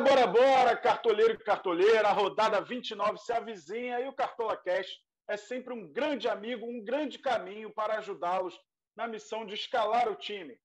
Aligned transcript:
Bora, 0.00 0.26
bora, 0.26 0.26
bora, 0.26 0.76
cartoleiro 0.76 1.34
e 1.34 1.44
cartoleira, 1.44 2.08
a 2.08 2.12
rodada 2.12 2.58
29 2.58 3.18
se 3.18 3.32
avizinha 3.32 4.00
e 4.00 4.08
o 4.08 4.14
Cartola 4.14 4.56
Cash 4.56 4.98
é 5.28 5.36
sempre 5.36 5.74
um 5.74 5.92
grande 5.92 6.26
amigo, 6.26 6.64
um 6.64 6.82
grande 6.82 7.18
caminho 7.18 7.70
para 7.70 7.98
ajudá-los 7.98 8.58
na 8.96 9.06
missão 9.06 9.44
de 9.44 9.54
escalar 9.54 10.08
o 10.08 10.14
time. 10.14 10.58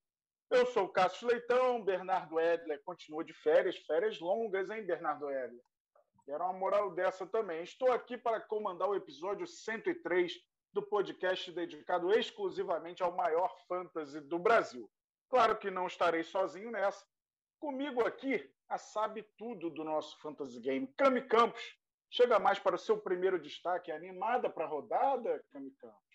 Eu 0.49 0.65
sou 0.67 0.85
o 0.85 0.89
Cássio 0.89 1.27
Leitão, 1.27 1.83
Bernardo 1.83 2.39
Edler 2.39 2.81
continua 2.85 3.25
de 3.25 3.33
férias, 3.33 3.75
férias 3.79 4.21
longas, 4.21 4.69
hein, 4.69 4.85
Bernardo 4.85 5.29
Edler? 5.29 5.65
Quero 6.25 6.43
uma 6.45 6.53
moral 6.53 6.91
dessa 6.91 7.27
também. 7.27 7.61
Estou 7.61 7.91
aqui 7.91 8.17
para 8.17 8.39
comandar 8.39 8.87
o 8.87 8.95
episódio 8.95 9.45
103 9.45 10.31
do 10.71 10.81
podcast 10.81 11.51
dedicado 11.51 12.17
exclusivamente 12.17 13.03
ao 13.03 13.11
maior 13.11 13.53
fantasy 13.67 14.21
do 14.21 14.39
Brasil. 14.39 14.89
Claro 15.29 15.57
que 15.57 15.69
não 15.69 15.87
estarei 15.87 16.23
sozinho 16.23 16.71
nessa. 16.71 17.05
Comigo 17.59 18.05
aqui, 18.05 18.49
a 18.69 18.77
sabe 18.77 19.23
tudo 19.37 19.69
do 19.69 19.83
nosso 19.83 20.19
fantasy 20.19 20.59
game, 20.59 20.87
Cami 20.97 21.21
Campos. 21.27 21.77
Chega 22.09 22.39
mais 22.39 22.59
para 22.59 22.75
o 22.75 22.79
seu 22.79 22.97
primeiro 22.97 23.39
destaque. 23.39 23.91
Animada 23.91 24.49
para 24.49 24.65
a 24.65 24.67
rodada, 24.67 25.43
Cami 25.51 25.71
Campos? 25.71 26.05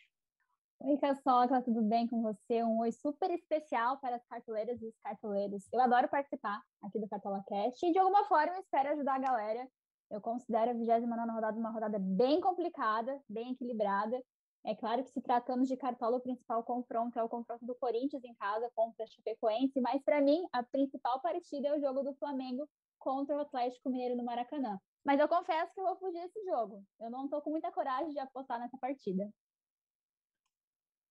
Oi, 0.83 0.97
Caçoca, 0.97 1.61
tudo 1.63 1.83
bem 1.83 2.07
com 2.07 2.23
você? 2.23 2.65
Um 2.65 2.79
oi 2.79 2.91
super 2.91 3.31
especial 3.31 3.99
para 3.99 4.17
as 4.17 4.25
cartoleiras 4.27 4.81
e 4.81 4.87
os 4.87 4.99
cartoleiros. 5.01 5.69
Eu 5.71 5.81
adoro 5.81 6.09
participar 6.09 6.63
aqui 6.83 6.99
do 6.99 7.07
Cartola 7.07 7.45
Cast 7.47 7.85
e, 7.85 7.93
de 7.93 7.99
alguma 7.99 8.25
forma, 8.25 8.59
espero 8.59 8.91
ajudar 8.93 9.17
a 9.17 9.19
galera. 9.19 9.69
Eu 10.11 10.23
considero 10.23 10.71
a 10.71 10.75
29 10.75 11.33
rodada 11.33 11.59
uma 11.59 11.71
rodada 11.71 11.99
bem 11.99 12.41
complicada, 12.41 13.21
bem 13.29 13.53
equilibrada. 13.53 14.21
É 14.65 14.75
claro 14.75 15.03
que 15.03 15.11
se 15.11 15.23
tratando 15.23 15.65
de 15.65 15.77
cartola, 15.77 16.19
o 16.19 16.21
principal 16.21 16.63
confronto 16.63 17.19
é 17.19 17.23
o 17.23 17.29
confronto 17.29 17.65
do 17.65 17.75
Corinthians 17.75 18.23
em 18.25 18.35
casa 18.35 18.71
contra 18.75 19.05
a 19.05 19.07
Chapecoense, 19.07 19.81
mas 19.81 20.03
para 20.03 20.21
mim 20.21 20.47
a 20.53 20.63
principal 20.63 21.21
partida 21.21 21.69
é 21.69 21.77
o 21.77 21.81
jogo 21.81 22.03
do 22.03 22.15
Flamengo 22.15 22.69
contra 22.99 23.35
o 23.35 23.41
Atlético 23.41 23.89
Mineiro 23.89 24.17
no 24.17 24.25
Maracanã. 24.25 24.79
Mas 25.03 25.19
eu 25.19 25.27
confesso 25.27 25.73
que 25.73 25.81
eu 25.81 25.85
vou 25.85 25.97
fugir 25.97 26.21
desse 26.21 26.45
jogo. 26.45 26.85
Eu 27.01 27.11
não 27.11 27.25
estou 27.25 27.41
com 27.41 27.51
muita 27.51 27.73
coragem 27.73 28.11
de 28.11 28.19
apostar 28.19 28.61
nessa 28.61 28.77
partida. 28.77 29.31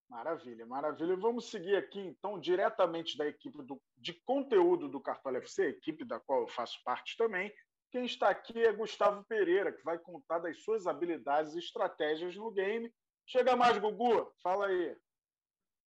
Maravilha, 0.07 0.65
maravilha. 0.65 1.15
Vamos 1.15 1.49
seguir 1.49 1.75
aqui, 1.75 1.99
então, 1.99 2.39
diretamente 2.39 3.17
da 3.17 3.27
equipe 3.27 3.63
do, 3.63 3.81
de 3.97 4.13
conteúdo 4.25 4.87
do 4.87 5.01
Cartola 5.01 5.37
FC, 5.37 5.69
equipe 5.69 6.05
da 6.05 6.19
qual 6.19 6.41
eu 6.41 6.47
faço 6.47 6.79
parte 6.83 7.17
também. 7.17 7.51
Quem 7.91 8.05
está 8.05 8.29
aqui 8.29 8.59
é 8.63 8.71
Gustavo 8.71 9.23
Pereira, 9.25 9.71
que 9.71 9.83
vai 9.83 9.97
contar 9.97 10.39
das 10.39 10.61
suas 10.63 10.85
habilidades 10.85 11.55
e 11.55 11.59
estratégias 11.59 12.35
no 12.35 12.51
game 12.51 12.91
Chega 13.31 13.55
mais, 13.55 13.77
Gugu. 13.77 14.33
Fala 14.41 14.65
aí. 14.65 14.97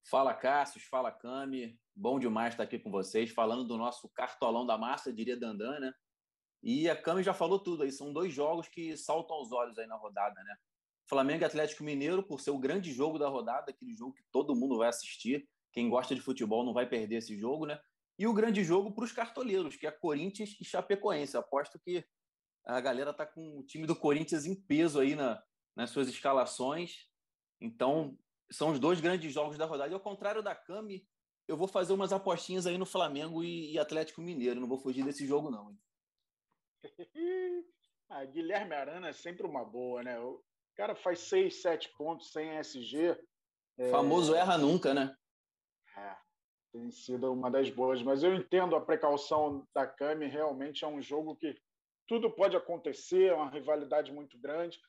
Fala, 0.09 0.33
Cássio. 0.33 0.81
Fala, 0.89 1.11
Cami. 1.11 1.77
Bom 1.93 2.21
demais 2.21 2.55
estar 2.55 2.62
aqui 2.62 2.79
com 2.79 2.89
vocês, 2.89 3.33
falando 3.33 3.65
do 3.65 3.77
nosso 3.77 4.09
cartolão 4.11 4.65
da 4.65 4.79
massa, 4.79 5.12
diria 5.12 5.37
Dandan, 5.37 5.81
né? 5.81 5.93
E 6.62 6.89
a 6.89 6.95
Cami 6.95 7.21
já 7.21 7.34
falou 7.34 7.59
tudo 7.59 7.83
aí. 7.83 7.91
São 7.91 8.12
dois 8.12 8.33
jogos 8.33 8.69
que 8.69 8.97
saltam 8.97 9.34
aos 9.34 9.51
olhos 9.51 9.77
aí 9.77 9.89
na 9.89 9.97
rodada, 9.97 10.41
né? 10.41 10.57
Flamengo 11.09 11.43
e 11.43 11.45
Atlético 11.45 11.83
Mineiro, 11.83 12.23
por 12.23 12.41
ser 12.41 12.53
o 12.53 12.59
grande 12.61 12.93
jogo 12.93 13.19
da 13.19 13.29
rodada, 13.29 13.73
aquele 13.73 13.97
jogo 13.97 14.15
que 14.15 14.23
todo 14.31 14.55
mundo 14.55 14.79
vai 14.79 14.89
assistir. 14.89 15.45
Quem 15.73 15.91
gosta 15.91 16.15
de 16.15 16.21
futebol 16.21 16.65
não 16.65 16.73
vai 16.73 16.89
perder 16.89 17.17
esse 17.17 17.37
jogo, 17.37 17.67
né? 17.67 17.77
E 18.21 18.25
o 18.25 18.33
grande 18.33 18.62
jogo 18.62 18.95
para 18.95 19.03
os 19.03 19.11
cartoleiros, 19.11 19.75
que 19.75 19.89
é 19.89 19.91
Corinthians 19.91 20.56
e 20.61 20.65
Chapecoense. 20.65 21.37
Aposto 21.37 21.77
que 21.81 22.06
a 22.65 22.81
galera 22.81 23.12
tá 23.12 23.27
com 23.27 23.59
o 23.59 23.65
time 23.65 23.84
do 23.84 23.97
Corinthians 23.97 24.47
em 24.47 24.55
peso 24.55 25.01
aí 25.01 25.17
na, 25.17 25.43
nas 25.75 25.91
suas 25.91 26.06
escalações. 26.06 27.11
Então, 27.63 28.19
são 28.51 28.71
os 28.71 28.81
dois 28.81 29.00
grandes 29.00 29.33
jogos 29.33 29.56
da 29.56 29.65
rodada. 29.65 29.91
E 29.91 29.95
ao 29.95 30.00
contrário 30.00 30.43
da 30.43 30.55
Cami, 30.55 31.06
eu 31.47 31.56
vou 31.56 31.69
fazer 31.69 31.93
umas 31.93 32.12
apostinhas 32.12 32.67
aí 32.67 32.77
no 32.77 32.84
Flamengo 32.84 33.43
e, 33.43 33.78
Atlético 33.78 34.21
Mineiro. 34.21 34.61
Não 34.61 34.69
vou 34.69 34.78
fugir 34.78 35.05
desse 35.05 35.27
jogo, 35.27 35.50
não. 35.50 35.71
Hein? 35.71 35.78
ah, 38.11 38.25
Guilherme 38.25 38.75
Arana 38.75 39.09
é 39.09 39.12
sempre 39.12 39.47
uma 39.47 39.65
boa, 39.65 40.03
né? 40.03 40.19
O 40.19 40.43
cara 40.75 40.95
faz 40.97 41.21
seis, 41.21 41.62
sete 41.62 41.89
pontos 41.97 42.33
sem 42.33 42.59
SG. 42.59 43.17
É... 43.78 43.91
Famoso 43.91 44.34
erra 44.34 44.59
nunca, 44.59 44.93
né? 44.93 45.17
É, 45.97 46.17
tem 46.72 46.91
sido 46.91 47.33
uma 47.33 47.51
das 47.51 47.71
boas. 47.71 48.03
Mas 48.03 48.22
eu 48.22 48.34
entendo 48.34 48.75
a 48.75 48.81
precaução 48.81 49.67
da 49.75 49.87
Cami. 49.87 50.27
Realmente 50.27 50.84
é 50.84 50.89
um 50.89 51.01
jogo 51.01 51.37
que 51.37 51.56
tudo 52.09 52.31
pode 52.31 52.56
acontecer, 52.56 53.27
é 53.27 53.34
uma 53.34 53.51
rivalidade 53.51 54.12
muito 54.12 54.39
grande. 54.39 54.81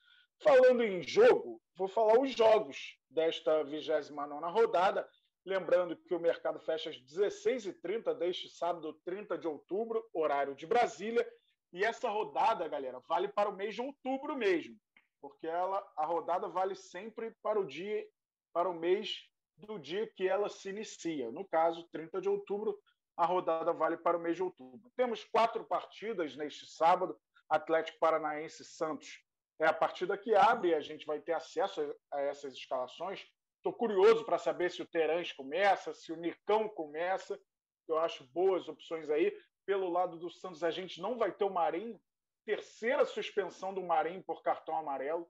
Falando 0.43 0.83
em 0.83 1.01
jogo, 1.01 1.61
vou 1.73 1.87
falar 1.87 2.19
os 2.19 2.31
jogos 2.35 2.99
desta 3.09 3.63
29 3.63 4.51
rodada. 4.51 5.07
Lembrando 5.45 5.95
que 5.95 6.13
o 6.13 6.19
mercado 6.19 6.59
fecha 6.59 6.89
às 6.89 6.97
16h30 6.97 8.13
deste 8.13 8.49
sábado, 8.49 8.93
30 9.05 9.37
de 9.37 9.47
outubro, 9.47 10.05
horário 10.13 10.53
de 10.53 10.67
Brasília. 10.67 11.25
E 11.71 11.85
essa 11.85 12.09
rodada, 12.09 12.67
galera, 12.67 12.99
vale 13.07 13.29
para 13.29 13.49
o 13.49 13.55
mês 13.55 13.73
de 13.73 13.81
outubro 13.81 14.35
mesmo, 14.35 14.77
porque 15.21 15.47
ela, 15.47 15.81
a 15.95 16.05
rodada 16.05 16.49
vale 16.49 16.75
sempre 16.75 17.33
para 17.41 17.57
o 17.57 17.65
dia, 17.65 18.05
para 18.51 18.69
o 18.69 18.77
mês 18.77 19.23
do 19.55 19.79
dia 19.79 20.05
que 20.07 20.27
ela 20.27 20.49
se 20.49 20.69
inicia. 20.69 21.31
No 21.31 21.47
caso, 21.47 21.87
30 21.89 22.19
de 22.19 22.27
outubro, 22.27 22.77
a 23.15 23.25
rodada 23.25 23.71
vale 23.71 23.95
para 23.95 24.17
o 24.17 24.19
mês 24.19 24.35
de 24.35 24.43
outubro. 24.43 24.91
Temos 24.97 25.23
quatro 25.23 25.63
partidas 25.63 26.35
neste 26.35 26.65
sábado: 26.65 27.17
Atlético 27.49 27.97
Paranaense 27.99 28.65
Santos 28.65 29.23
é 29.59 29.65
a 29.65 29.73
partida 29.73 30.17
que 30.17 30.35
abre 30.35 30.73
a 30.73 30.81
gente 30.81 31.05
vai 31.05 31.19
ter 31.19 31.33
acesso 31.33 31.81
a 32.11 32.21
essas 32.21 32.53
escalações. 32.53 33.25
Estou 33.57 33.73
curioso 33.73 34.25
para 34.25 34.37
saber 34.37 34.69
se 34.71 34.81
o 34.81 34.85
Terãs 34.85 35.31
começa, 35.31 35.93
se 35.93 36.11
o 36.11 36.17
Nicão 36.17 36.67
começa. 36.67 37.39
Eu 37.87 37.97
acho 37.97 38.25
boas 38.31 38.67
opções 38.67 39.09
aí. 39.09 39.33
Pelo 39.65 39.89
lado 39.89 40.17
do 40.17 40.29
Santos, 40.29 40.63
a 40.63 40.71
gente 40.71 41.01
não 41.01 41.17
vai 41.17 41.31
ter 41.31 41.45
o 41.45 41.49
Marinho. 41.49 41.99
Terceira 42.45 43.05
suspensão 43.05 43.73
do 43.73 43.81
Marinho 43.81 44.21
por 44.23 44.41
cartão 44.41 44.75
amarelo. 44.75 45.29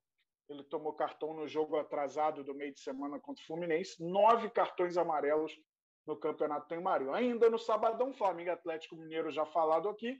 Ele 0.49 0.63
tomou 0.63 0.93
cartão 0.93 1.33
no 1.33 1.47
jogo 1.47 1.77
atrasado 1.77 2.43
do 2.43 2.55
meio 2.55 2.73
de 2.73 2.79
semana 2.79 3.19
contra 3.19 3.43
o 3.43 3.45
Fluminense. 3.45 4.03
Nove 4.03 4.49
cartões 4.49 4.97
amarelos 4.97 5.55
no 6.05 6.17
Campeonato 6.17 6.67
tem 6.67 6.81
Marinho. 6.81 7.13
Ainda 7.13 7.49
no 7.49 7.59
sabadão, 7.59 8.13
Flamengo 8.13 8.51
Atlético 8.51 8.95
Mineiro 8.95 9.29
já 9.31 9.45
falado 9.45 9.87
aqui. 9.87 10.19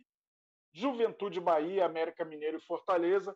Juventude 0.72 1.40
Bahia, 1.40 1.86
América 1.86 2.24
Mineiro 2.24 2.58
e 2.58 2.66
Fortaleza. 2.66 3.36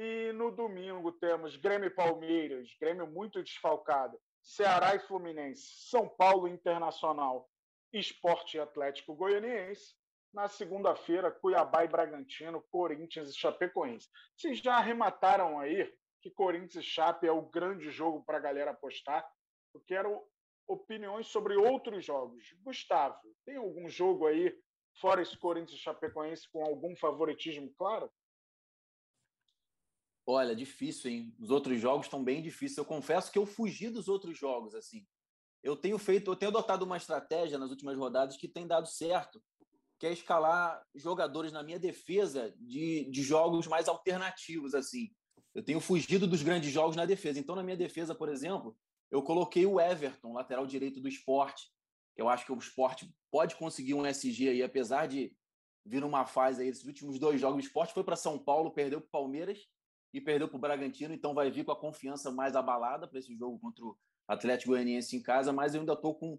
E 0.00 0.32
no 0.32 0.52
domingo 0.52 1.10
temos 1.10 1.56
Grêmio 1.56 1.88
e 1.88 1.90
Palmeiras, 1.90 2.68
Grêmio 2.80 3.04
muito 3.04 3.42
desfalcado, 3.42 4.16
Ceará 4.40 4.94
e 4.94 5.00
Fluminense, 5.00 5.88
São 5.90 6.08
Paulo 6.08 6.46
Internacional, 6.46 7.50
Esporte 7.92 8.56
e 8.56 8.60
Atlético 8.60 9.16
Goianiense. 9.16 9.96
Na 10.32 10.46
segunda-feira, 10.46 11.32
Cuiabá 11.32 11.84
e 11.84 11.88
Bragantino, 11.88 12.62
Corinthians 12.70 13.30
e 13.30 13.36
Chapecoense. 13.36 14.08
Vocês 14.36 14.60
já 14.60 14.76
arremataram 14.76 15.58
aí 15.58 15.92
que 16.22 16.30
Corinthians 16.30 16.84
e 16.84 16.88
Chape 16.88 17.26
é 17.26 17.32
o 17.32 17.50
grande 17.50 17.90
jogo 17.90 18.22
para 18.24 18.38
a 18.38 18.40
galera 18.40 18.70
apostar? 18.70 19.28
Eu 19.74 19.80
quero 19.80 20.22
opiniões 20.68 21.26
sobre 21.26 21.56
outros 21.56 22.04
jogos. 22.04 22.54
Gustavo, 22.62 23.18
tem 23.44 23.56
algum 23.56 23.88
jogo 23.88 24.28
aí, 24.28 24.56
fora 25.00 25.22
esse 25.22 25.36
Corinthians 25.36 25.80
e 25.80 25.82
Chapecoense, 25.82 26.48
com 26.52 26.62
algum 26.62 26.94
favoritismo 26.94 27.74
claro? 27.76 28.08
Olha, 30.30 30.54
difícil, 30.54 31.10
hein? 31.10 31.34
Os 31.40 31.48
outros 31.48 31.80
jogos 31.80 32.04
estão 32.04 32.22
bem 32.22 32.42
difíceis. 32.42 32.76
Eu 32.76 32.84
confesso 32.84 33.32
que 33.32 33.38
eu 33.38 33.46
fugi 33.46 33.88
dos 33.88 34.08
outros 34.08 34.36
jogos, 34.36 34.74
assim. 34.74 35.06
Eu 35.62 35.74
tenho 35.74 35.96
feito, 35.96 36.30
eu 36.30 36.36
tenho 36.36 36.50
adotado 36.50 36.84
uma 36.84 36.98
estratégia 36.98 37.56
nas 37.56 37.70
últimas 37.70 37.96
rodadas 37.96 38.36
que 38.36 38.46
tem 38.46 38.66
dado 38.66 38.86
certo, 38.86 39.42
que 39.98 40.06
é 40.06 40.12
escalar 40.12 40.84
jogadores 40.94 41.50
na 41.50 41.62
minha 41.62 41.78
defesa 41.78 42.54
de, 42.58 43.10
de 43.10 43.22
jogos 43.22 43.66
mais 43.66 43.88
alternativos, 43.88 44.74
assim. 44.74 45.10
Eu 45.54 45.62
tenho 45.62 45.80
fugido 45.80 46.26
dos 46.26 46.42
grandes 46.42 46.70
jogos 46.70 46.94
na 46.94 47.06
defesa. 47.06 47.40
Então, 47.40 47.56
na 47.56 47.62
minha 47.62 47.78
defesa, 47.78 48.14
por 48.14 48.28
exemplo, 48.28 48.76
eu 49.10 49.22
coloquei 49.22 49.64
o 49.64 49.80
Everton, 49.80 50.34
lateral 50.34 50.66
direito 50.66 51.00
do 51.00 51.08
esporte. 51.08 51.72
Eu 52.14 52.28
acho 52.28 52.44
que 52.44 52.52
o 52.52 52.58
esporte 52.58 53.10
pode 53.30 53.56
conseguir 53.56 53.94
um 53.94 54.04
SG 54.04 54.50
aí, 54.50 54.62
apesar 54.62 55.08
de 55.08 55.34
vir 55.86 56.02
numa 56.02 56.26
fase 56.26 56.60
aí, 56.60 56.68
esses 56.68 56.84
últimos 56.84 57.18
dois 57.18 57.40
jogos, 57.40 57.56
o 57.56 57.66
esporte 57.66 57.94
foi 57.94 58.04
para 58.04 58.14
São 58.14 58.38
Paulo, 58.38 58.72
perdeu 58.72 59.00
para 59.00 59.08
o 59.08 59.10
Palmeiras 59.10 59.66
e 60.12 60.20
perdeu 60.20 60.48
para 60.48 60.56
o 60.56 60.60
Bragantino, 60.60 61.14
então 61.14 61.34
vai 61.34 61.50
vir 61.50 61.64
com 61.64 61.72
a 61.72 61.78
confiança 61.78 62.30
mais 62.30 62.56
abalada 62.56 63.06
para 63.06 63.18
esse 63.18 63.34
jogo 63.36 63.58
contra 63.58 63.84
o 63.84 63.96
Atlético 64.26 64.72
Goianiense 64.72 65.16
em 65.16 65.22
casa, 65.22 65.52
mas 65.52 65.74
eu 65.74 65.80
ainda 65.80 65.92
estou 65.92 66.14
com 66.14 66.38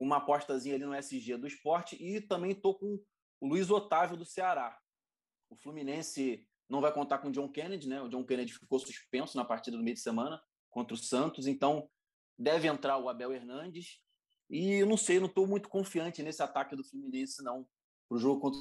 uma 0.00 0.16
apostazinha 0.16 0.74
ali 0.74 0.84
no 0.84 0.94
SG 0.94 1.36
do 1.36 1.46
esporte 1.46 1.96
e 2.02 2.20
também 2.20 2.52
estou 2.52 2.76
com 2.76 3.00
o 3.40 3.46
Luiz 3.46 3.70
Otávio 3.70 4.16
do 4.16 4.24
Ceará. 4.24 4.78
O 5.48 5.56
Fluminense 5.56 6.46
não 6.68 6.80
vai 6.80 6.92
contar 6.92 7.18
com 7.18 7.28
o 7.28 7.32
John 7.32 7.48
Kennedy, 7.48 7.88
né? 7.88 8.00
O 8.02 8.08
John 8.08 8.24
Kennedy 8.24 8.52
ficou 8.52 8.78
suspenso 8.78 9.36
na 9.36 9.44
partida 9.44 9.76
do 9.76 9.82
meio 9.82 9.94
de 9.94 10.00
semana 10.00 10.42
contra 10.70 10.94
o 10.94 10.98
Santos, 10.98 11.46
então 11.46 11.88
deve 12.38 12.66
entrar 12.66 12.98
o 12.98 13.08
Abel 13.08 13.32
Hernandes. 13.32 14.00
E 14.50 14.74
eu 14.74 14.86
não 14.86 14.96
sei, 14.96 15.20
não 15.20 15.26
estou 15.26 15.46
muito 15.46 15.68
confiante 15.68 16.22
nesse 16.22 16.42
ataque 16.42 16.76
do 16.76 16.84
Fluminense, 16.84 17.42
não, 17.42 17.66
para 18.08 18.16
o 18.16 18.18
jogo 18.18 18.40
contra 18.40 18.60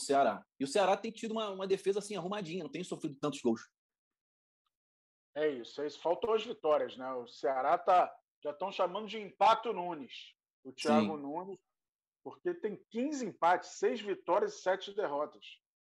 Ceará. 0.00 0.44
E 0.58 0.64
o 0.64 0.68
Ceará 0.68 0.96
tem 0.96 1.10
tido 1.10 1.32
uma, 1.32 1.50
uma 1.50 1.66
defesa 1.66 1.98
assim 1.98 2.16
arrumadinha, 2.16 2.64
não 2.64 2.70
tem 2.70 2.84
sofrido 2.84 3.16
tantos 3.20 3.40
gols. 3.40 3.68
É 5.34 5.48
isso, 5.48 5.82
é 5.82 5.86
isso. 5.86 6.00
Faltou 6.00 6.34
as 6.34 6.44
vitórias, 6.44 6.96
né? 6.96 7.12
O 7.12 7.26
Ceará 7.26 7.76
tá, 7.76 8.14
já 8.42 8.50
estão 8.50 8.72
chamando 8.72 9.06
de 9.06 9.18
empate 9.18 9.72
Nunes. 9.72 10.34
O 10.64 10.72
Thiago 10.72 11.16
Sim. 11.16 11.22
Nunes 11.22 11.58
porque 12.26 12.52
tem 12.52 12.76
15 12.90 13.24
empates, 13.24 13.78
6 13.78 14.00
vitórias 14.00 14.54
e 14.54 14.62
7 14.62 14.92
derrotas. 14.96 15.46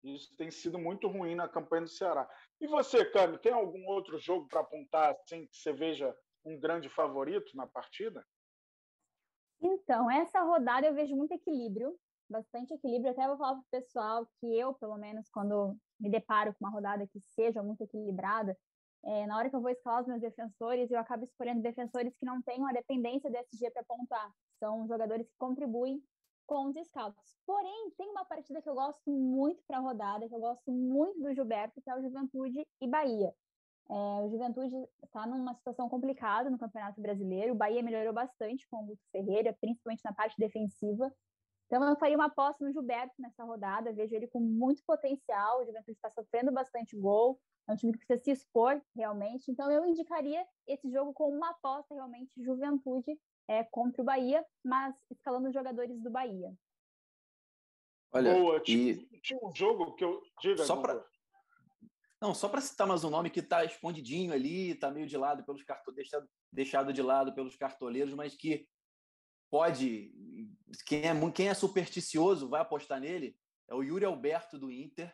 Isso 0.01 0.33
tem 0.37 0.49
sido 0.49 0.79
muito 0.79 1.09
ruim 1.09 1.35
na 1.35 1.49
campanha 1.49 1.83
do 1.83 1.89
Ceará. 1.89 2.25
E 2.61 2.67
você, 2.67 3.03
Cami, 3.03 3.37
tem 3.37 3.51
algum 3.51 3.85
outro 3.87 4.17
jogo 4.17 4.47
para 4.47 4.61
apontar 4.61 5.11
assim 5.11 5.45
que 5.47 5.57
você 5.57 5.73
veja 5.73 6.15
um 6.45 6.57
grande 6.57 6.87
favorito 6.87 7.53
na 7.53 7.67
partida? 7.67 8.25
Então, 9.61 10.09
essa 10.09 10.41
rodada 10.41 10.87
eu 10.87 10.93
vejo 10.93 11.17
muito 11.17 11.33
equilíbrio, 11.33 11.99
bastante 12.31 12.73
equilíbrio. 12.73 13.11
Até 13.11 13.27
vou 13.27 13.37
falar 13.37 13.53
para 13.53 13.61
o 13.61 13.81
pessoal 13.81 14.27
que 14.39 14.57
eu, 14.57 14.73
pelo 14.75 14.97
menos, 14.97 15.29
quando 15.29 15.77
me 15.99 16.09
deparo 16.09 16.53
com 16.53 16.65
uma 16.65 16.71
rodada 16.71 17.07
que 17.07 17.19
seja 17.35 17.61
muito 17.61 17.81
equilibrada, 17.81 18.57
é, 19.03 19.25
na 19.25 19.37
hora 19.37 19.49
que 19.49 19.55
eu 19.55 19.61
vou 19.61 19.71
escalar 19.71 20.01
os 20.01 20.07
meus 20.07 20.21
defensores, 20.21 20.91
eu 20.91 20.99
acabo 20.99 21.23
escolhendo 21.23 21.61
defensores 21.61 22.15
que 22.17 22.25
não 22.25 22.41
tenham 22.41 22.67
a 22.67 22.73
dependência 22.73 23.29
do 23.29 23.37
SG 23.37 23.71
para 23.71 23.83
pontuar. 23.83 24.31
São 24.59 24.87
jogadores 24.87 25.27
que 25.27 25.37
contribuem 25.37 26.01
com 26.45 26.67
os 26.67 26.75
scouts. 26.87 27.37
Porém, 27.45 27.91
tem 27.97 28.09
uma 28.09 28.25
partida 28.25 28.61
que 28.61 28.69
eu 28.69 28.75
gosto 28.75 29.09
muito 29.09 29.63
para 29.65 29.77
a 29.77 29.81
rodada, 29.81 30.27
que 30.27 30.35
eu 30.35 30.39
gosto 30.39 30.71
muito 30.71 31.19
do 31.19 31.33
Gilberto, 31.33 31.81
que 31.81 31.89
é 31.89 31.95
o 31.95 32.01
Juventude 32.01 32.67
e 32.79 32.87
Bahia. 32.87 33.33
É, 33.89 33.93
o 34.21 34.29
Juventude 34.29 34.75
está 35.03 35.25
numa 35.25 35.53
situação 35.55 35.89
complicada 35.89 36.49
no 36.49 36.57
Campeonato 36.57 37.01
Brasileiro. 37.01 37.53
O 37.53 37.57
Bahia 37.57 37.81
melhorou 37.81 38.13
bastante 38.13 38.67
com 38.69 38.83
o 38.83 38.85
Guto 38.85 39.01
Ferreira, 39.11 39.55
principalmente 39.59 40.01
na 40.05 40.13
parte 40.13 40.35
defensiva. 40.37 41.11
Então, 41.71 41.87
eu 41.87 41.95
faria 41.95 42.17
uma 42.17 42.25
aposta 42.25 42.65
no 42.65 42.71
Gilberto 42.73 43.13
nessa 43.17 43.45
rodada. 43.45 43.93
Vejo 43.93 44.13
ele 44.13 44.27
com 44.27 44.41
muito 44.41 44.83
potencial. 44.83 45.61
O 45.61 45.65
Juventude 45.65 45.93
está 45.93 46.09
sofrendo 46.09 46.51
bastante 46.51 46.97
gol. 46.97 47.39
É 47.65 47.71
um 47.71 47.75
time 47.77 47.93
que 47.93 47.99
precisa 47.99 48.21
se 48.21 48.29
expor 48.29 48.81
realmente. 48.93 49.49
Então, 49.49 49.71
eu 49.71 49.85
indicaria 49.85 50.45
esse 50.67 50.91
jogo 50.91 51.13
com 51.13 51.29
uma 51.29 51.51
aposta 51.51 51.95
realmente 51.95 52.43
Juventude 52.43 53.17
é, 53.47 53.63
contra 53.63 54.01
o 54.01 54.05
Bahia, 54.05 54.45
mas 54.61 54.93
escalando 55.09 55.47
os 55.47 55.53
jogadores 55.53 55.97
do 56.01 56.11
Bahia. 56.11 56.53
Olha, 58.11 58.33
Boa, 58.33 58.59
tinha, 58.59 58.91
e... 58.91 59.21
tinha 59.21 59.39
um 59.41 59.55
jogo 59.55 59.95
que 59.95 60.03
eu. 60.03 60.21
Diga, 60.41 60.65
só 60.65 60.75
para 60.75 61.01
não, 62.21 62.35
só 62.35 62.49
para 62.49 62.59
citar 62.59 62.85
mais 62.85 63.05
um 63.05 63.09
nome 63.09 63.29
que 63.29 63.39
está 63.39 63.63
escondidinho 63.63 64.33
ali, 64.33 64.71
está 64.71 64.91
meio 64.91 65.07
de 65.07 65.17
lado 65.17 65.43
pelos 65.43 65.63
carto... 65.63 65.91
deixado, 65.91 66.29
deixado 66.51 66.93
de 66.93 67.01
lado 67.01 67.33
pelos 67.33 67.55
cartoleiros, 67.55 68.13
mas 68.13 68.35
que 68.35 68.67
pode. 69.51 70.11
Quem 70.85 71.03
é, 71.03 71.31
quem 71.31 71.49
é 71.49 71.53
supersticioso 71.53 72.47
vai 72.47 72.61
apostar 72.61 72.99
nele 73.01 73.37
é 73.69 73.75
o 73.75 73.83
Yuri 73.83 74.05
Alberto 74.05 74.57
do 74.57 74.71
Inter. 74.71 75.13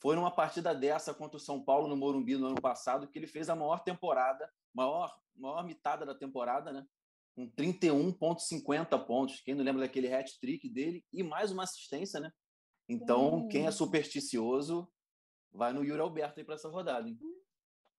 Foi 0.00 0.16
numa 0.16 0.30
partida 0.30 0.74
dessa 0.74 1.14
contra 1.14 1.36
o 1.36 1.40
São 1.40 1.62
Paulo 1.62 1.86
no 1.86 1.96
Morumbi 1.96 2.36
no 2.36 2.46
ano 2.46 2.60
passado 2.60 3.08
que 3.08 3.18
ele 3.18 3.26
fez 3.26 3.48
a 3.48 3.56
maior 3.56 3.80
temporada, 3.80 4.50
maior, 4.74 5.14
maior 5.34 5.64
mitada 5.64 6.04
da 6.04 6.14
temporada, 6.14 6.72
né? 6.72 6.86
Com 7.34 7.50
31,50 7.50 9.06
pontos. 9.06 9.40
Quem 9.40 9.54
não 9.54 9.64
lembra 9.64 9.82
daquele 9.82 10.12
hat-trick 10.12 10.68
dele 10.68 11.04
e 11.12 11.22
mais 11.22 11.50
uma 11.52 11.62
assistência, 11.62 12.18
né? 12.18 12.32
Então, 12.88 13.48
quem 13.48 13.66
é 13.66 13.70
supersticioso 13.70 14.90
vai 15.52 15.72
no 15.72 15.84
Yuri 15.84 16.00
Alberto 16.00 16.38
aí 16.38 16.44
para 16.44 16.54
essa 16.54 16.68
rodada. 16.68 17.08
Hein? 17.08 17.18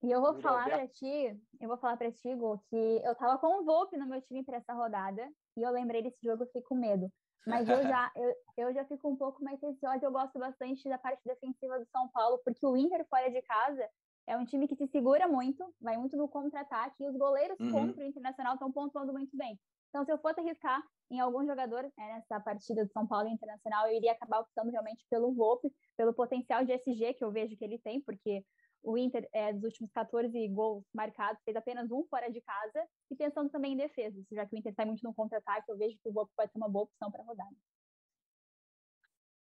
E 0.07 0.11
eu 0.11 0.21
vou 0.21 0.39
falar 0.39 0.63
para 0.63 0.87
ti, 0.87 1.37
eu 1.59 1.67
vou 1.67 1.77
falar 1.77 1.97
para 1.97 2.09
ti, 2.09 2.33
Gol, 2.33 2.57
que 2.69 3.01
eu 3.03 3.13
tava 3.15 3.37
com 3.39 3.59
o 3.59 3.65
Volpe 3.65 3.97
no 3.97 4.07
meu 4.07 4.21
time 4.21 4.41
para 4.41 4.55
essa 4.55 4.73
rodada 4.73 5.29
e 5.57 5.61
eu 5.61 5.69
lembrei 5.69 6.01
desse 6.01 6.17
jogo 6.23 6.43
e 6.43 6.45
fiquei 6.45 6.61
com 6.61 6.75
medo. 6.75 7.11
Mas 7.45 7.67
eu 7.67 7.83
já, 7.83 8.09
eu, 8.15 8.33
eu 8.55 8.73
já 8.73 8.85
fico 8.85 9.09
um 9.09 9.17
pouco 9.17 9.43
mais 9.43 9.61
receosa. 9.61 10.05
Eu 10.05 10.11
gosto 10.13 10.39
bastante 10.39 10.87
da 10.87 10.97
parte 10.97 11.21
defensiva 11.25 11.77
do 11.77 11.85
São 11.87 12.07
Paulo, 12.07 12.39
porque 12.45 12.65
o 12.65 12.77
Inter 12.77 13.05
fora 13.09 13.29
de 13.29 13.41
casa 13.41 13.85
é 14.27 14.37
um 14.37 14.45
time 14.45 14.65
que 14.65 14.77
se 14.77 14.87
segura 14.87 15.27
muito, 15.27 15.69
vai 15.81 15.97
muito 15.97 16.15
no 16.15 16.29
contra-ataque, 16.29 17.03
e 17.03 17.09
os 17.09 17.17
goleiros 17.17 17.59
uhum. 17.59 17.71
contra 17.71 18.01
o 18.01 18.07
Internacional 18.07 18.53
estão 18.53 18.71
pontuando 18.71 19.11
muito 19.11 19.35
bem. 19.35 19.59
Então, 19.89 20.05
se 20.05 20.11
eu 20.11 20.17
fosse 20.19 20.39
arriscar 20.39 20.81
em 21.11 21.19
algum 21.19 21.45
jogador 21.45 21.83
é, 21.83 22.13
nessa 22.13 22.39
partida 22.39 22.85
do 22.85 22.91
São 22.93 23.05
Paulo 23.05 23.27
Internacional, 23.27 23.87
eu 23.87 23.95
iria 23.95 24.13
acabar 24.13 24.39
optando 24.39 24.71
realmente 24.71 25.05
pelo 25.09 25.33
Volpe, 25.33 25.69
pelo 25.97 26.13
potencial 26.13 26.63
de 26.63 26.71
SG 26.71 27.13
que 27.13 27.23
eu 27.23 27.31
vejo 27.31 27.57
que 27.57 27.63
ele 27.63 27.79
tem, 27.79 28.01
porque 28.01 28.45
o 28.87 28.97
Inter, 28.97 29.27
é, 29.33 29.51
dos 29.51 29.65
últimos 29.65 29.91
14 29.91 30.47
gols 30.47 30.85
marcados, 30.93 31.43
fez 31.43 31.57
apenas 31.57 31.91
um 31.91 32.05
fora 32.05 32.31
de 32.31 32.39
casa, 32.39 32.87
e 33.11 33.15
pensando 33.15 33.49
também 33.49 33.73
em 33.73 33.77
defesa, 33.77 34.17
já 34.31 34.45
que 34.45 34.55
o 34.55 34.57
Inter 34.57 34.71
está 34.71 34.85
muito 34.85 35.03
no 35.03 35.13
contra-ataque, 35.13 35.69
eu 35.69 35.77
vejo 35.77 35.97
que 36.01 36.07
o 36.07 36.13
Volpe 36.13 36.31
pode 36.37 36.51
ser 36.51 36.57
uma 36.57 36.69
boa 36.69 36.85
opção 36.85 37.11
para 37.11 37.21
rodar. 37.23 37.49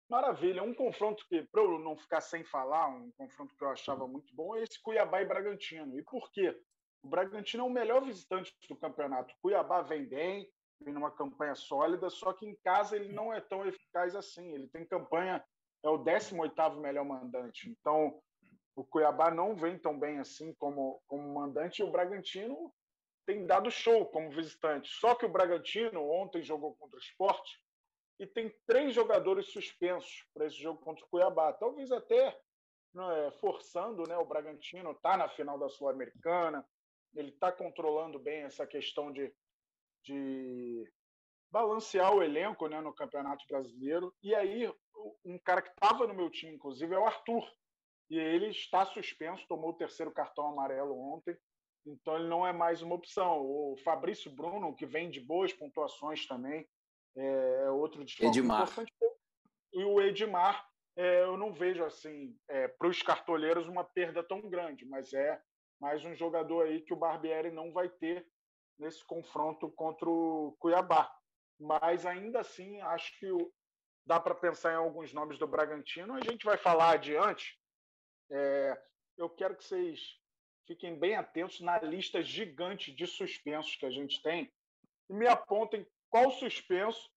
Maravilha, 0.08 0.62
um 0.62 0.72
confronto 0.72 1.26
que, 1.28 1.42
para 1.42 1.62
eu 1.62 1.78
não 1.78 1.94
ficar 1.94 2.22
sem 2.22 2.42
falar, 2.42 2.88
um 2.88 3.10
confronto 3.18 3.54
que 3.54 3.62
eu 3.62 3.68
achava 3.68 4.06
muito 4.06 4.34
bom 4.34 4.56
é 4.56 4.62
esse 4.62 4.80
Cuiabá 4.80 5.20
e 5.20 5.26
Bragantino. 5.26 5.98
E 5.98 6.02
por 6.02 6.30
quê? 6.30 6.58
O 7.02 7.08
Bragantino 7.08 7.64
é 7.64 7.66
o 7.66 7.70
melhor 7.70 8.02
visitante 8.02 8.54
do 8.68 8.76
campeonato. 8.76 9.34
Cuiabá 9.42 9.82
vem 9.82 10.06
bem, 10.06 10.48
vem 10.80 10.94
numa 10.94 11.10
campanha 11.10 11.54
sólida, 11.54 12.08
só 12.08 12.32
que 12.32 12.46
em 12.46 12.54
casa 12.56 12.96
ele 12.96 13.12
não 13.12 13.32
é 13.32 13.40
tão 13.40 13.66
eficaz 13.66 14.14
assim. 14.14 14.54
Ele 14.54 14.68
tem 14.68 14.86
campanha, 14.86 15.44
é 15.82 15.88
o 15.88 15.98
18º 15.98 16.80
melhor 16.80 17.04
mandante. 17.04 17.68
Então, 17.68 18.22
o 18.76 18.84
Cuiabá 18.84 19.30
não 19.30 19.54
vem 19.54 19.78
tão 19.78 19.98
bem 19.98 20.18
assim 20.18 20.52
como, 20.54 21.00
como 21.06 21.34
mandante 21.34 21.80
e 21.80 21.84
o 21.84 21.90
Bragantino 21.90 22.72
tem 23.26 23.46
dado 23.46 23.70
show 23.70 24.06
como 24.06 24.30
visitante. 24.30 24.88
Só 24.88 25.14
que 25.14 25.24
o 25.24 25.28
Bragantino 25.28 26.08
ontem 26.10 26.42
jogou 26.42 26.74
contra 26.76 26.96
o 26.96 27.02
Sport 27.02 27.48
e 28.18 28.26
tem 28.26 28.54
três 28.66 28.94
jogadores 28.94 29.46
suspensos 29.46 30.26
para 30.34 30.46
esse 30.46 30.56
jogo 30.56 30.80
contra 30.80 31.04
o 31.04 31.08
Cuiabá. 31.08 31.52
Talvez 31.52 31.90
até 31.90 32.38
né, 32.94 33.30
forçando 33.40 34.04
né, 34.08 34.16
o 34.16 34.24
Bragantino, 34.24 34.92
está 34.92 35.16
na 35.16 35.28
final 35.28 35.58
da 35.58 35.68
Sul-Americana, 35.68 36.64
ele 37.14 37.30
está 37.30 37.50
controlando 37.50 38.18
bem 38.18 38.42
essa 38.42 38.66
questão 38.66 39.12
de, 39.12 39.32
de 40.02 40.92
balancear 41.50 42.14
o 42.14 42.22
elenco 42.22 42.68
né, 42.68 42.80
no 42.80 42.94
Campeonato 42.94 43.44
Brasileiro. 43.48 44.14
E 44.22 44.34
aí, 44.34 44.72
um 45.24 45.38
cara 45.38 45.62
que 45.62 45.70
estava 45.70 46.06
no 46.06 46.14
meu 46.14 46.30
time, 46.30 46.54
inclusive, 46.54 46.94
é 46.94 46.98
o 46.98 47.06
Arthur. 47.06 47.44
E 48.10 48.18
ele 48.18 48.48
está 48.48 48.84
suspenso, 48.84 49.46
tomou 49.48 49.70
o 49.70 49.76
terceiro 49.76 50.12
cartão 50.12 50.46
amarelo 50.46 50.98
ontem, 50.98 51.36
então 51.86 52.16
ele 52.16 52.28
não 52.28 52.46
é 52.46 52.52
mais 52.52 52.82
uma 52.82 52.94
opção. 52.94 53.40
O 53.40 53.76
Fabrício 53.84 54.30
Bruno, 54.30 54.74
que 54.74 54.86
vem 54.86 55.10
de 55.10 55.20
boas 55.20 55.52
pontuações 55.52 56.26
também, 56.26 56.66
é 57.16 57.70
outro 57.70 58.04
desfalque 58.04 58.38
Edmar. 58.38 58.62
importante. 58.62 58.92
E 59.72 59.84
o 59.84 60.00
Edmar, 60.00 60.66
é, 60.96 61.22
eu 61.22 61.36
não 61.36 61.52
vejo 61.52 61.84
assim, 61.84 62.36
é, 62.48 62.68
para 62.68 62.88
os 62.88 63.02
cartoleiros, 63.02 63.68
uma 63.68 63.84
perda 63.84 64.22
tão 64.22 64.40
grande, 64.48 64.86
mas 64.86 65.12
é 65.12 65.40
mais 65.80 66.04
um 66.04 66.14
jogador 66.14 66.66
aí 66.66 66.80
que 66.80 66.94
o 66.94 66.96
Barbieri 66.96 67.50
não 67.50 67.72
vai 67.72 67.88
ter 67.88 68.26
nesse 68.78 69.04
confronto 69.04 69.70
contra 69.70 70.08
o 70.08 70.56
Cuiabá. 70.58 71.12
Mas 71.60 72.06
ainda 72.06 72.40
assim, 72.40 72.80
acho 72.82 73.18
que 73.18 73.28
dá 74.06 74.18
para 74.18 74.34
pensar 74.34 74.72
em 74.72 74.76
alguns 74.76 75.12
nomes 75.12 75.38
do 75.38 75.46
Bragantino. 75.46 76.14
A 76.14 76.20
gente 76.20 76.44
vai 76.44 76.56
falar 76.56 76.90
adiante. 76.90 77.58
É, 78.30 78.82
eu 79.16 79.28
quero 79.28 79.56
que 79.56 79.64
vocês 79.64 80.18
fiquem 80.66 80.98
bem 80.98 81.14
atentos 81.16 81.60
na 81.60 81.78
lista 81.80 82.22
gigante 82.22 82.92
de 82.92 83.06
suspensos 83.06 83.76
que 83.76 83.86
a 83.86 83.90
gente 83.90 84.22
tem 84.22 84.52
e 85.08 85.14
me 85.14 85.26
apontem 85.26 85.86
qual 86.08 86.30
suspenso 86.30 87.10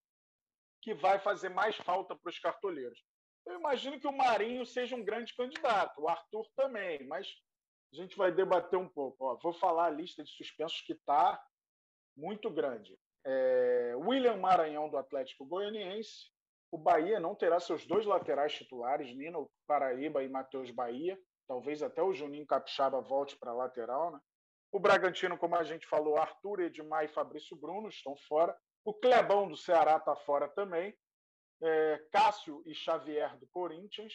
que 0.81 0.93
vai 0.93 1.19
fazer 1.19 1.49
mais 1.49 1.75
falta 1.77 2.15
para 2.15 2.29
os 2.29 2.39
cartoleiros. 2.39 3.03
Eu 3.45 3.59
imagino 3.59 3.99
que 3.99 4.07
o 4.07 4.11
Marinho 4.15 4.65
seja 4.65 4.95
um 4.95 5.03
grande 5.03 5.33
candidato, 5.33 6.01
o 6.01 6.07
Arthur 6.07 6.47
também, 6.55 7.05
mas 7.07 7.27
a 7.93 7.95
gente 7.95 8.17
vai 8.17 8.31
debater 8.31 8.77
um 8.77 8.89
pouco. 8.89 9.25
Ó, 9.25 9.35
vou 9.37 9.53
falar 9.53 9.85
a 9.85 9.91
lista 9.91 10.23
de 10.23 10.29
suspensos 10.31 10.81
que 10.81 10.93
está 10.93 11.41
muito 12.15 12.49
grande. 12.49 12.99
É, 13.25 13.93
William 13.95 14.37
Maranhão, 14.37 14.89
do 14.89 14.97
Atlético 14.97 15.45
Goianiense. 15.45 16.31
O 16.71 16.77
Bahia 16.77 17.19
não 17.19 17.35
terá 17.35 17.59
seus 17.59 17.85
dois 17.85 18.05
laterais 18.05 18.53
titulares, 18.53 19.15
Nino 19.15 19.49
Paraíba 19.65 20.23
e 20.23 20.29
Matheus 20.29 20.69
Bahia. 20.71 21.17
Talvez 21.47 21.81
até 21.81 22.01
o 22.01 22.13
Juninho 22.13 22.45
Capixaba 22.45 23.01
volte 23.01 23.37
para 23.37 23.51
a 23.51 23.55
lateral. 23.55 24.11
Né? 24.11 24.19
O 24.71 24.79
Bragantino, 24.79 25.37
como 25.37 25.55
a 25.55 25.63
gente 25.63 25.87
falou, 25.87 26.17
Arthur, 26.17 26.61
Edmar 26.61 27.05
e 27.05 27.07
Fabrício 27.07 27.55
Bruno 27.55 27.87
estão 27.87 28.15
fora. 28.27 28.55
O 28.83 28.93
Clebão 28.93 29.47
do 29.47 29.55
Ceará 29.55 29.95
está 29.97 30.15
fora 30.15 30.49
também. 30.49 30.93
É, 31.61 32.01
Cássio 32.11 32.61
e 32.65 32.75
Xavier 32.75 33.37
do 33.37 33.47
Corinthians. 33.47 34.13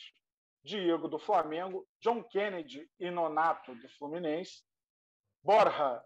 Diego 0.64 1.08
do 1.08 1.18
Flamengo, 1.18 1.86
John 2.00 2.22
Kennedy 2.22 2.88
e 2.98 3.10
Nonato 3.10 3.74
do 3.74 3.88
Fluminense, 3.98 4.62
Borja 5.42 6.02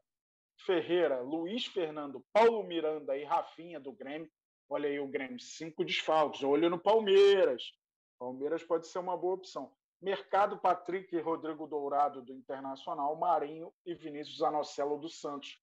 Ferreira, 0.64 1.20
Luiz 1.20 1.66
Fernando, 1.66 2.24
Paulo 2.32 2.64
Miranda 2.64 3.16
e 3.16 3.24
Rafinha 3.24 3.78
do 3.78 3.92
Grêmio. 3.92 4.30
Olha 4.68 4.88
aí 4.88 4.99
o 4.99 5.08
Grêmio, 5.08 5.38
cinco 5.38 5.85
desfalques. 5.85 6.42
Olho 6.42 6.68
no 6.68 6.78
Palmeiras. 6.78 7.62
Palmeiras 8.18 8.64
pode 8.64 8.88
ser 8.88 8.99
uma 8.99 9.16
boa 9.16 9.35
opção. 9.35 9.73
Mercado, 10.00 10.58
Patrick 10.58 11.14
e 11.14 11.20
Rodrigo 11.20 11.66
Dourado 11.66 12.23
do 12.23 12.32
Internacional, 12.32 13.16
Marinho 13.16 13.73
e 13.85 13.94
Vinícius 13.94 14.42
Anocelo 14.42 14.99
do 14.99 15.08
Santos. 15.08 15.61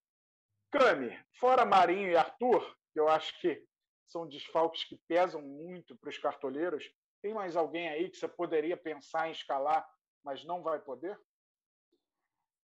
Cami, 0.70 1.16
fora 1.38 1.64
Marinho 1.64 2.10
e 2.10 2.16
Arthur, 2.16 2.76
que 2.92 2.98
eu 2.98 3.08
acho 3.08 3.38
que 3.40 3.64
são 4.06 4.26
desfalques 4.26 4.84
que 4.84 4.98
pesam 5.06 5.40
muito 5.40 5.96
para 5.96 6.10
os 6.10 6.18
cartoleiros, 6.18 6.84
tem 7.22 7.32
mais 7.32 7.56
alguém 7.56 7.88
aí 7.88 8.10
que 8.10 8.16
você 8.16 8.28
poderia 8.28 8.76
pensar 8.76 9.28
em 9.28 9.32
escalar, 9.32 9.88
mas 10.22 10.44
não 10.44 10.62
vai 10.62 10.78
poder? 10.78 11.18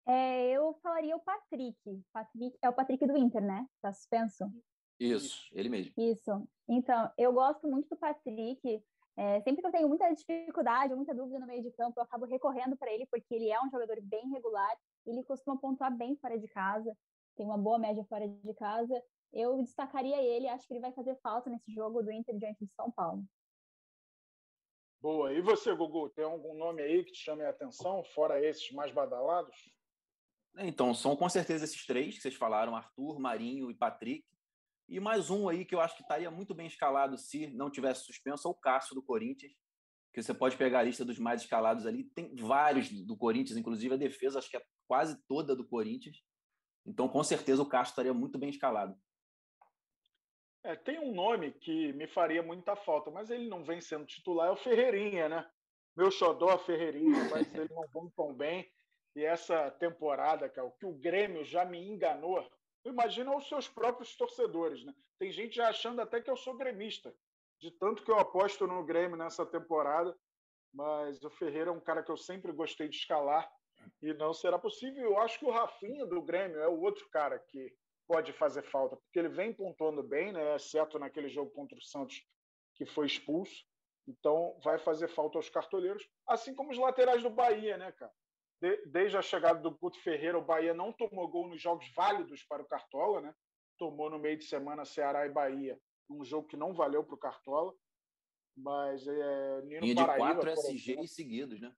É, 0.05 0.51
eu 0.51 0.73
falaria 0.75 1.15
o 1.15 1.19
Patrick. 1.21 2.03
Patrick. 2.11 2.57
É 2.61 2.69
o 2.69 2.73
Patrick 2.73 3.05
do 3.07 3.17
Inter, 3.17 3.41
né? 3.41 3.65
Tá 3.81 3.91
suspenso. 3.93 4.45
Isso, 4.99 5.49
ele 5.53 5.69
mesmo. 5.69 5.93
Isso. 5.97 6.47
Então, 6.67 7.11
eu 7.17 7.33
gosto 7.33 7.67
muito 7.67 7.89
do 7.89 7.97
Patrick. 7.97 8.83
É, 9.15 9.41
sempre 9.41 9.61
que 9.61 9.67
eu 9.67 9.71
tenho 9.71 9.87
muita 9.87 10.11
dificuldade, 10.11 10.95
muita 10.95 11.13
dúvida 11.13 11.39
no 11.39 11.45
meio 11.45 11.61
de 11.61 11.71
campo, 11.71 11.99
eu 11.99 12.03
acabo 12.03 12.25
recorrendo 12.25 12.75
para 12.75 12.91
ele, 12.91 13.05
porque 13.07 13.35
ele 13.35 13.49
é 13.49 13.61
um 13.61 13.69
jogador 13.69 13.99
bem 14.01 14.27
regular. 14.29 14.75
Ele 15.05 15.23
costuma 15.23 15.57
pontuar 15.57 15.95
bem 15.95 16.15
fora 16.17 16.39
de 16.39 16.47
casa, 16.47 16.95
tem 17.35 17.45
uma 17.45 17.57
boa 17.57 17.77
média 17.77 18.03
fora 18.05 18.27
de 18.27 18.53
casa. 18.55 19.01
Eu 19.31 19.61
destacaria 19.61 20.21
ele, 20.21 20.47
acho 20.47 20.67
que 20.67 20.73
ele 20.73 20.81
vai 20.81 20.91
fazer 20.93 21.15
falta 21.21 21.49
nesse 21.49 21.71
jogo 21.73 22.01
do 22.01 22.11
Inter 22.11 22.37
diante 22.37 22.65
de 22.65 22.71
São 22.73 22.91
Paulo. 22.91 23.23
Boa. 25.01 25.33
E 25.33 25.41
você, 25.41 25.75
Gugu, 25.75 26.09
tem 26.11 26.23
algum 26.23 26.53
nome 26.53 26.81
aí 26.81 27.03
que 27.03 27.11
te 27.11 27.23
chame 27.23 27.43
a 27.43 27.49
atenção, 27.49 28.03
fora 28.03 28.39
esses 28.43 28.71
mais 28.71 28.91
badalados? 28.91 29.55
Então, 30.59 30.93
são 30.93 31.15
com 31.15 31.27
certeza 31.27 31.65
esses 31.65 31.85
três 31.85 32.15
que 32.15 32.21
vocês 32.21 32.35
falaram: 32.35 32.75
Arthur, 32.75 33.19
Marinho 33.19 33.69
e 33.69 33.75
Patrick. 33.75 34.25
E 34.87 34.99
mais 34.99 35.29
um 35.29 35.47
aí 35.47 35.65
que 35.65 35.73
eu 35.73 35.81
acho 35.81 35.95
que 35.95 36.01
estaria 36.01 36.29
muito 36.29 36.53
bem 36.53 36.67
escalado 36.67 37.17
se 37.17 37.47
não 37.47 37.69
tivesse 37.69 38.05
suspenso, 38.05 38.47
é 38.47 38.51
o 38.51 38.55
Cássio 38.55 38.95
do 38.95 39.03
Corinthians. 39.03 39.53
Que 40.13 40.21
você 40.21 40.33
pode 40.33 40.57
pegar 40.57 40.79
a 40.79 40.83
lista 40.83 41.03
dos 41.03 41.17
mais 41.17 41.41
escalados 41.41 41.85
ali. 41.85 42.03
Tem 42.03 42.35
vários 42.35 42.89
do 43.05 43.17
Corinthians, 43.17 43.57
inclusive 43.57 43.93
a 43.95 43.97
defesa, 43.97 44.39
acho 44.39 44.49
que 44.49 44.57
é 44.57 44.63
quase 44.87 45.17
toda 45.27 45.55
do 45.55 45.67
Corinthians. 45.67 46.17
Então, 46.85 47.07
com 47.07 47.23
certeza, 47.23 47.61
o 47.61 47.65
Cássio 47.65 47.91
estaria 47.91 48.13
muito 48.13 48.37
bem 48.37 48.49
escalado. 48.49 48.95
É, 50.63 50.75
tem 50.75 50.99
um 50.99 51.13
nome 51.13 51.51
que 51.51 51.91
me 51.93 52.07
faria 52.07 52.41
muita 52.41 52.75
falta, 52.75 53.11
mas 53.11 53.29
ele 53.29 53.49
não 53.49 53.65
vem 53.65 53.81
sendo 53.81 54.05
titular, 54.05 54.47
é 54.47 54.51
o 54.51 54.55
Ferreirinha, 54.55 55.27
né? 55.27 55.49
Meu 55.95 56.09
xodó 56.09 56.57
Ferreirinha, 56.59 57.09
mas 57.31 57.53
ele 57.53 57.73
não 57.73 57.85
vem 57.93 58.09
tão 58.15 58.33
bem. 58.33 58.71
E 59.15 59.23
essa 59.23 59.69
temporada, 59.71 60.49
cara, 60.49 60.71
que 60.79 60.85
o 60.85 60.93
Grêmio 60.93 61.43
já 61.43 61.65
me 61.65 61.79
enganou, 61.79 62.49
imagina 62.85 63.35
os 63.35 63.47
seus 63.47 63.67
próprios 63.67 64.15
torcedores, 64.15 64.83
né? 64.83 64.93
Tem 65.19 65.31
gente 65.31 65.55
já 65.55 65.69
achando 65.69 66.01
até 66.01 66.21
que 66.21 66.29
eu 66.29 66.37
sou 66.37 66.55
gremista, 66.55 67.13
de 67.59 67.71
tanto 67.71 68.03
que 68.03 68.11
eu 68.11 68.19
aposto 68.19 68.67
no 68.67 68.83
Grêmio 68.83 69.17
nessa 69.17 69.45
temporada, 69.45 70.15
mas 70.73 71.23
o 71.23 71.29
Ferreira 71.29 71.69
é 71.69 71.73
um 71.73 71.79
cara 71.79 72.03
que 72.03 72.11
eu 72.11 72.17
sempre 72.17 72.51
gostei 72.51 72.89
de 72.89 72.97
escalar 72.97 73.49
e 74.01 74.13
não 74.13 74.33
será 74.33 74.57
possível. 74.57 75.03
Eu 75.03 75.17
acho 75.19 75.39
que 75.39 75.45
o 75.45 75.51
Rafinha 75.51 76.05
do 76.05 76.21
Grêmio 76.21 76.59
é 76.59 76.67
o 76.67 76.81
outro 76.81 77.07
cara 77.09 77.39
que 77.39 77.73
pode 78.07 78.33
fazer 78.33 78.63
falta, 78.63 78.97
porque 78.97 79.19
ele 79.19 79.29
vem 79.29 79.53
pontuando 79.53 80.03
bem, 80.03 80.33
né? 80.33 80.55
exceto 80.55 80.99
naquele 80.99 81.29
jogo 81.29 81.51
contra 81.51 81.77
o 81.77 81.81
Santos, 81.81 82.21
que 82.75 82.85
foi 82.85 83.05
expulso. 83.05 83.63
Então, 84.05 84.59
vai 84.61 84.77
fazer 84.77 85.07
falta 85.07 85.37
aos 85.37 85.49
cartoleiros, 85.49 86.05
assim 86.27 86.53
como 86.53 86.71
os 86.71 86.77
laterais 86.77 87.23
do 87.23 87.29
Bahia, 87.29 87.77
né, 87.77 87.91
cara? 87.93 88.11
De, 88.63 88.77
desde 88.85 89.17
a 89.17 89.21
chegada 89.21 89.59
do 89.59 89.71
Guto 89.71 89.99
Ferreira, 89.99 90.37
o 90.37 90.41
Bahia 90.41 90.73
não 90.73 90.93
tomou 90.93 91.27
gol 91.27 91.49
nos 91.49 91.61
jogos 91.61 91.91
válidos 91.93 92.45
para 92.45 92.63
o 92.63 92.65
Cartola, 92.65 93.19
né? 93.19 93.35
Tomou 93.77 94.09
no 94.09 94.17
meio 94.17 94.37
de 94.37 94.45
semana 94.45 94.85
Ceará 94.85 95.25
e 95.25 95.29
Bahia, 95.29 95.77
um 96.09 96.23
jogo 96.23 96.47
que 96.47 96.55
não 96.55 96.73
valeu 96.73 97.03
para 97.03 97.15
o 97.15 97.19
Cartola. 97.19 97.73
Mas 98.55 99.05
é, 99.05 99.61
Nino 99.63 99.85
e 99.85 99.89
de 99.89 99.95
Paraíba, 99.95 100.27
quatro 100.27 100.49
SGs 100.51 101.13
seguidos, 101.13 101.59
né? 101.59 101.75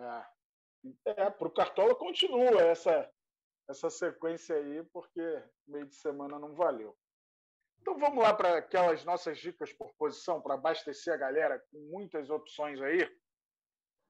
É, 0.00 1.22
é 1.24 1.30
para 1.30 1.48
o 1.48 1.52
Cartola 1.52 1.94
continua 1.94 2.62
essa 2.62 3.12
essa 3.68 3.90
sequência 3.90 4.56
aí, 4.56 4.82
porque 4.84 5.20
meio 5.68 5.86
de 5.86 5.94
semana 5.94 6.38
não 6.38 6.54
valeu. 6.54 6.96
Então 7.78 7.98
vamos 7.98 8.22
lá 8.22 8.32
para 8.32 8.56
aquelas 8.56 9.04
nossas 9.04 9.38
dicas 9.38 9.70
por 9.74 9.92
posição, 9.98 10.40
para 10.40 10.54
abastecer 10.54 11.12
a 11.12 11.18
galera 11.18 11.62
com 11.70 11.78
muitas 11.90 12.30
opções 12.30 12.80
aí. 12.80 13.06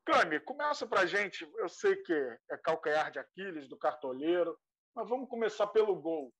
Cami, 0.04 0.40
começa 0.40 0.86
para 0.86 1.02
a 1.02 1.06
gente. 1.06 1.48
Eu 1.58 1.68
sei 1.68 1.96
que 1.96 2.12
é 2.12 2.56
calcanhar 2.58 3.10
de 3.10 3.18
Aquiles 3.18 3.68
do 3.68 3.78
cartoleiro, 3.78 4.58
mas 4.94 5.08
vamos 5.08 5.28
começar 5.28 5.66
pelo 5.68 5.94
gol. 5.94 6.32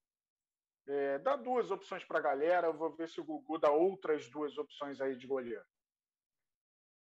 É, 0.89 1.19
dá 1.21 1.37
duas 1.37 1.71
opções 1.71 2.05
para 2.05 2.19
a 2.19 2.23
galera. 2.23 2.67
Eu 2.67 2.77
vou 2.77 2.95
ver 2.95 3.09
se 3.09 3.21
o 3.21 3.25
Gugu 3.25 3.59
dá 3.59 3.71
outras 3.71 4.29
duas 4.31 4.59
opções 4.59 5.01
aí 5.01 5.17
de 5.17 5.27
goleiro. 5.27 5.65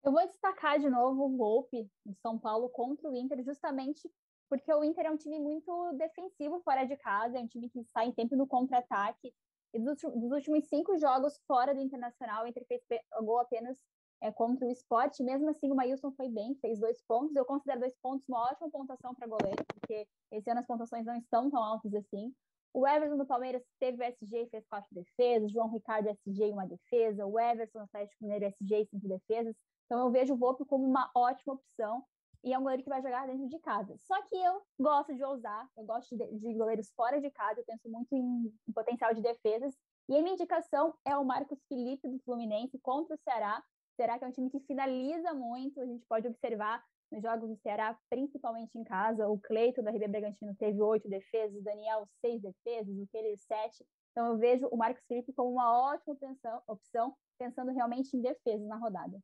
Eu 0.05 0.13
vou 0.13 0.25
destacar 0.27 0.79
de 0.79 0.89
novo 0.89 1.25
o 1.25 1.37
golpe 1.37 1.91
de 2.05 2.15
São 2.21 2.39
Paulo 2.39 2.69
contra 2.69 3.09
o 3.09 3.17
Inter, 3.17 3.43
justamente 3.43 4.09
porque 4.49 4.73
o 4.73 4.85
Inter 4.85 5.07
é 5.07 5.11
um 5.11 5.17
time 5.17 5.41
muito 5.41 5.93
defensivo 5.95 6.61
fora 6.61 6.85
de 6.85 6.97
casa, 6.99 7.39
é 7.39 7.41
um 7.41 7.49
time 7.49 7.69
que 7.71 7.83
sai 7.85 8.07
em 8.07 8.13
tempo 8.13 8.37
no 8.37 8.47
contra-ataque. 8.47 9.35
E 9.73 9.81
dos, 9.81 10.05
últimos 10.05 10.69
cinco 10.69 10.97
jogos 10.99 11.41
fora 11.49 11.75
do 11.75 11.81
Internacional, 11.81 12.45
o 12.45 12.47
Inter 12.47 12.65
fez 12.67 12.83
gol 13.23 13.41
apenas 13.41 13.77
é, 14.21 14.33
contra 14.33 14.67
o 14.67 14.71
esporte. 14.71 15.23
Mesmo 15.23 15.51
assim, 15.51 15.71
o 15.71 15.75
Maílson 15.75 16.13
foi 16.13 16.29
bem, 16.29 16.55
fez 16.57 16.79
dois 16.79 17.01
pontos. 17.03 17.35
Eu 17.37 17.45
considero 17.45 17.81
dois 17.81 17.95
pontos 18.03 18.27
uma 18.29 18.51
ótima 18.51 18.71
pontuação 18.71 19.15
para 19.15 19.27
goleiro, 19.27 19.65
porque 19.75 20.07
esse 20.31 20.51
ano 20.51 20.61
as 20.61 20.67
pontuações 20.67 21.05
não 21.05 21.17
estão 21.17 21.51
tão 21.51 21.63
altas 21.63 21.95
assim. 21.95 22.35
O 22.73 22.87
Everton 22.87 23.17
do 23.17 23.27
Palmeiras 23.27 23.63
teve 23.79 24.03
o 24.03 24.05
SG 24.05 24.43
e 24.43 24.51
fez 24.51 24.67
quatro 24.67 24.89
defesas. 24.93 25.53
João 25.53 25.71
Ricardo 25.71 26.09
SG 26.09 26.51
uma 26.51 26.67
defesa. 26.67 27.25
O 27.25 27.39
Everton 27.39 27.79
do 27.79 27.85
Atlético 27.85 28.25
Mineiro 28.25 28.47
SG 28.47 28.87
cinco 28.87 29.07
defesas. 29.07 29.55
Então 29.87 30.01
eu 30.01 30.11
vejo 30.11 30.35
o 30.35 30.37
Volpe 30.37 30.65
como 30.65 30.85
uma 30.85 31.11
ótima 31.15 31.55
opção 31.55 32.05
e 32.45 32.53
é 32.53 32.59
um 32.59 32.63
goleiro 32.63 32.83
que 32.83 32.91
vai 32.91 33.01
jogar 33.01 33.27
dentro 33.27 33.49
de 33.49 33.59
casa. 33.59 33.97
Só 33.97 34.21
que 34.23 34.37
eu 34.37 34.61
gosto 34.79 35.15
de 35.15 35.25
ousar, 35.25 35.67
eu 35.77 35.85
gosto 35.85 36.15
de, 36.15 36.27
de 36.39 36.55
goleiros 36.55 36.93
fora 36.95 37.19
de 37.19 37.31
casa, 37.31 37.61
eu 37.61 37.65
penso 37.65 37.89
muito 37.89 38.15
em, 38.15 38.53
em, 38.69 38.73
potencial 38.73 39.15
de 39.15 39.23
defesas. 39.23 39.75
E 40.09 40.17
a 40.17 40.21
minha 40.21 40.35
indicação 40.35 40.95
é 41.07 41.17
o 41.17 41.25
Marcos 41.25 41.59
Felipe 41.67 42.07
do 42.07 42.19
Fluminense 42.21 42.79
contra 42.81 43.15
o 43.15 43.19
Ceará. 43.19 43.63
Será 43.97 44.19
que 44.19 44.25
é 44.25 44.29
um 44.29 44.33
time 44.33 44.51
que 44.51 44.61
finaliza 44.61 45.33
muito? 45.35 45.81
A 45.81 45.87
gente 45.87 46.05
pode 46.07 46.27
observar 46.27 46.85
nos 47.13 47.23
jogos 47.23 47.49
do 47.49 47.57
Ceará, 47.57 47.99
principalmente 48.11 48.77
em 48.77 48.85
casa. 48.85 49.29
O 49.29 49.39
Cleito 49.39 49.83
da 49.83 49.91
RB 49.91 50.09
Bragantino 50.09 50.55
teve 50.57 50.83
oito 50.83 51.09
defesas, 51.09 51.57
o 51.57 51.63
Daniel 51.63 52.09
seis 52.21 52.43
defesas, 52.43 52.97
o 52.97 53.07
Keller 53.09 53.39
sete. 53.39 53.87
Então 54.11 54.33
eu 54.33 54.39
vejo 54.39 54.67
o 54.69 54.77
Marcos 54.77 55.05
Felipe 55.07 55.33
como 55.33 55.51
uma 55.51 55.93
ótima 55.93 56.15
opção, 56.15 56.63
opção 56.67 57.17
pensando 57.39 57.73
realmente 57.73 58.17
em 58.17 58.21
defesa 58.21 58.65
na 58.67 58.77
rodada. 58.77 59.21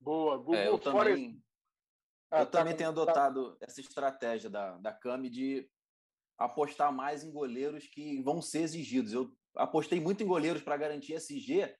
Boa, 0.00 0.36
Google 0.36 0.54
é, 0.56 0.68
eu 0.68 0.78
também, 0.78 1.40
ah, 2.30 2.40
eu 2.40 2.46
tá 2.46 2.58
também 2.58 2.76
tenho 2.76 2.92
tá. 2.92 3.02
adotado 3.02 3.56
essa 3.60 3.80
estratégia 3.80 4.50
da, 4.50 4.76
da 4.78 4.92
Cami 4.92 5.30
de 5.30 5.70
apostar 6.36 6.92
mais 6.92 7.22
em 7.22 7.30
goleiros 7.30 7.86
que 7.86 8.20
vão 8.22 8.42
ser 8.42 8.62
exigidos. 8.62 9.12
Eu 9.12 9.32
apostei 9.54 10.00
muito 10.00 10.22
em 10.22 10.26
goleiros 10.26 10.62
para 10.62 10.76
garantir 10.76 11.14
SG, 11.14 11.72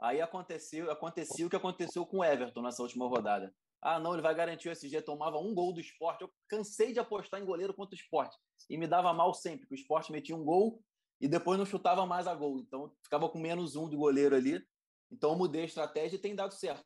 aí 0.00 0.20
aconteceu, 0.20 0.90
aconteceu 0.90 1.46
o 1.46 1.50
que 1.50 1.56
aconteceu 1.56 2.06
com 2.06 2.18
o 2.18 2.24
Everton 2.24 2.62
nessa 2.62 2.82
última 2.82 3.06
rodada. 3.08 3.54
Ah, 3.80 3.98
não, 3.98 4.12
ele 4.12 4.22
vai 4.22 4.34
garantir 4.34 4.68
o 4.68 4.72
SG, 4.72 5.02
tomava 5.02 5.38
um 5.38 5.54
gol 5.54 5.72
do 5.72 5.80
esporte. 5.80 6.22
Eu 6.22 6.30
cansei 6.48 6.92
de 6.92 6.98
apostar 6.98 7.40
em 7.40 7.44
goleiro 7.44 7.72
contra 7.72 7.94
o 7.94 7.98
esporte. 7.98 8.36
E 8.68 8.76
me 8.76 8.86
dava 8.86 9.12
mal 9.12 9.32
sempre, 9.32 9.60
porque 9.60 9.74
o 9.74 9.80
esporte 9.80 10.10
metia 10.10 10.34
um 10.34 10.44
gol 10.44 10.82
e 11.20 11.28
depois 11.28 11.58
não 11.58 11.66
chutava 11.66 12.04
mais 12.04 12.26
a 12.26 12.34
gol. 12.34 12.58
Então 12.58 12.92
ficava 13.02 13.28
com 13.28 13.38
menos 13.38 13.76
um 13.76 13.88
do 13.88 13.96
goleiro 13.96 14.34
ali. 14.34 14.60
Então 15.10 15.30
eu 15.30 15.38
mudei 15.38 15.62
a 15.62 15.66
estratégia 15.66 16.16
e 16.16 16.20
tem 16.20 16.34
dado 16.34 16.54
certo. 16.54 16.84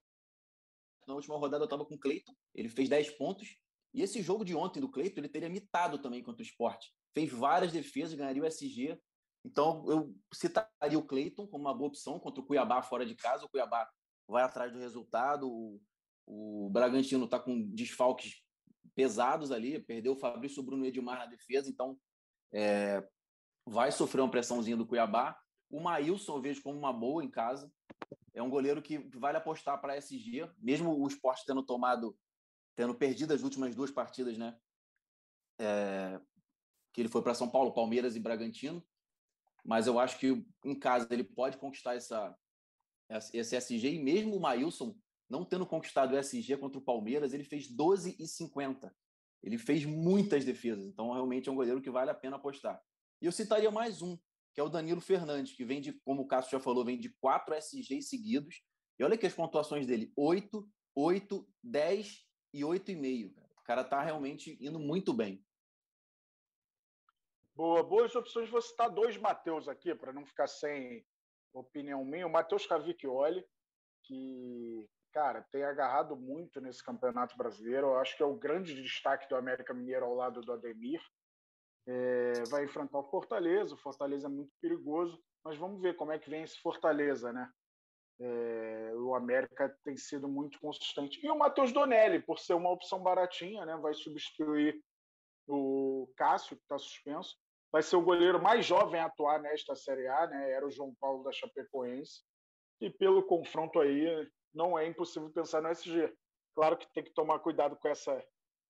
Na 1.07 1.15
última 1.15 1.37
rodada 1.37 1.63
eu 1.63 1.67
estava 1.67 1.85
com 1.85 1.95
o 1.95 1.99
Cleiton, 1.99 2.33
ele 2.55 2.69
fez 2.69 2.89
10 2.89 3.11
pontos. 3.13 3.57
E 3.93 4.03
esse 4.03 4.23
jogo 4.23 4.45
de 4.45 4.55
ontem 4.55 4.81
do 4.81 4.91
Cleiton, 4.91 5.21
ele 5.21 5.29
teria 5.29 5.49
mitado 5.49 5.99
também 5.99 6.23
contra 6.23 6.43
o 6.43 6.47
esporte. 6.47 6.93
Fez 7.15 7.31
várias 7.31 7.73
defesas, 7.73 8.15
ganharia 8.15 8.43
o 8.43 8.47
SG. 8.47 8.99
Então 9.45 9.85
eu 9.91 10.15
citaria 10.33 10.99
o 10.99 11.07
Cleiton 11.07 11.47
como 11.47 11.65
uma 11.65 11.75
boa 11.75 11.89
opção 11.89 12.19
contra 12.19 12.41
o 12.41 12.47
Cuiabá 12.47 12.83
fora 12.83 13.05
de 13.05 13.15
casa. 13.15 13.45
O 13.45 13.49
Cuiabá 13.49 13.89
vai 14.29 14.43
atrás 14.43 14.73
do 14.73 14.79
resultado. 14.79 15.51
O, 15.51 15.81
o 16.27 16.71
Bragantino 16.71 17.25
está 17.25 17.39
com 17.39 17.61
desfalques 17.71 18.43
pesados 18.95 19.51
ali, 19.51 19.79
perdeu 19.81 20.13
o 20.13 20.19
Fabrício 20.19 20.63
Bruno 20.63 20.85
e 20.85 20.89
Edmar 20.89 21.19
na 21.19 21.27
defesa, 21.27 21.71
então 21.71 21.99
é, 22.53 23.03
vai 23.67 23.91
sofrer 23.91 24.21
uma 24.21 24.31
pressãozinha 24.31 24.77
do 24.77 24.87
Cuiabá. 24.87 25.37
O 25.71 25.81
Maílson 25.81 26.37
eu 26.37 26.43
vejo 26.43 26.63
como 26.63 26.79
uma 26.79 26.93
boa 26.93 27.25
em 27.25 27.31
casa 27.31 27.73
é 28.35 28.43
um 28.43 28.51
goleiro 28.51 28.81
que 28.81 28.99
vale 29.19 29.37
apostar 29.37 29.81
para 29.81 29.97
SG, 29.97 30.51
mesmo 30.59 30.99
o 30.99 31.07
esporte 31.07 31.45
tendo 31.47 31.63
tomado, 31.63 32.17
tendo 32.75 32.95
perdido 32.95 33.35
as 33.35 33.43
últimas 33.43 33.75
duas 33.75 33.91
partidas, 33.91 34.39
né? 34.39 34.57
É, 35.61 36.21
que 36.93 37.01
ele 37.01 37.09
foi 37.09 37.23
para 37.23 37.35
São 37.35 37.49
Paulo, 37.49 37.75
Palmeiras 37.75 38.17
e 38.17 38.21
Bragantino, 38.21 38.85
mas 39.65 39.87
eu 39.87 39.99
acho 39.99 40.19
que 40.19 40.45
em 40.65 40.79
casa 40.79 41.07
ele 41.11 41.25
pode 41.25 41.57
conquistar 41.57 41.95
essa, 41.95 42.37
esse 43.33 43.57
SG, 43.57 43.95
e 43.95 44.03
mesmo 44.03 44.37
o 44.37 44.41
Maílson 44.41 44.97
não 45.29 45.45
tendo 45.45 45.65
conquistado 45.65 46.15
o 46.15 46.19
SG 46.19 46.57
contra 46.59 46.79
o 46.79 46.85
Palmeiras, 46.85 47.33
ele 47.33 47.45
fez 47.45 47.69
12 47.69 48.17
e 48.19 48.27
50. 48.27 48.95
Ele 49.43 49.59
fez 49.59 49.85
muitas 49.85 50.45
defesas, 50.45 50.85
então 50.87 51.13
realmente 51.13 51.49
é 51.49 51.53
um 51.53 51.57
goleiro 51.57 51.81
que 51.81 51.91
vale 51.91 52.11
a 52.11 52.15
pena 52.15 52.37
apostar. 52.37 52.81
E 53.21 53.27
eu 53.27 53.33
citaria 53.33 53.71
mais 53.71 54.03
um, 54.03 54.17
que 54.55 54.61
é 54.61 54.63
o 54.63 54.69
Danilo 54.69 55.01
Fernandes, 55.01 55.55
que 55.55 55.65
vem 55.65 55.81
de, 55.81 55.93
como 56.05 56.23
o 56.23 56.27
Cássio 56.27 56.53
já 56.53 56.61
falou, 56.61 56.85
vem 56.85 56.99
de 56.99 57.09
quatro 57.21 57.55
SGs 57.55 58.09
seguidos. 58.09 58.63
E 58.99 59.05
olha 59.05 59.15
aqui 59.15 59.27
as 59.27 59.33
pontuações 59.33 59.87
dele: 59.87 60.13
8, 60.17 60.69
8, 60.95 61.49
10 61.63 62.27
e 62.53 62.61
8,5. 62.61 63.33
O 63.59 63.63
cara 63.65 63.83
tá 63.83 64.03
realmente 64.03 64.59
indo 64.61 64.79
muito 64.79 65.13
bem. 65.13 65.43
Boa, 67.55 67.83
boas 67.83 68.15
opções. 68.15 68.49
Vou 68.49 68.63
citar 68.63 68.91
dois 68.91 69.17
Mateus 69.19 69.69
aqui, 69.69 69.95
para 69.95 70.13
não 70.13 70.25
ficar 70.25 70.47
sem 70.47 71.05
opinião 71.53 72.05
minha. 72.05 72.27
O 72.27 72.31
Matheus 72.31 72.67
Cavicchioli, 72.67 73.45
que, 74.05 74.89
cara, 75.13 75.47
tem 75.53 75.63
agarrado 75.63 76.17
muito 76.17 76.61
nesse 76.63 76.83
campeonato 76.83 77.37
brasileiro. 77.37 77.89
Eu 77.89 77.99
acho 77.99 78.17
que 78.17 78.23
é 78.23 78.27
o 78.27 78.37
grande 78.37 78.75
destaque 78.75 79.29
do 79.29 79.37
América 79.37 79.75
Mineiro 79.75 80.07
ao 80.07 80.15
lado 80.15 80.41
do 80.41 80.53
Ademir. 80.53 81.01
É, 81.87 82.43
vai 82.49 82.65
enfrentar 82.65 82.99
o 82.99 83.11
Fortaleza. 83.11 83.75
O 83.75 83.79
Fortaleza 83.79 84.29
é 84.29 84.31
muito 84.31 84.53
perigoso, 84.59 85.23
mas 85.45 85.59
vamos 85.59 85.81
ver 85.83 85.95
como 85.95 86.13
é 86.13 86.19
que 86.19 86.31
vem 86.31 86.43
esse 86.43 86.59
Fortaleza, 86.59 87.33
né? 87.35 87.51
É, 88.19 88.93
o 88.95 89.15
América 89.15 89.77
tem 89.85 89.97
sido 89.97 90.27
muito 90.27 90.59
consistente. 90.59 91.21
E 91.23 91.31
o 91.31 91.37
Matheus 91.39 91.71
Donelli, 91.71 92.23
por 92.23 92.39
ser 92.39 92.55
uma 92.55 92.71
opção 92.71 93.03
baratinha, 93.03 93.67
né, 93.67 93.77
vai 93.77 93.93
substituir 93.95 94.81
o 95.47 96.13
Cássio, 96.17 96.57
que 96.57 96.63
está 96.63 96.79
suspenso. 96.79 97.37
Vai 97.71 97.83
ser 97.83 97.97
o 97.97 98.03
goleiro 98.03 98.43
mais 98.43 98.67
jovem 98.67 99.01
a 99.01 99.07
atuar 99.07 99.41
nesta 99.41 99.75
Série 99.75 100.07
A, 100.07 100.27
né? 100.27 100.53
era 100.53 100.67
o 100.67 100.71
João 100.71 100.95
Paulo 101.01 101.25
da 101.25 101.33
Chapecoense. 101.33 102.23
E 102.81 102.91
pelo 102.91 103.23
confronto 103.23 103.81
aí, 103.81 104.29
não 104.53 104.79
é 104.79 104.87
impossível 104.87 105.31
pensar 105.31 105.63
no 105.63 105.69
SG. 105.69 106.13
Claro 106.55 106.77
que 106.77 106.93
tem 106.93 107.03
que 107.03 107.15
tomar 107.15 107.39
cuidado 107.39 107.77
com 107.77 107.89
essa 107.89 108.23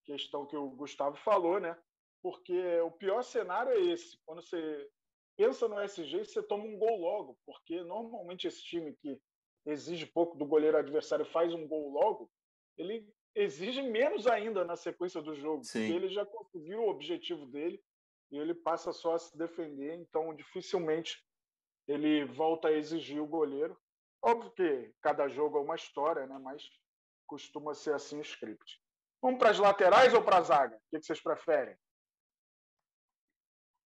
questão 0.05 0.47
que 0.47 0.57
o 0.57 0.71
Gustavo 0.71 1.17
falou, 1.17 1.59
né? 1.59 1.76
Porque 2.23 2.81
o 2.81 2.91
pior 2.93 3.23
cenário 3.23 3.73
é 3.73 3.81
esse. 3.81 4.19
Quando 4.25 4.43
você 4.43 4.88
pensa 5.37 5.67
no 5.67 5.81
SG, 5.81 6.25
você 6.25 6.43
toma 6.43 6.64
um 6.64 6.79
gol 6.79 7.00
logo, 7.00 7.38
porque 7.45 7.83
normalmente 7.83 8.47
esse 8.47 8.62
time 8.62 8.95
que 8.95 9.21
exige 9.67 10.07
pouco 10.07 10.37
do 10.37 10.47
goleiro 10.47 10.76
adversário 10.76 11.25
faz 11.25 11.52
um 11.52 11.67
gol 11.67 11.91
logo, 11.91 12.31
ele 12.76 13.09
exige 13.35 13.83
menos 13.83 14.27
ainda 14.27 14.65
na 14.65 14.77
sequência 14.77 15.21
do 15.23 15.35
jogo, 15.35 15.65
Sim. 15.65 15.81
porque 15.81 15.93
ele 15.93 16.09
já 16.09 16.25
conseguiu 16.25 16.83
o 16.83 16.89
objetivo 16.89 17.47
dele 17.47 17.83
e 18.31 18.39
ele 18.39 18.55
passa 18.55 18.93
só 18.93 19.15
a 19.15 19.19
se 19.19 19.37
defender, 19.37 19.95
então 19.95 20.35
dificilmente 20.35 21.25
ele 21.87 22.25
volta 22.25 22.69
a 22.69 22.73
exigir 22.73 23.21
o 23.21 23.27
goleiro. 23.27 23.79
Óbvio 24.23 24.51
que 24.53 24.95
cada 25.01 25.29
jogo 25.29 25.59
é 25.59 25.61
uma 25.61 25.75
história, 25.75 26.27
né? 26.27 26.39
mas 26.39 26.62
costuma 27.27 27.75
ser 27.75 27.95
assim 27.95 28.19
o 28.19 28.23
script. 28.23 28.81
Vamos 29.21 29.39
para 29.39 29.51
as 29.51 29.59
laterais 29.59 30.15
ou 30.15 30.23
para 30.23 30.39
a 30.39 30.43
zaga? 30.43 30.77
O 30.77 30.81
que 30.91 31.05
vocês 31.05 31.21
preferem? 31.21 31.77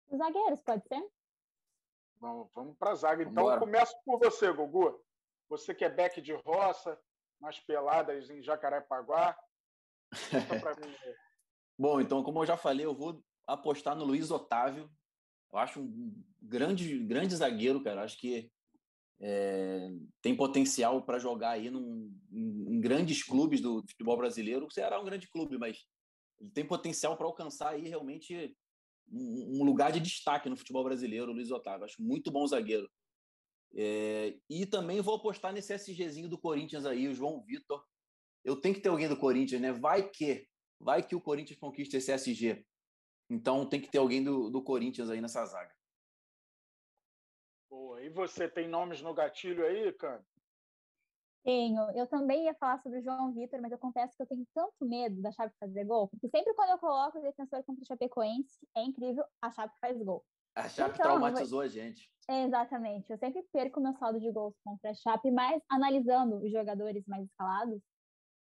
Os 0.09 0.19
zagueiros, 0.19 0.61
pode 0.63 0.87
ser? 0.89 1.09
Vamos, 2.19 2.51
vamos 2.53 2.77
para 2.77 2.91
a 2.91 2.95
zaga. 2.95 3.23
Então, 3.23 3.59
começo 3.59 3.95
por 4.05 4.19
você, 4.19 4.53
Gugu. 4.53 5.03
Você 5.49 5.75
que 5.75 5.85
é 5.85 5.89
back 5.89 6.21
de 6.21 6.33
roça, 6.33 7.01
mais 7.41 7.59
peladas 7.59 8.29
em 8.31 8.43
Jacarepaguá. 8.43 9.37
Bom, 11.79 12.01
então, 12.01 12.23
como 12.23 12.43
eu 12.43 12.47
já 12.47 12.57
falei, 12.57 12.85
eu 12.85 12.95
vou 12.95 13.25
apostar 13.47 13.97
no 13.97 14.05
Luiz 14.05 14.31
Otávio. 14.31 14.91
Eu 15.53 15.59
acho 15.59 15.81
um 15.81 16.23
grande, 16.41 16.99
grande 17.05 17.35
zagueiro, 17.35 17.83
cara. 17.83 18.03
Acho 18.03 18.19
que 18.19 18.51
é, 19.21 19.91
tem 20.23 20.37
potencial 20.37 21.03
para 21.03 21.19
jogar 21.19 21.51
aí 21.51 21.71
num, 21.71 22.15
em, 22.33 22.81
grandes 22.81 23.23
clubes 23.23 23.61
do 23.61 23.83
futebol 23.89 24.17
brasileiro. 24.17 24.67
O 24.67 24.71
Ceará 24.71 24.97
é 24.97 24.99
um 24.99 25.05
grande 25.05 25.29
clube, 25.29 25.59
mas 25.59 25.79
ele 26.39 26.51
tem 26.51 26.67
potencial 26.67 27.17
para 27.17 27.27
alcançar 27.27 27.71
aí 27.71 27.89
realmente 27.89 28.57
um, 29.11 29.61
um, 29.61 29.65
lugar 29.65 29.93
de 29.93 30.01
destaque 30.01 30.49
no 30.49 30.57
futebol 30.57 30.85
brasileiro, 30.85 31.31
o 31.31 31.35
Luiz 31.35 31.51
Otávio. 31.51 31.85
Acho 31.85 32.03
muito 32.03 32.31
bom 32.31 32.47
zagueiro. 32.47 32.89
É, 33.75 34.37
e 34.49 34.67
também 34.67 35.01
vou 35.01 35.17
apostar 35.17 35.53
nesse 35.53 35.73
SGzinho 35.75 36.29
do 36.29 36.39
Corinthians 36.39 36.85
aí, 36.85 37.07
o 37.09 37.15
João 37.15 37.43
Vitor. 37.43 37.85
Eu 38.45 38.61
tenho 38.61 38.75
que 38.75 38.81
ter 38.81 38.89
alguém 38.89 39.09
do 39.09 39.19
Corinthians, 39.19 39.61
né? 39.61 39.73
Vai 39.73 40.09
que, 40.09 40.49
vai 40.79 41.07
que 41.07 41.15
o 41.15 41.21
Corinthians 41.21 41.59
conquista 41.59 41.97
esse 41.97 42.13
SG. 42.13 42.65
Então 43.29 43.69
tem 43.69 43.81
que 43.81 43.91
ter 43.91 43.99
alguém 43.99 44.25
do, 44.25 44.51
do 44.51 44.63
Corinthians 44.63 45.09
aí 45.09 45.21
nessa 45.21 45.45
zaga. 45.47 45.73
Boa. 47.69 48.03
E 48.03 48.09
você 48.09 48.49
tem 48.49 48.67
nomes 48.67 49.01
no 49.01 49.15
gatilho 49.15 49.65
aí, 49.65 49.93
cara? 49.93 50.25
Tenho. 51.45 51.81
Eu 51.93 52.07
também 52.07 52.45
ia 52.45 52.55
falar 52.55 52.79
sobre 52.83 52.99
o 52.99 53.03
João 53.03 53.33
Vitor, 53.33 53.61
mas 53.63 53.73
eu 53.73 53.79
confesso 53.79 54.15
que 54.17 54.23
eu 54.23 54.27
tenho 54.27 54.47
tanto 54.53 54.85
medo 54.85 55.23
da 55.23 55.33
Chape 55.33 55.55
fazer 55.59 55.85
gol, 55.85 56.09
porque 56.09 56.29
sempre 56.29 56.53
quando 56.55 56.71
eu 56.71 56.79
coloco 56.79 57.19
o 57.19 57.23
defensor 57.23 57.63
contra 57.65 57.83
o 57.83 57.87
Chapecoense, 57.87 58.59
é 58.77 58.83
incrível, 58.83 59.25
a 59.41 59.51
Chape 59.51 59.75
faz 59.81 59.97
gol. 60.03 60.25
A 60.61 60.69
Chape 60.69 60.95
então, 60.95 61.05
traumatizou 61.05 61.61
a 61.61 61.69
gente. 61.69 62.11
Exatamente. 62.29 63.11
Eu 63.11 63.19
sempre 63.19 63.43
perco 63.53 63.81
meu 63.81 63.95
saldo 63.95 64.21
de 64.21 64.31
gols 64.31 64.55
contra 64.65 64.91
a 64.91 64.95
Chape, 64.95 65.31
mas 65.31 65.61
analisando 65.69 66.37
os 66.37 66.53
jogadores 66.53 67.05
mais 67.07 67.25
escalados, 67.25 67.81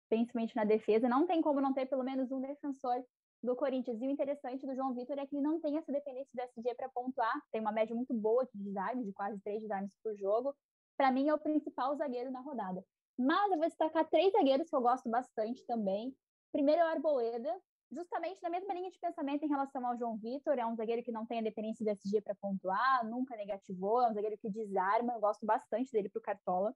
principalmente 0.09 0.55
na 0.55 0.63
defesa, 0.63 1.09
não 1.09 1.27
tem 1.27 1.41
como 1.41 1.61
não 1.61 1.73
ter 1.73 1.85
pelo 1.85 2.03
menos 2.03 2.31
um 2.31 2.41
defensor 2.41 3.03
do 3.43 3.55
Corinthians. 3.55 4.01
E 4.01 4.07
o 4.07 4.09
interessante 4.09 4.65
do 4.65 4.75
João 4.75 4.93
Vitor 4.93 5.19
é 5.19 5.25
que 5.25 5.35
ele 5.35 5.43
não 5.43 5.59
tem 5.59 5.77
essa 5.77 5.91
dependência 5.91 6.31
do 6.33 6.41
SG 6.41 6.75
para 6.75 6.89
pontuar, 6.89 7.33
tem 7.51 7.61
uma 7.61 7.71
média 7.71 7.95
muito 7.95 8.13
boa 8.13 8.47
de 8.53 8.63
desarmes, 8.63 9.05
de 9.05 9.13
quase 9.13 9.39
três 9.41 9.61
desarmes 9.61 9.91
por 10.03 10.15
jogo. 10.17 10.55
Para 10.97 11.11
mim, 11.11 11.27
é 11.29 11.33
o 11.33 11.39
principal 11.39 11.95
zagueiro 11.95 12.31
na 12.31 12.41
rodada. 12.41 12.83
Mas 13.17 13.51
eu 13.51 13.57
vou 13.57 13.67
destacar 13.67 14.07
três 14.09 14.31
zagueiros 14.31 14.69
que 14.69 14.75
eu 14.75 14.81
gosto 14.81 15.09
bastante 15.09 15.65
também. 15.65 16.15
Primeiro 16.51 16.81
é 16.81 16.85
o 16.85 16.87
Arboleda, 16.87 17.53
justamente 17.91 18.41
na 18.41 18.49
mesma 18.49 18.73
linha 18.73 18.89
de 18.89 18.99
pensamento 18.99 19.43
em 19.43 19.49
relação 19.49 19.85
ao 19.85 19.97
João 19.97 20.17
Vitor, 20.17 20.57
é 20.57 20.65
um 20.65 20.75
zagueiro 20.75 21.03
que 21.03 21.11
não 21.11 21.25
tem 21.25 21.39
a 21.39 21.43
dependência 21.43 21.85
do 21.85 21.91
SG 21.91 22.21
para 22.21 22.35
pontuar, 22.35 23.05
nunca 23.07 23.35
negativou, 23.35 24.01
é 24.01 24.09
um 24.09 24.13
zagueiro 24.13 24.37
que 24.37 24.49
desarma, 24.49 25.13
eu 25.13 25.19
gosto 25.19 25.45
bastante 25.45 25.91
dele 25.91 26.09
para 26.09 26.19
o 26.19 26.23
Cartola. 26.23 26.75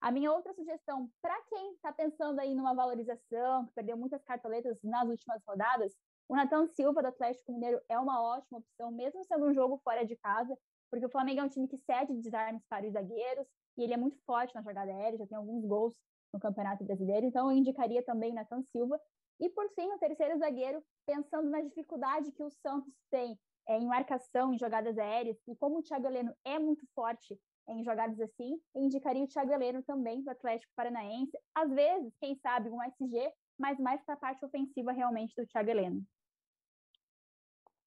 A 0.00 0.10
minha 0.10 0.32
outra 0.32 0.54
sugestão, 0.54 1.10
para 1.20 1.38
quem 1.42 1.72
está 1.74 1.92
pensando 1.92 2.38
aí 2.38 2.54
numa 2.54 2.74
valorização, 2.74 3.66
que 3.66 3.72
perdeu 3.74 3.96
muitas 3.96 4.22
cartoletas 4.24 4.78
nas 4.82 5.06
últimas 5.06 5.42
rodadas, 5.46 5.94
o 6.26 6.34
Nathan 6.34 6.66
Silva 6.68 7.02
do 7.02 7.08
Atlético 7.08 7.52
Mineiro 7.52 7.80
é 7.88 7.98
uma 7.98 8.22
ótima 8.22 8.60
opção, 8.60 8.90
mesmo 8.90 9.24
sendo 9.24 9.46
um 9.46 9.52
jogo 9.52 9.78
fora 9.84 10.04
de 10.04 10.16
casa, 10.16 10.56
porque 10.90 11.04
o 11.04 11.10
Flamengo 11.10 11.40
é 11.40 11.44
um 11.44 11.48
time 11.48 11.68
que 11.68 11.76
cede 11.76 12.14
desarmes 12.14 12.64
para 12.66 12.86
os 12.86 12.92
zagueiros, 12.92 13.46
e 13.76 13.82
ele 13.82 13.92
é 13.92 13.96
muito 13.96 14.16
forte 14.24 14.54
na 14.54 14.62
jogada 14.62 14.90
aérea, 14.90 15.18
já 15.18 15.26
tem 15.26 15.36
alguns 15.36 15.64
gols 15.64 15.94
no 16.32 16.40
Campeonato 16.40 16.84
Brasileiro, 16.84 17.26
então 17.26 17.50
eu 17.50 17.56
indicaria 17.56 18.02
também 18.02 18.32
Nathan 18.32 18.62
Silva. 18.62 18.98
E 19.40 19.48
por 19.48 19.68
fim, 19.74 19.90
o 19.90 19.98
terceiro 19.98 20.38
zagueiro, 20.38 20.84
pensando 21.06 21.48
na 21.48 21.62
dificuldade 21.62 22.30
que 22.32 22.42
o 22.42 22.50
Santos 22.50 22.94
tem 23.10 23.38
é, 23.66 23.78
em 23.78 23.86
marcação, 23.86 24.52
em 24.52 24.58
jogadas 24.58 24.98
aéreas, 24.98 25.38
e 25.48 25.56
como 25.56 25.78
o 25.78 25.82
Thiago 25.82 26.06
Heleno 26.06 26.34
é 26.44 26.58
muito 26.58 26.86
forte 26.94 27.38
em 27.68 27.84
jogadas 27.84 28.20
assim, 28.20 28.60
indicaria 28.74 29.22
o 29.22 29.28
Thiago 29.28 29.52
Heleno 29.52 29.82
também 29.82 30.22
do 30.22 30.30
Atlético 30.30 30.72
Paranaense. 30.74 31.38
Às 31.54 31.70
vezes, 31.70 32.12
quem 32.20 32.34
sabe, 32.36 32.68
um 32.68 32.82
SG, 32.82 33.32
mas 33.58 33.78
mais 33.78 34.02
para 34.04 34.14
a 34.14 34.18
parte 34.18 34.44
ofensiva 34.44 34.92
realmente 34.92 35.34
do 35.36 35.46
Thiago 35.46 35.70
Heleno. 35.70 36.04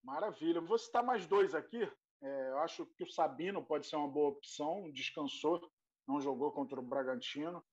Maravilha. 0.03 0.61
Vou 0.61 0.77
citar 0.77 1.03
mais 1.03 1.25
dois 1.25 1.53
aqui. 1.53 1.81
É, 2.21 2.49
eu 2.49 2.59
acho 2.59 2.85
que 2.95 3.03
o 3.03 3.11
Sabino 3.11 3.63
pode 3.65 3.87
ser 3.87 3.97
uma 3.97 4.07
boa 4.07 4.29
opção, 4.29 4.89
descansou, 4.91 5.59
não 6.07 6.21
jogou 6.21 6.51
contra 6.51 6.79
o 6.79 6.83
Bragantino. 6.83 7.63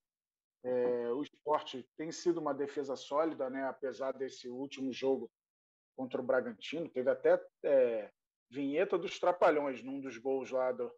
É, 0.63 1.09
o 1.09 1.21
esporte 1.23 1.87
tem 1.97 2.11
sido 2.11 2.39
uma 2.39 2.53
defesa 2.53 2.95
sólida, 2.95 3.49
né? 3.49 3.63
apesar 3.63 4.11
desse 4.11 4.47
último 4.47 4.91
jogo 4.93 5.31
contra 5.95 6.21
o 6.21 6.23
Bragantino. 6.23 6.89
Teve 6.89 7.09
até 7.09 7.41
é, 7.63 8.11
vinheta 8.49 8.97
dos 8.97 9.19
Trapalhões 9.19 9.83
num 9.83 9.99
dos 9.99 10.17
gols 10.17 10.51
lá 10.51 10.71
do, 10.71 10.91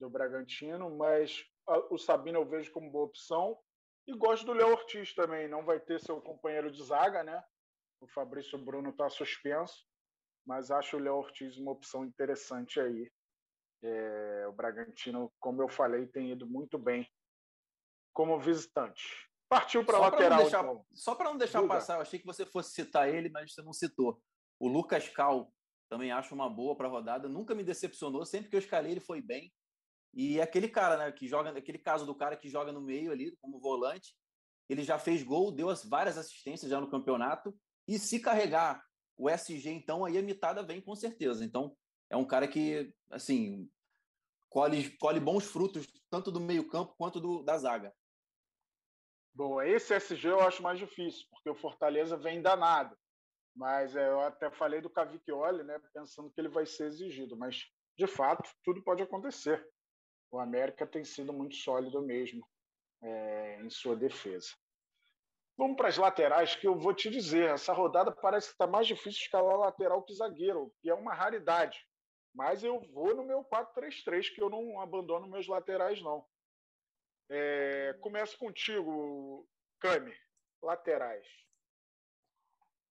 do 0.00 0.10
Bragantino, 0.10 0.96
mas 0.96 1.44
a, 1.66 1.78
o 1.92 1.98
Sabino 1.98 2.40
eu 2.40 2.46
vejo 2.46 2.72
como 2.72 2.90
boa 2.90 3.06
opção. 3.06 3.56
E 4.06 4.12
gosto 4.12 4.46
do 4.46 4.52
Léo 4.52 4.70
Ortiz 4.70 5.14
também. 5.14 5.48
Não 5.48 5.64
vai 5.64 5.78
ter 5.78 6.00
seu 6.00 6.20
companheiro 6.20 6.70
de 6.70 6.82
zaga, 6.82 7.22
né? 7.22 7.42
O 8.00 8.06
Fabrício 8.06 8.58
Bruno 8.58 8.90
está 8.90 9.08
suspenso, 9.10 9.86
mas 10.46 10.70
acho 10.70 10.96
o 10.96 11.00
Léo 11.00 11.16
Ortiz 11.16 11.56
uma 11.58 11.72
opção 11.72 12.04
interessante 12.04 12.80
aí. 12.80 13.10
É, 13.82 14.46
o 14.48 14.52
Bragantino, 14.52 15.30
como 15.38 15.62
eu 15.62 15.68
falei, 15.68 16.06
tem 16.06 16.32
ido 16.32 16.46
muito 16.46 16.78
bem 16.78 17.08
como 18.18 18.36
visitante. 18.40 19.30
Partiu 19.48 19.84
para 19.84 19.96
a 19.96 20.00
lateral. 20.00 20.40
Deixar, 20.40 20.64
então. 20.64 20.84
Só 20.92 21.14
para 21.14 21.30
não 21.30 21.38
deixar 21.38 21.64
passar, 21.68 21.94
eu 21.94 22.00
achei 22.00 22.18
que 22.18 22.26
você 22.26 22.44
fosse 22.44 22.72
citar 22.72 23.08
ele, 23.08 23.28
mas 23.28 23.54
você 23.54 23.62
não 23.62 23.72
citou. 23.72 24.20
O 24.58 24.66
Lucas 24.66 25.08
Cal 25.08 25.54
também 25.88 26.10
acho 26.10 26.34
uma 26.34 26.50
boa 26.50 26.76
para 26.76 26.88
a 26.88 26.90
rodada. 26.90 27.28
Nunca 27.28 27.54
me 27.54 27.62
decepcionou. 27.62 28.26
Sempre 28.26 28.50
que 28.50 28.56
eu 28.56 28.58
escalei, 28.58 28.90
ele 28.90 29.00
foi 29.00 29.22
bem. 29.22 29.52
E 30.12 30.40
aquele 30.40 30.68
cara, 30.68 30.96
né, 30.96 31.12
que 31.12 31.28
joga, 31.28 31.56
aquele 31.56 31.78
caso 31.78 32.04
do 32.04 32.12
cara 32.12 32.36
que 32.36 32.48
joga 32.48 32.72
no 32.72 32.80
meio 32.80 33.12
ali, 33.12 33.36
como 33.40 33.60
volante, 33.60 34.16
ele 34.68 34.82
já 34.82 34.98
fez 34.98 35.22
gol, 35.22 35.52
deu 35.52 35.70
as, 35.70 35.84
várias 35.84 36.18
assistências 36.18 36.68
já 36.68 36.80
no 36.80 36.90
campeonato. 36.90 37.56
E 37.86 38.00
se 38.00 38.18
carregar 38.18 38.82
o 39.16 39.30
SG, 39.30 39.70
então, 39.70 40.04
aí 40.04 40.18
a 40.18 40.22
mitada 40.22 40.60
vem 40.64 40.80
com 40.80 40.96
certeza. 40.96 41.44
Então, 41.44 41.72
é 42.10 42.16
um 42.16 42.26
cara 42.26 42.48
que, 42.48 42.92
assim, 43.12 43.70
colhe, 44.50 44.90
colhe 44.98 45.20
bons 45.20 45.44
frutos, 45.44 45.86
tanto 46.10 46.32
do 46.32 46.40
meio-campo 46.40 46.96
quanto 46.98 47.20
do, 47.20 47.44
da 47.44 47.56
zaga. 47.56 47.94
Bom, 49.38 49.62
esse 49.62 49.94
SG 49.94 50.30
eu 50.30 50.40
acho 50.40 50.60
mais 50.64 50.80
difícil, 50.80 51.24
porque 51.30 51.48
o 51.48 51.54
Fortaleza 51.54 52.16
vem 52.16 52.42
danado. 52.42 52.98
Mas 53.54 53.94
é, 53.94 54.08
eu 54.08 54.20
até 54.20 54.50
falei 54.50 54.80
do 54.80 54.90
Cavicchioli, 54.90 55.62
né, 55.62 55.80
pensando 55.94 56.28
que 56.28 56.40
ele 56.40 56.48
vai 56.48 56.66
ser 56.66 56.86
exigido. 56.86 57.36
Mas, 57.36 57.62
de 57.96 58.08
fato, 58.08 58.50
tudo 58.64 58.82
pode 58.82 59.00
acontecer. 59.00 59.64
O 60.32 60.40
América 60.40 60.84
tem 60.84 61.04
sido 61.04 61.32
muito 61.32 61.54
sólido 61.54 62.02
mesmo 62.02 62.44
é, 63.00 63.62
em 63.62 63.70
sua 63.70 63.94
defesa. 63.94 64.48
Vamos 65.56 65.76
para 65.76 65.86
as 65.86 65.96
laterais, 65.96 66.56
que 66.56 66.66
eu 66.66 66.76
vou 66.76 66.92
te 66.92 67.08
dizer, 67.08 67.50
essa 67.50 67.72
rodada 67.72 68.10
parece 68.10 68.48
que 68.48 68.54
está 68.54 68.66
mais 68.66 68.88
difícil 68.88 69.22
escalar 69.22 69.56
lateral 69.56 70.02
que 70.02 70.14
zagueiro, 70.14 70.74
que 70.80 70.90
é 70.90 70.94
uma 70.94 71.14
raridade. 71.14 71.78
Mas 72.34 72.64
eu 72.64 72.80
vou 72.92 73.14
no 73.14 73.24
meu 73.24 73.44
4-3-3, 73.44 74.34
que 74.34 74.42
eu 74.42 74.50
não 74.50 74.80
abandono 74.80 75.28
meus 75.28 75.46
laterais, 75.46 76.02
não. 76.02 76.26
É, 77.30 77.92
começo 78.00 78.38
contigo, 78.38 79.46
Cami. 79.80 80.14
Laterais. 80.62 81.26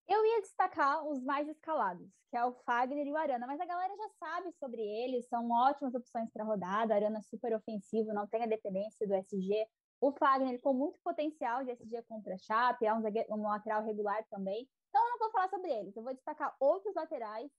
Eu 0.07 0.25
ia 0.25 0.41
destacar 0.41 1.05
os 1.05 1.21
mais 1.21 1.49
escalados, 1.49 2.07
que 2.29 2.37
é 2.37 2.45
o 2.45 2.53
Fagner 2.63 3.05
e 3.05 3.11
o 3.11 3.17
Arana, 3.17 3.45
mas 3.45 3.59
a 3.59 3.65
galera 3.65 3.93
já 3.93 4.09
sabe 4.17 4.53
sobre 4.53 4.81
eles, 4.81 5.27
são 5.27 5.49
ótimas 5.51 5.93
opções 5.93 6.31
para 6.31 6.45
rodada. 6.45 6.95
Arana 6.95 7.21
super 7.23 7.53
ofensivo, 7.53 8.13
não 8.13 8.25
tem 8.25 8.43
a 8.43 8.47
dependência 8.47 9.05
do 9.05 9.15
SG. 9.15 9.67
O 9.99 10.13
Fagner 10.13 10.61
com 10.61 10.73
muito 10.73 10.97
potencial 11.03 11.65
de 11.65 11.71
SG 11.71 12.03
contra 12.07 12.35
a 12.35 12.37
Chape, 12.37 12.85
é 12.85 12.93
um, 12.93 13.01
um 13.31 13.47
lateral 13.47 13.83
regular 13.83 14.23
também. 14.29 14.69
Então 14.89 15.03
eu 15.03 15.09
não 15.11 15.19
vou 15.19 15.31
falar 15.31 15.49
sobre 15.49 15.71
eles, 15.71 15.95
eu 15.95 16.03
vou 16.03 16.13
destacar 16.13 16.55
outros 16.59 16.95
laterais, 16.95 17.51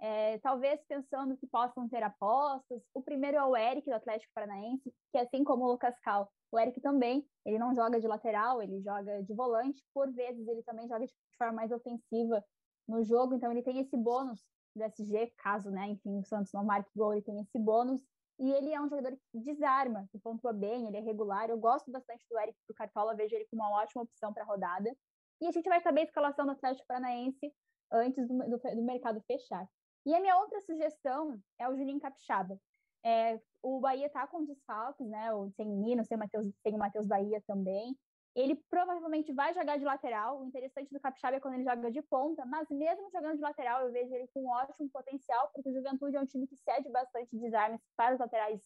é, 0.00 0.38
talvez 0.38 0.80
pensando 0.88 1.36
que 1.36 1.46
possam 1.46 1.88
ter 1.88 2.02
apostas. 2.02 2.82
O 2.92 3.02
primeiro 3.02 3.36
é 3.36 3.44
o 3.44 3.56
Eric, 3.56 3.88
do 3.88 3.94
Atlético 3.94 4.32
Paranaense, 4.34 4.92
que 5.12 5.18
assim 5.18 5.44
como 5.44 5.64
o 5.64 5.72
Lucas 5.72 5.98
Cal, 6.00 6.30
o 6.52 6.58
Eric 6.58 6.80
também, 6.80 7.26
ele 7.44 7.58
não 7.58 7.74
joga 7.74 8.00
de 8.00 8.06
lateral, 8.06 8.62
ele 8.62 8.80
joga 8.80 9.22
de 9.22 9.34
volante, 9.34 9.82
por 9.92 10.12
vezes 10.12 10.46
ele 10.46 10.62
também 10.62 10.88
joga 10.88 11.06
de 11.06 11.12
forma 11.36 11.54
mais 11.54 11.72
ofensiva 11.72 12.44
no 12.86 13.02
jogo, 13.02 13.34
então 13.34 13.50
ele 13.50 13.62
tem 13.62 13.80
esse 13.80 13.96
bônus 13.96 14.40
do 14.76 14.82
SG, 14.84 15.32
caso, 15.38 15.70
né, 15.70 15.88
enfim, 15.88 16.18
o 16.18 16.24
Santos 16.24 16.52
não 16.52 16.64
marque 16.64 16.90
gol, 16.94 17.12
ele 17.12 17.22
tem 17.22 17.40
esse 17.40 17.58
bônus, 17.58 18.00
e 18.38 18.52
ele 18.52 18.72
é 18.72 18.80
um 18.80 18.88
jogador 18.88 19.16
que 19.30 19.40
desarma, 19.40 20.06
que 20.10 20.18
pontua 20.18 20.52
bem, 20.52 20.86
ele 20.86 20.96
é 20.96 21.00
regular, 21.00 21.48
eu 21.48 21.58
gosto 21.58 21.90
bastante 21.90 22.24
do 22.28 22.38
Eric 22.38 22.58
do 22.68 22.74
Cartola, 22.74 23.14
vejo 23.14 23.34
ele 23.34 23.46
como 23.50 23.62
uma 23.62 23.82
ótima 23.82 24.02
opção 24.02 24.32
para 24.32 24.42
a 24.42 24.46
rodada, 24.46 24.94
e 25.40 25.46
a 25.46 25.52
gente 25.52 25.68
vai 25.68 25.80
saber 25.80 26.00
a 26.00 26.04
escalação 26.04 26.44
do 26.44 26.52
Atlético 26.52 26.86
Paranaense 26.86 27.52
antes 27.92 28.26
do, 28.26 28.36
do, 28.38 28.58
do 28.58 28.82
mercado 28.82 29.20
fechar. 29.26 29.68
E 30.06 30.14
a 30.14 30.20
minha 30.20 30.36
outra 30.38 30.60
sugestão 30.60 31.38
é 31.58 31.68
o 31.68 31.76
Juninho 31.76 32.00
Capixaba. 32.00 32.58
É, 33.04 33.40
o 33.62 33.80
Bahia 33.80 34.06
está 34.06 34.26
com 34.26 34.44
desfalques, 34.44 35.06
né? 35.06 35.32
O, 35.32 35.50
sem 35.50 35.66
Nino, 35.66 36.04
sem, 36.04 36.16
Mateus, 36.16 36.46
sem 36.62 36.74
o 36.74 36.78
Matheus 36.78 37.06
Bahia 37.06 37.42
também. 37.46 37.96
Ele 38.34 38.56
provavelmente 38.68 39.32
vai 39.32 39.54
jogar 39.54 39.78
de 39.78 39.84
lateral. 39.84 40.40
O 40.40 40.44
interessante 40.44 40.92
do 40.92 41.00
Capixaba 41.00 41.36
é 41.36 41.40
quando 41.40 41.54
ele 41.54 41.64
joga 41.64 41.90
de 41.90 42.02
ponta, 42.02 42.44
mas 42.44 42.68
mesmo 42.68 43.10
jogando 43.10 43.36
de 43.36 43.42
lateral, 43.42 43.86
eu 43.86 43.92
vejo 43.92 44.12
ele 44.12 44.26
com 44.34 44.48
ótimo 44.48 44.90
potencial, 44.90 45.50
porque 45.52 45.70
o 45.70 45.72
Juventude 45.72 46.16
é 46.16 46.20
um 46.20 46.26
time 46.26 46.46
que 46.46 46.56
cede 46.56 46.90
bastante 46.90 47.36
desarmes 47.38 47.80
para 47.96 48.14
os 48.14 48.20
laterais 48.20 48.60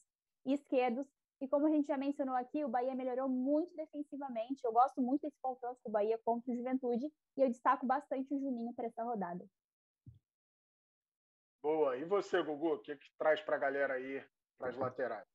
esquerdos. 0.46 1.06
E 1.40 1.46
como 1.46 1.66
a 1.66 1.70
gente 1.70 1.86
já 1.86 1.96
mencionou 1.96 2.34
aqui, 2.34 2.64
o 2.64 2.68
Bahia 2.68 2.94
melhorou 2.94 3.28
muito 3.28 3.74
defensivamente. 3.76 4.64
Eu 4.64 4.72
gosto 4.72 5.00
muito 5.00 5.22
desse 5.22 5.38
confronto 5.40 5.78
do 5.84 5.92
Bahia 5.92 6.18
contra 6.24 6.50
o 6.50 6.56
Juventude 6.56 7.06
e 7.36 7.40
eu 7.42 7.48
destaco 7.48 7.86
bastante 7.86 8.34
o 8.34 8.40
Juninho 8.40 8.72
para 8.74 8.86
essa 8.86 9.04
rodada. 9.04 9.44
Boa. 11.62 11.96
E 11.96 12.04
você, 12.04 12.42
Gugu, 12.42 12.74
o 12.74 12.78
que, 12.78 12.96
que 12.96 13.10
traz 13.18 13.40
para 13.40 13.56
a 13.56 13.58
galera 13.58 13.94
aí, 13.94 14.24
para 14.58 14.68
as 14.68 14.76
laterais? 14.76 15.26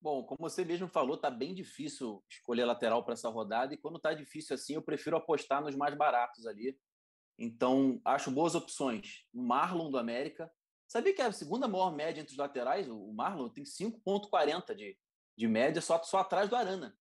Bom, 0.00 0.22
como 0.22 0.38
você 0.38 0.64
mesmo 0.64 0.86
falou, 0.86 1.16
tá 1.16 1.30
bem 1.30 1.54
difícil 1.54 2.22
escolher 2.28 2.66
lateral 2.66 3.02
para 3.04 3.14
essa 3.14 3.28
rodada 3.30 3.72
e 3.72 3.78
quando 3.78 3.98
tá 3.98 4.12
difícil 4.12 4.54
assim, 4.54 4.74
eu 4.74 4.82
prefiro 4.82 5.16
apostar 5.16 5.62
nos 5.62 5.74
mais 5.74 5.94
baratos 5.94 6.46
ali. 6.46 6.78
Então, 7.38 8.00
acho 8.04 8.30
boas 8.30 8.54
opções. 8.54 9.26
O 9.32 9.42
Marlon 9.42 9.90
do 9.90 9.98
América. 9.98 10.52
Sabia 10.86 11.14
que 11.14 11.22
é 11.22 11.24
a 11.24 11.32
segunda 11.32 11.66
maior 11.66 11.90
média 11.90 12.20
entre 12.20 12.32
os 12.32 12.38
laterais? 12.38 12.88
O 12.88 13.12
Marlon 13.12 13.48
tem 13.48 13.64
5,40 13.64 14.74
de, 14.74 14.96
de 15.36 15.48
média, 15.48 15.80
só, 15.80 16.02
só 16.02 16.18
atrás 16.18 16.48
do 16.50 16.56
Arana. 16.56 16.94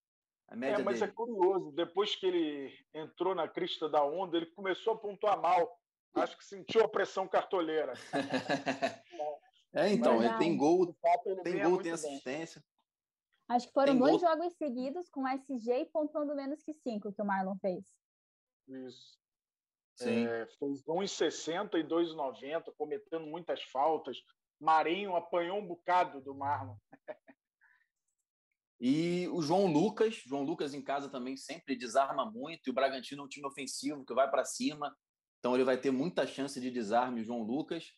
A 0.47 0.55
média 0.55 0.81
é, 0.81 0.83
mas 0.83 0.97
é 0.97 0.99
dele. 1.01 1.11
é 1.11 1.13
curioso. 1.13 1.71
Depois 1.73 2.15
que 2.15 2.25
ele 2.25 2.73
entrou 2.93 3.35
na 3.35 3.47
crista 3.47 3.89
da 3.89 4.03
onda, 4.03 4.37
ele 4.37 4.47
começou 4.47 4.93
a 4.93 4.97
pontuar 4.97 5.41
mal. 5.41 5.77
Acho 6.15 6.37
que 6.37 6.45
sentiu 6.45 6.83
a 6.83 6.87
pressão 6.87 7.27
cartoleira. 7.27 7.93
é, 9.73 9.91
então, 9.91 10.17
Mas, 10.17 10.25
ele 10.25 10.37
tem 10.37 10.55
gol, 10.55 10.95
ele 11.25 11.41
tem 11.41 11.61
gol, 11.61 11.81
tem 11.81 11.91
assistência. 11.91 12.61
Bem. 12.61 13.55
Acho 13.55 13.67
que 13.67 13.73
foram 13.73 13.93
tem 13.93 13.99
dois 13.99 14.21
gol... 14.21 14.29
jogos 14.29 14.53
seguidos 14.53 15.09
com 15.09 15.27
SG 15.27 15.81
e 15.81 15.85
pontuando 15.85 16.35
menos 16.35 16.61
que 16.63 16.73
cinco 16.73 17.11
que 17.11 17.21
o 17.21 17.25
Marlon 17.25 17.57
fez. 17.57 17.85
Isso. 18.67 19.17
Sim. 19.95 20.25
É, 20.25 20.47
fez 20.59 20.83
1,60 20.83 21.79
e 21.79 21.83
2,90, 21.83 22.73
cometendo 22.77 23.25
muitas 23.25 23.61
faltas. 23.63 24.17
Marinho 24.59 25.15
apanhou 25.15 25.57
um 25.57 25.67
bocado 25.67 26.21
do 26.21 26.33
Marlon. 26.33 26.75
E 28.79 29.27
o 29.29 29.41
João 29.41 29.67
Lucas, 29.71 30.15
João 30.25 30.43
Lucas 30.43 30.73
em 30.73 30.81
casa 30.81 31.09
também 31.09 31.37
sempre 31.37 31.75
desarma 31.75 32.29
muito, 32.29 32.67
e 32.67 32.69
o 32.69 32.73
Bragantino 32.73 33.21
é 33.21 33.25
um 33.25 33.29
time 33.29 33.47
ofensivo 33.47 34.03
que 34.03 34.13
vai 34.13 34.29
para 34.29 34.43
cima, 34.43 34.93
então 35.43 35.55
ele 35.55 35.65
vai 35.65 35.77
ter 35.77 35.91
muita 35.91 36.25
chance 36.25 36.57
de 36.61 36.71
desarme, 36.71 37.19
o 37.19 37.23
João 37.25 37.43
Lucas. 37.43 37.91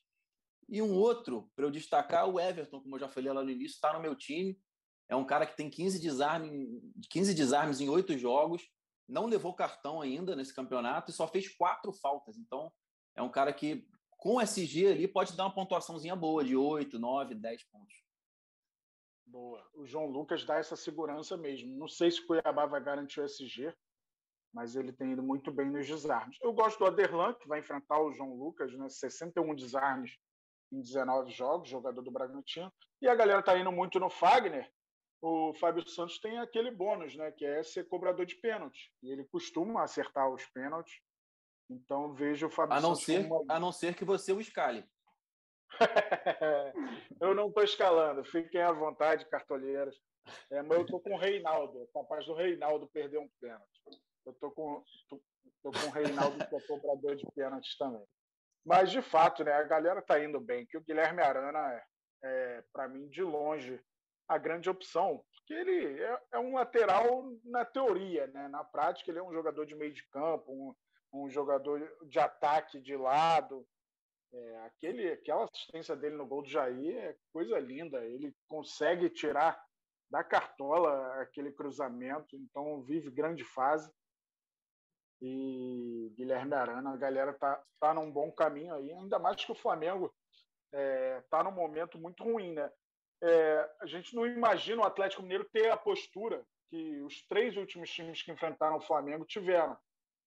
E 0.67 0.81
um 0.81 0.95
outro, 0.95 1.47
para 1.55 1.63
eu 1.63 1.69
destacar, 1.69 2.27
o 2.27 2.39
Everton, 2.39 2.81
como 2.81 2.95
eu 2.95 2.99
já 2.99 3.07
falei 3.07 3.31
lá 3.31 3.43
no 3.43 3.51
início, 3.51 3.75
está 3.75 3.93
no 3.93 3.99
meu 3.99 4.15
time. 4.15 4.59
É 5.07 5.15
um 5.15 5.23
cara 5.23 5.45
que 5.45 5.55
tem 5.55 5.69
15, 5.69 5.99
desarme, 5.99 6.81
15 7.07 7.35
desarmes 7.35 7.79
em 7.79 7.87
oito 7.87 8.17
jogos, 8.17 8.67
não 9.07 9.27
levou 9.27 9.53
cartão 9.53 10.01
ainda 10.01 10.35
nesse 10.35 10.55
campeonato 10.55 11.11
e 11.11 11.13
só 11.13 11.27
fez 11.27 11.47
quatro 11.55 11.93
faltas. 11.93 12.35
Então, 12.35 12.73
é 13.15 13.21
um 13.21 13.29
cara 13.29 13.53
que, 13.53 13.87
com 14.17 14.41
SG 14.41 14.87
ali, 14.87 15.07
pode 15.07 15.37
dar 15.37 15.43
uma 15.43 15.53
pontuaçãozinha 15.53 16.15
boa, 16.15 16.43
de 16.43 16.55
8, 16.55 16.97
9, 16.97 17.35
10 17.35 17.63
pontos. 17.65 17.95
Boa. 19.23 19.63
O 19.75 19.85
João 19.85 20.07
Lucas 20.07 20.43
dá 20.43 20.55
essa 20.55 20.75
segurança 20.75 21.37
mesmo. 21.37 21.77
Não 21.77 21.87
sei 21.87 22.09
se 22.09 22.21
o 22.21 22.25
Cuiabá 22.25 22.65
vai 22.65 22.83
garantir 22.83 23.19
o 23.19 23.23
SG, 23.23 23.71
mas 24.55 24.73
ele 24.73 24.93
tem 24.93 25.11
ido 25.11 25.21
muito 25.21 25.51
bem 25.51 25.69
nos 25.69 25.85
desarmes. 25.85 26.37
Eu 26.41 26.53
gosto 26.53 26.79
do 26.79 26.85
Aderlan, 26.85 27.33
que 27.33 27.45
vai 27.45 27.59
enfrentar 27.59 27.99
o 27.99 28.13
João 28.13 28.33
Lucas, 28.33 28.73
né? 28.73 28.87
61 28.87 29.53
desarmes 29.53 30.17
em 30.71 30.79
19 30.79 31.29
jogos, 31.29 31.67
jogador 31.67 32.01
do 32.01 32.09
Bragantino. 32.09 32.71
E 33.01 33.07
a 33.09 33.13
galera 33.13 33.41
está 33.41 33.59
indo 33.59 33.69
muito 33.69 33.99
no 33.99 34.09
Fagner. 34.09 34.71
O 35.21 35.53
Fábio 35.55 35.85
Santos 35.89 36.19
tem 36.21 36.39
aquele 36.39 36.71
bônus, 36.71 37.17
né? 37.17 37.31
Que 37.33 37.45
é 37.45 37.63
ser 37.63 37.83
cobrador 37.89 38.25
de 38.25 38.35
pênalti. 38.35 38.93
E 39.03 39.11
ele 39.11 39.25
costuma 39.25 39.83
acertar 39.83 40.31
os 40.31 40.45
pênaltis. 40.45 41.01
Então 41.69 42.13
vejo 42.13 42.47
o 42.47 42.49
Fábio 42.49 42.77
a 42.77 42.79
não 42.79 42.95
Santos. 42.95 43.03
Ser, 43.03 43.27
como... 43.27 43.45
A 43.51 43.59
não 43.59 43.73
ser 43.73 43.93
que 43.93 44.05
você 44.05 44.31
o 44.31 44.39
escale. 44.39 44.87
eu 47.19 47.35
não 47.35 47.49
estou 47.49 47.63
escalando, 47.63 48.23
fiquem 48.23 48.61
à 48.61 48.71
vontade, 48.71 49.27
cartolheiras. 49.27 49.99
É, 50.49 50.61
mas 50.61 50.77
eu 50.77 50.85
estou 50.85 51.01
com 51.01 51.13
o 51.13 51.19
Reinaldo, 51.19 51.89
capaz 51.93 52.25
do 52.25 52.33
Reinaldo 52.33 52.87
perder 52.87 53.17
um 53.17 53.29
pênalti. 53.41 53.74
Eu 54.25 54.33
tô 54.33 54.51
com, 54.51 54.83
tô, 55.07 55.21
tô 55.61 55.71
com 55.71 55.87
o 55.87 55.91
Reinaldo, 55.91 56.47
que 56.47 56.55
é 56.55 56.61
cobrador 56.61 57.15
de 57.15 57.25
pênaltis 57.33 57.77
também. 57.77 58.03
Mas, 58.65 58.91
de 58.91 59.01
fato, 59.01 59.43
né, 59.43 59.53
a 59.53 59.63
galera 59.63 60.01
tá 60.01 60.23
indo 60.23 60.39
bem, 60.39 60.65
que 60.65 60.77
o 60.77 60.81
Guilherme 60.81 61.21
Arana 61.21 61.71
é, 61.71 61.83
é 62.23 62.63
para 62.73 62.87
mim, 62.87 63.07
de 63.09 63.21
longe, 63.21 63.79
a 64.27 64.37
grande 64.39 64.69
opção, 64.69 65.23
porque 65.31 65.53
ele 65.53 66.01
é, 66.01 66.21
é, 66.33 66.39
um 66.39 66.55
lateral 66.55 67.31
na 67.43 67.63
teoria, 67.63 68.25
né? 68.27 68.47
na 68.47 68.63
prática 68.63 69.11
ele 69.11 69.19
é 69.19 69.23
um 69.23 69.33
jogador 69.33 69.65
de 69.65 69.75
meio 69.75 69.93
de 69.93 70.03
campo, 70.09 70.51
um, 70.51 71.25
um 71.25 71.29
jogador 71.29 71.79
de 72.07 72.17
ataque 72.17 72.79
de 72.81 72.97
lado. 72.97 73.63
É, 74.33 74.65
aquele, 74.65 75.11
aquela 75.11 75.45
assistência 75.45 75.95
dele 75.95 76.15
no 76.15 76.25
gol 76.25 76.41
do 76.41 76.49
Jair 76.49 76.97
é 76.97 77.15
coisa 77.31 77.59
linda. 77.59 78.03
Ele 78.03 78.35
consegue 78.47 79.09
tirar 79.11 79.63
da 80.09 80.23
cartola 80.23 81.21
aquele 81.21 81.51
cruzamento, 81.51 82.35
então 82.35 82.81
vive 82.81 83.11
grande 83.11 83.43
fase 83.43 83.91
e 85.21 86.13
Guilherme 86.15 86.53
Arana, 86.53 86.93
a 86.93 86.97
galera 86.97 87.33
tá, 87.33 87.61
tá 87.79 87.93
num 87.93 88.11
bom 88.11 88.31
caminho 88.31 88.75
aí, 88.75 88.91
ainda 88.91 89.17
mais 89.17 89.43
que 89.43 89.51
o 89.51 89.55
Flamengo 89.55 90.13
é, 90.73 91.21
tá 91.29 91.43
num 91.43 91.51
momento 91.51 91.97
muito 91.97 92.23
ruim, 92.23 92.53
né? 92.53 92.71
É, 93.21 93.69
a 93.81 93.85
gente 93.85 94.13
não 94.15 94.25
imagina 94.25 94.81
o 94.81 94.85
Atlético 94.85 95.21
Mineiro 95.21 95.45
ter 95.45 95.69
a 95.71 95.77
postura 95.77 96.45
que 96.69 97.01
os 97.01 97.25
três 97.27 97.55
últimos 97.55 97.89
times 97.89 98.21
que 98.21 98.31
enfrentaram 98.31 98.77
o 98.77 98.81
Flamengo 98.81 99.25
tiveram: 99.25 99.77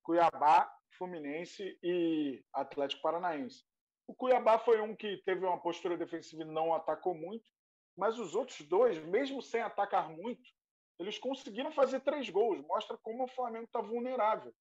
Cuiabá, 0.03 0.73
Fluminense 0.97 1.79
e 1.83 2.43
Atlético 2.53 3.03
Paranaense. 3.03 3.65
O 4.07 4.15
Cuiabá 4.15 4.59
foi 4.59 4.81
um 4.81 4.97
que 4.97 5.19
teve 5.19 5.45
uma 5.45 5.61
postura 5.61 5.97
defensiva 5.97 6.43
e 6.43 6.47
não 6.47 6.75
atacou 6.75 7.15
muito, 7.15 7.45
mas 7.97 8.19
os 8.19 8.35
outros 8.35 8.67
dois, 8.67 8.99
mesmo 8.99 9.43
sem 9.43 9.61
atacar 9.61 10.09
muito, 10.09 10.49
eles 10.99 11.19
conseguiram 11.19 11.71
fazer 11.71 12.01
três 12.01 12.29
gols. 12.31 12.61
Mostra 12.67 12.97
como 12.99 13.25
o 13.25 13.29
Flamengo 13.29 13.67
está 13.67 13.81
vulnerável. 13.81 14.55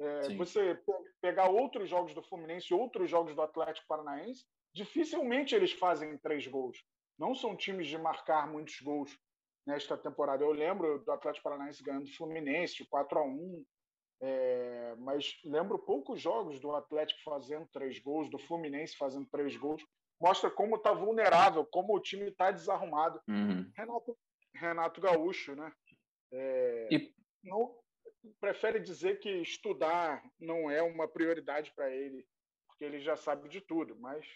É, 0.00 0.34
você 0.34 0.80
pegar 1.20 1.48
outros 1.48 1.88
jogos 1.88 2.14
do 2.14 2.22
Fluminense, 2.22 2.74
outros 2.74 3.08
jogos 3.08 3.34
do 3.34 3.42
Atlético 3.42 3.86
Paranaense, 3.86 4.44
dificilmente 4.74 5.54
eles 5.54 5.72
fazem 5.72 6.18
três 6.18 6.46
gols. 6.46 6.82
Não 7.18 7.34
são 7.34 7.56
times 7.56 7.86
de 7.86 7.98
marcar 7.98 8.50
muitos 8.50 8.80
gols 8.80 9.16
nesta 9.66 9.96
temporada. 9.96 10.42
Eu 10.42 10.52
lembro 10.52 10.98
do 11.04 11.12
Atlético 11.12 11.44
Paranaense 11.44 11.82
ganhando 11.82 12.06
do 12.06 12.16
Fluminense, 12.16 12.86
4 12.88 13.18
a 13.18 13.22
1 13.22 13.64
é, 14.24 14.94
mas 14.98 15.36
lembro 15.44 15.76
poucos 15.80 16.20
jogos 16.20 16.60
do 16.60 16.70
Atlético 16.70 17.20
fazendo 17.24 17.66
três 17.72 17.98
gols, 17.98 18.30
do 18.30 18.38
Fluminense 18.38 18.96
fazendo 18.96 19.26
três 19.26 19.56
gols. 19.56 19.84
Mostra 20.20 20.48
como 20.48 20.76
está 20.76 20.92
vulnerável, 20.92 21.66
como 21.66 21.96
o 21.96 22.00
time 22.00 22.28
está 22.28 22.52
desarrumado. 22.52 23.20
Uhum. 23.28 23.68
Renato, 23.76 24.16
Renato 24.54 25.00
Gaúcho, 25.00 25.56
né? 25.56 25.72
É, 26.32 26.88
e... 26.92 27.12
não, 27.42 27.76
prefere 28.40 28.80
dizer 28.80 29.20
que 29.20 29.30
estudar 29.42 30.22
não 30.38 30.70
é 30.70 30.82
uma 30.82 31.08
prioridade 31.08 31.72
para 31.74 31.90
ele, 31.90 32.26
porque 32.66 32.84
ele 32.84 33.00
já 33.00 33.16
sabe 33.16 33.48
de 33.48 33.60
tudo, 33.60 33.98
mas 33.98 34.26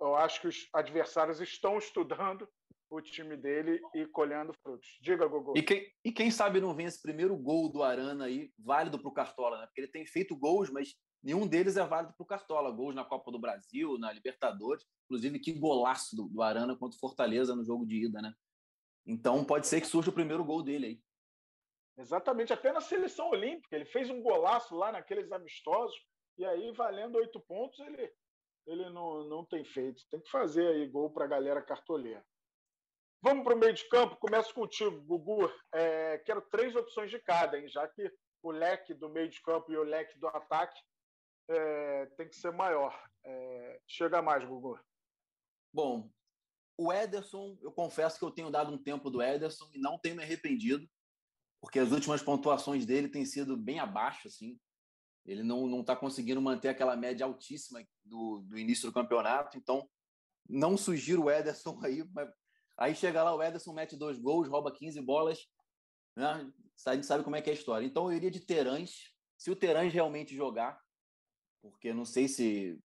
eu, 0.00 0.14
acho 0.14 0.40
que 0.40 0.48
os 0.48 0.68
adversários 0.72 1.40
estão 1.40 1.78
estudando 1.78 2.48
o 2.90 3.00
time 3.00 3.36
dele 3.36 3.80
e 3.94 4.06
colhendo 4.06 4.52
frutos. 4.62 4.88
Diga, 5.00 5.26
Gogô. 5.26 5.52
E 5.56 5.62
quem, 5.62 5.86
e 6.04 6.10
quem 6.10 6.30
sabe 6.30 6.60
não 6.60 6.74
vem 6.74 6.86
esse 6.86 7.02
primeiro 7.02 7.36
gol 7.36 7.70
do 7.70 7.82
Arana 7.82 8.24
aí, 8.24 8.50
válido 8.58 8.98
para 8.98 9.08
o 9.08 9.12
Cartola, 9.12 9.58
né? 9.58 9.66
Porque 9.66 9.82
ele 9.82 9.90
tem 9.90 10.06
feito 10.06 10.36
gols, 10.36 10.70
mas 10.70 10.94
nenhum 11.22 11.46
deles 11.46 11.76
é 11.76 11.84
válido 11.84 12.14
para 12.16 12.24
o 12.24 12.26
Cartola. 12.26 12.70
Gols 12.70 12.94
na 12.94 13.04
Copa 13.04 13.30
do 13.30 13.38
Brasil, 13.38 13.98
na 13.98 14.10
Libertadores. 14.10 14.86
Inclusive, 15.04 15.38
que 15.38 15.52
golaço 15.52 16.16
do, 16.16 16.28
do 16.28 16.40
Arana 16.40 16.78
contra 16.78 16.96
o 16.96 17.00
Fortaleza 17.00 17.54
no 17.54 17.64
jogo 17.64 17.84
de 17.84 18.06
ida, 18.06 18.22
né? 18.22 18.32
Então, 19.06 19.44
pode 19.44 19.66
ser 19.66 19.80
que 19.80 19.86
surja 19.86 20.10
o 20.10 20.14
primeiro 20.14 20.44
gol 20.44 20.62
dele 20.62 20.86
aí. 20.86 21.02
Exatamente, 21.98 22.52
até 22.52 22.72
na 22.72 22.80
seleção 22.80 23.28
olímpica. 23.30 23.74
Ele 23.74 23.84
fez 23.84 24.08
um 24.08 24.22
golaço 24.22 24.74
lá 24.74 24.92
naqueles 24.92 25.30
amistosos, 25.32 25.98
e 26.38 26.44
aí, 26.44 26.70
valendo 26.70 27.16
oito 27.16 27.40
pontos, 27.40 27.80
ele, 27.80 28.12
ele 28.64 28.88
não, 28.90 29.24
não 29.24 29.44
tem 29.44 29.64
feito. 29.64 30.04
Tem 30.08 30.20
que 30.20 30.30
fazer 30.30 30.68
aí 30.68 30.86
gol 30.86 31.10
para 31.10 31.24
a 31.24 31.28
galera 31.28 31.60
cartoleira. 31.60 32.24
Vamos 33.20 33.42
para 33.42 33.56
o 33.56 33.58
meio 33.58 33.74
de 33.74 33.88
campo. 33.88 34.16
Começo 34.16 34.54
contigo, 34.54 35.02
Gugu. 35.02 35.52
É, 35.74 36.18
quero 36.18 36.40
três 36.42 36.76
opções 36.76 37.10
de 37.10 37.18
cada, 37.18 37.58
hein? 37.58 37.68
já 37.68 37.88
que 37.88 38.08
o 38.40 38.52
leque 38.52 38.94
do 38.94 39.08
meio 39.08 39.28
de 39.28 39.42
campo 39.42 39.72
e 39.72 39.76
o 39.76 39.82
leque 39.82 40.16
do 40.20 40.28
ataque 40.28 40.80
é, 41.50 42.06
tem 42.16 42.28
que 42.28 42.36
ser 42.36 42.52
maior. 42.52 42.96
É, 43.24 43.80
chega 43.88 44.22
mais, 44.22 44.44
Gugu. 44.44 44.78
Bom, 45.72 46.08
o 46.76 46.92
Ederson, 46.92 47.58
eu 47.60 47.72
confesso 47.72 48.16
que 48.16 48.24
eu 48.24 48.30
tenho 48.30 48.50
dado 48.50 48.72
um 48.72 48.80
tempo 48.80 49.10
do 49.10 49.20
Ederson 49.20 49.68
e 49.74 49.80
não 49.80 49.98
tenho 49.98 50.14
me 50.14 50.22
arrependido, 50.22 50.88
porque 51.60 51.78
as 51.78 51.92
últimas 51.92 52.22
pontuações 52.22 52.86
dele 52.86 53.08
têm 53.08 53.24
sido 53.24 53.56
bem 53.56 53.78
abaixo, 53.78 54.28
assim. 54.28 54.58
Ele 55.26 55.42
não 55.42 55.80
está 55.80 55.94
conseguindo 55.94 56.40
manter 56.40 56.68
aquela 56.68 56.96
média 56.96 57.26
altíssima 57.26 57.84
do, 58.04 58.40
do 58.46 58.58
início 58.58 58.88
do 58.88 58.94
campeonato, 58.94 59.58
então 59.58 59.88
não 60.48 60.76
sugiro 60.76 61.24
o 61.24 61.30
Ederson 61.30 61.78
aí, 61.84 62.02
mas 62.12 62.30
aí 62.76 62.94
chega 62.94 63.22
lá, 63.22 63.34
o 63.34 63.42
Ederson 63.42 63.72
mete 63.72 63.96
dois 63.96 64.18
gols, 64.18 64.48
rouba 64.48 64.72
15 64.72 65.00
bolas, 65.02 65.38
né? 66.16 66.50
a 66.86 66.94
gente 66.94 67.06
sabe 67.06 67.24
como 67.24 67.36
é 67.36 67.42
que 67.42 67.50
é 67.50 67.52
a 67.52 67.56
história. 67.56 67.84
Então 67.84 68.10
eu 68.10 68.16
iria 68.16 68.30
de 68.30 68.40
Terãs, 68.40 69.12
se 69.36 69.50
o 69.50 69.56
Terãs 69.56 69.92
realmente 69.92 70.34
jogar, 70.34 70.80
porque 71.60 71.92
não 71.92 72.04
sei 72.04 72.28
se 72.28 72.78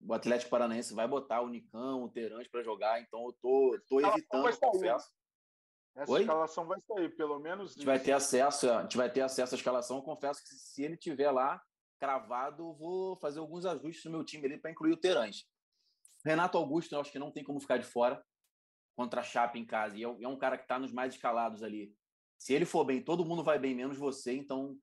o 0.00 0.14
Atlético 0.14 0.50
Paranaense 0.50 0.94
vai 0.94 1.06
botar 1.06 1.42
o 1.42 1.48
Nicão, 1.48 2.04
o 2.04 2.10
Terãs 2.10 2.48
para 2.48 2.62
jogar, 2.62 3.00
então 3.00 3.26
eu 3.26 3.32
tô, 3.40 3.78
tô 3.88 4.00
evitando, 4.00 4.58
confesso. 4.58 5.08
Essa 5.98 6.12
Oi? 6.12 6.20
escalação 6.20 6.64
vai 6.64 6.80
sair, 6.82 7.08
pelo 7.16 7.40
menos. 7.40 7.72
A 7.72 7.74
gente 7.74 7.84
vai 7.84 7.98
ter 7.98 8.12
acesso, 8.12 8.70
a 8.70 8.82
gente 8.82 8.96
vai 8.96 9.10
ter 9.10 9.20
acesso 9.20 9.52
à 9.52 9.58
escalação. 9.58 9.96
Eu 9.96 10.02
confesso 10.02 10.40
que 10.44 10.48
se 10.48 10.84
ele 10.84 10.96
tiver 10.96 11.32
lá 11.32 11.60
cravado, 11.98 12.72
vou 12.74 13.16
fazer 13.16 13.40
alguns 13.40 13.66
ajustes 13.66 14.04
no 14.04 14.12
meu 14.12 14.24
time 14.24 14.46
ali 14.46 14.58
para 14.58 14.70
incluir 14.70 14.92
o 14.92 14.96
Terãs. 14.96 15.44
Renato 16.24 16.56
Augusto, 16.56 16.94
eu 16.94 17.00
acho 17.00 17.10
que 17.10 17.18
não 17.18 17.32
tem 17.32 17.42
como 17.42 17.58
ficar 17.58 17.78
de 17.78 17.84
fora 17.84 18.24
contra 18.96 19.22
a 19.22 19.24
Chape 19.24 19.58
em 19.58 19.66
casa. 19.66 19.96
E 19.96 20.04
é, 20.04 20.06
é 20.06 20.28
um 20.28 20.38
cara 20.38 20.56
que 20.56 20.62
está 20.62 20.78
nos 20.78 20.92
mais 20.92 21.14
escalados 21.14 21.64
ali. 21.64 21.92
Se 22.38 22.54
ele 22.54 22.64
for 22.64 22.84
bem, 22.84 23.02
todo 23.02 23.24
mundo 23.24 23.42
vai 23.42 23.58
bem, 23.58 23.74
menos 23.74 23.98
você. 23.98 24.32
Então, 24.32 24.78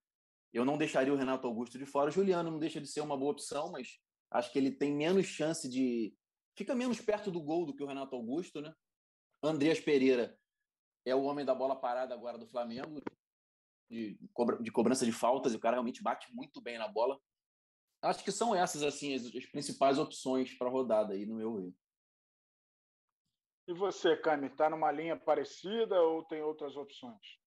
eu 0.52 0.66
não 0.66 0.78
deixaria 0.78 1.14
o 1.14 1.18
Renato 1.18 1.48
Augusto 1.48 1.78
de 1.78 1.86
fora. 1.86 2.10
O 2.10 2.14
Juliano 2.14 2.52
não 2.52 2.60
deixa 2.60 2.82
de 2.82 2.88
ser 2.88 3.00
uma 3.00 3.16
boa 3.16 3.32
opção, 3.32 3.72
mas 3.72 4.02
acho 4.32 4.52
que 4.52 4.60
ele 4.60 4.72
tem 4.72 4.94
menos 4.94 5.28
chance 5.28 5.70
de. 5.70 6.14
Fica 6.58 6.76
menos 6.76 7.00
perto 7.00 7.32
do 7.32 7.42
gol 7.42 7.66
do 7.66 7.74
que 7.74 7.84
o 7.84 7.88
Renato 7.88 8.18
Augusto, 8.18 8.60
né? 8.62 8.74
Andreas 9.42 9.80
Pereira 9.80 10.38
é 11.06 11.16
o 11.16 11.24
homem 11.24 11.46
da 11.46 11.54
bola 11.54 11.76
parada 11.76 12.14
agora 12.14 12.38
do 12.38 12.48
Flamengo, 12.48 13.02
de, 13.90 14.18
de 14.62 14.72
cobrança 14.72 15.06
de 15.06 15.12
faltas, 15.12 15.54
e 15.54 15.56
o 15.56 15.60
cara 15.60 15.76
realmente 15.76 16.02
bate 16.02 16.34
muito 16.34 16.62
bem 16.62 16.78
na 16.78 16.88
bola. 16.88 17.20
Acho 18.02 18.24
que 18.24 18.32
são 18.32 18.56
essas 18.56 18.84
assim 18.84 19.14
as, 19.14 19.26
as 19.26 19.46
principais 19.46 19.98
opções 19.98 20.58
para 20.58 20.68
a 20.68 20.72
rodada 20.72 21.14
aí, 21.14 21.26
no 21.26 21.36
meu 21.36 21.56
ver. 21.56 21.74
E 23.68 23.74
você, 23.74 24.16
Cami, 24.16 24.48
está 24.48 24.70
numa 24.70 24.92
linha 24.92 25.18
parecida 25.18 26.00
ou 26.02 26.24
tem 26.24 26.42
outras 26.42 26.76
opções? 26.76 27.40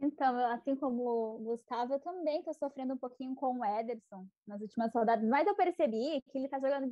Então, 0.00 0.36
assim 0.52 0.76
como 0.76 1.02
o 1.02 1.38
Gustavo, 1.38 1.94
eu 1.94 2.00
também 2.00 2.38
estou 2.38 2.54
sofrendo 2.54 2.94
um 2.94 2.98
pouquinho 2.98 3.34
com 3.34 3.58
o 3.58 3.64
Ederson 3.64 4.26
nas 4.46 4.60
últimas 4.60 4.92
rodadas, 4.92 5.28
mas 5.28 5.46
eu 5.46 5.56
percebi 5.56 6.22
que 6.22 6.38
ele 6.38 6.44
está 6.44 6.58
jogando 6.60 6.88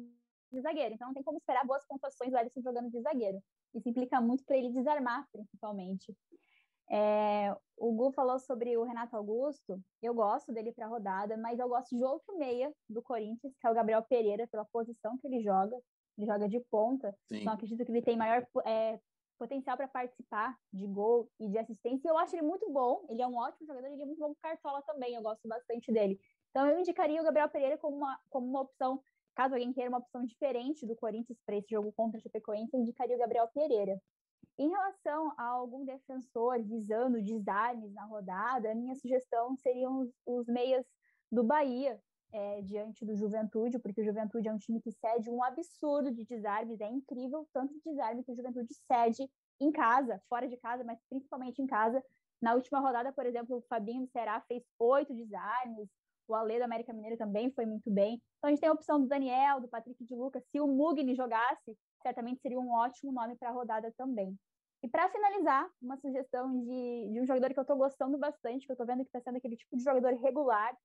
de 0.52 0.61
zagueiro, 0.61 0.94
então 0.94 1.09
não 1.09 1.14
tem 1.14 1.22
como 1.22 1.38
esperar 1.38 1.64
boas 1.64 1.85
pontuações 1.87 2.30
do 2.30 2.37
Ederson 2.37 2.62
jogando 2.62 2.90
de 2.90 3.00
zagueiro. 3.00 3.42
Isso 3.76 3.88
implica 3.88 4.20
muito 4.20 4.44
para 4.44 4.56
ele 4.56 4.70
desarmar, 4.70 5.28
principalmente. 5.30 6.16
É, 6.88 7.54
o 7.76 7.92
Gu 7.92 8.12
falou 8.12 8.38
sobre 8.38 8.76
o 8.76 8.84
Renato 8.84 9.16
Augusto, 9.16 9.80
eu 10.02 10.14
gosto 10.14 10.52
dele 10.52 10.72
para 10.72 10.86
a 10.86 10.88
rodada, 10.88 11.36
mas 11.36 11.58
eu 11.58 11.68
gosto 11.68 11.94
de 11.96 12.02
outro 12.02 12.38
meia 12.38 12.72
do 12.88 13.02
Corinthians, 13.02 13.52
que 13.60 13.66
é 13.66 13.70
o 13.70 13.74
Gabriel 13.74 14.02
Pereira, 14.02 14.46
pela 14.46 14.64
posição 14.64 15.18
que 15.18 15.26
ele 15.26 15.42
joga. 15.42 15.76
Ele 16.16 16.26
joga 16.26 16.48
de 16.48 16.60
ponta, 16.70 17.14
Sim. 17.28 17.40
então 17.40 17.52
acredito 17.52 17.84
que 17.84 17.92
ele 17.92 18.00
tem 18.00 18.16
maior 18.16 18.46
é, 18.64 18.98
potencial 19.38 19.76
para 19.76 19.86
participar 19.86 20.56
de 20.72 20.86
gol 20.86 21.28
e 21.38 21.48
de 21.48 21.58
assistência. 21.58 22.08
E 22.08 22.10
eu 22.10 22.16
acho 22.16 22.34
ele 22.34 22.42
muito 22.42 22.70
bom, 22.72 23.04
ele 23.10 23.20
é 23.20 23.26
um 23.26 23.36
ótimo 23.36 23.66
jogador, 23.66 23.88
ele 23.88 24.02
é 24.02 24.06
muito 24.06 24.18
bom 24.18 24.28
com 24.28 24.40
cartola 24.40 24.80
também, 24.82 25.14
eu 25.14 25.22
gosto 25.22 25.46
bastante 25.46 25.92
dele. 25.92 26.18
Então 26.50 26.66
eu 26.66 26.78
indicaria 26.78 27.20
o 27.20 27.24
Gabriel 27.24 27.50
Pereira 27.50 27.76
como 27.76 27.98
uma, 27.98 28.18
como 28.30 28.46
uma 28.46 28.62
opção, 28.62 29.02
caso 29.37 29.55
alguém 29.55 29.72
queira 29.72 29.90
uma 29.90 29.99
opção 29.99 30.25
diferente 30.25 30.87
do 30.87 30.96
Corinthians 30.96 31.38
para 31.44 31.57
esse 31.57 31.68
jogo 31.70 31.92
contra 31.92 32.18
o 32.18 32.22
Chapecoense, 32.22 32.75
eu 32.75 32.81
indicaria 32.81 33.14
o 33.14 33.18
Gabriel 33.18 33.49
Pereira. 33.55 34.01
Em 34.59 34.70
relação 34.70 35.33
a 35.37 35.44
algum 35.44 35.85
defensor 35.85 36.62
visando 36.62 37.22
desarmes 37.22 37.92
na 37.92 38.05
rodada, 38.07 38.72
a 38.72 38.75
minha 38.75 38.94
sugestão 38.94 39.55
seriam 39.57 40.01
os, 40.01 40.11
os 40.25 40.46
meias 40.46 40.85
do 41.31 41.44
Bahia, 41.44 42.01
é, 42.33 42.62
diante 42.62 43.05
do 43.05 43.14
Juventude, 43.14 43.79
porque 43.79 44.01
o 44.01 44.05
Juventude 44.05 44.49
é 44.49 44.53
um 44.53 44.59
time 44.59 44.81
que 44.81 44.90
cede 44.92 45.31
um 45.31 45.42
absurdo 45.42 46.11
de 46.11 46.25
desarmes, 46.25 46.81
é 46.81 46.88
incrível 46.88 47.46
tanto 47.53 47.72
de 47.75 47.81
desarme 47.85 48.25
que 48.25 48.33
o 48.33 48.35
Juventude 48.35 48.75
cede 48.90 49.31
em 49.61 49.70
casa, 49.70 50.20
fora 50.29 50.49
de 50.49 50.57
casa, 50.57 50.85
mas 50.85 50.99
principalmente 51.09 51.62
em 51.62 51.66
casa. 51.66 52.03
Na 52.40 52.55
última 52.55 52.81
rodada, 52.81 53.12
por 53.12 53.25
exemplo, 53.25 53.57
o 53.57 53.62
Fabinho 53.62 54.03
do 54.03 54.11
Ceará 54.11 54.40
fez 54.42 54.62
oito 54.79 55.14
desarmes, 55.14 55.88
o 56.28 56.34
Ale 56.34 56.58
do 56.58 56.64
América 56.64 56.92
Mineiro 56.92 57.16
também 57.16 57.50
foi 57.50 57.66
muito 57.66 57.90
bem. 57.90 58.20
Então 58.38 58.48
a 58.48 58.50
gente 58.50 58.60
tem 58.60 58.68
a 58.68 58.72
opção 58.72 59.00
do 59.00 59.06
Daniel, 59.06 59.60
do 59.60 59.68
Patrick 59.68 60.04
de 60.04 60.14
Lucas. 60.14 60.42
Se 60.50 60.60
o 60.60 60.66
Mugni 60.66 61.14
jogasse, 61.14 61.76
certamente 62.02 62.40
seria 62.40 62.60
um 62.60 62.70
ótimo 62.70 63.12
nome 63.12 63.36
para 63.36 63.50
a 63.50 63.52
rodada 63.52 63.92
também. 63.96 64.36
E 64.82 64.88
para 64.88 65.08
finalizar, 65.08 65.68
uma 65.80 65.96
sugestão 65.96 66.60
de, 66.62 67.10
de 67.12 67.20
um 67.20 67.26
jogador 67.26 67.52
que 67.52 67.58
eu 67.58 67.62
estou 67.62 67.76
gostando 67.76 68.18
bastante, 68.18 68.66
que 68.66 68.72
eu 68.72 68.74
estou 68.74 68.86
vendo 68.86 69.02
que 69.02 69.08
está 69.08 69.20
sendo 69.20 69.36
aquele 69.36 69.56
tipo 69.56 69.76
de 69.76 69.82
jogador 69.82 70.12
regular, 70.20 70.76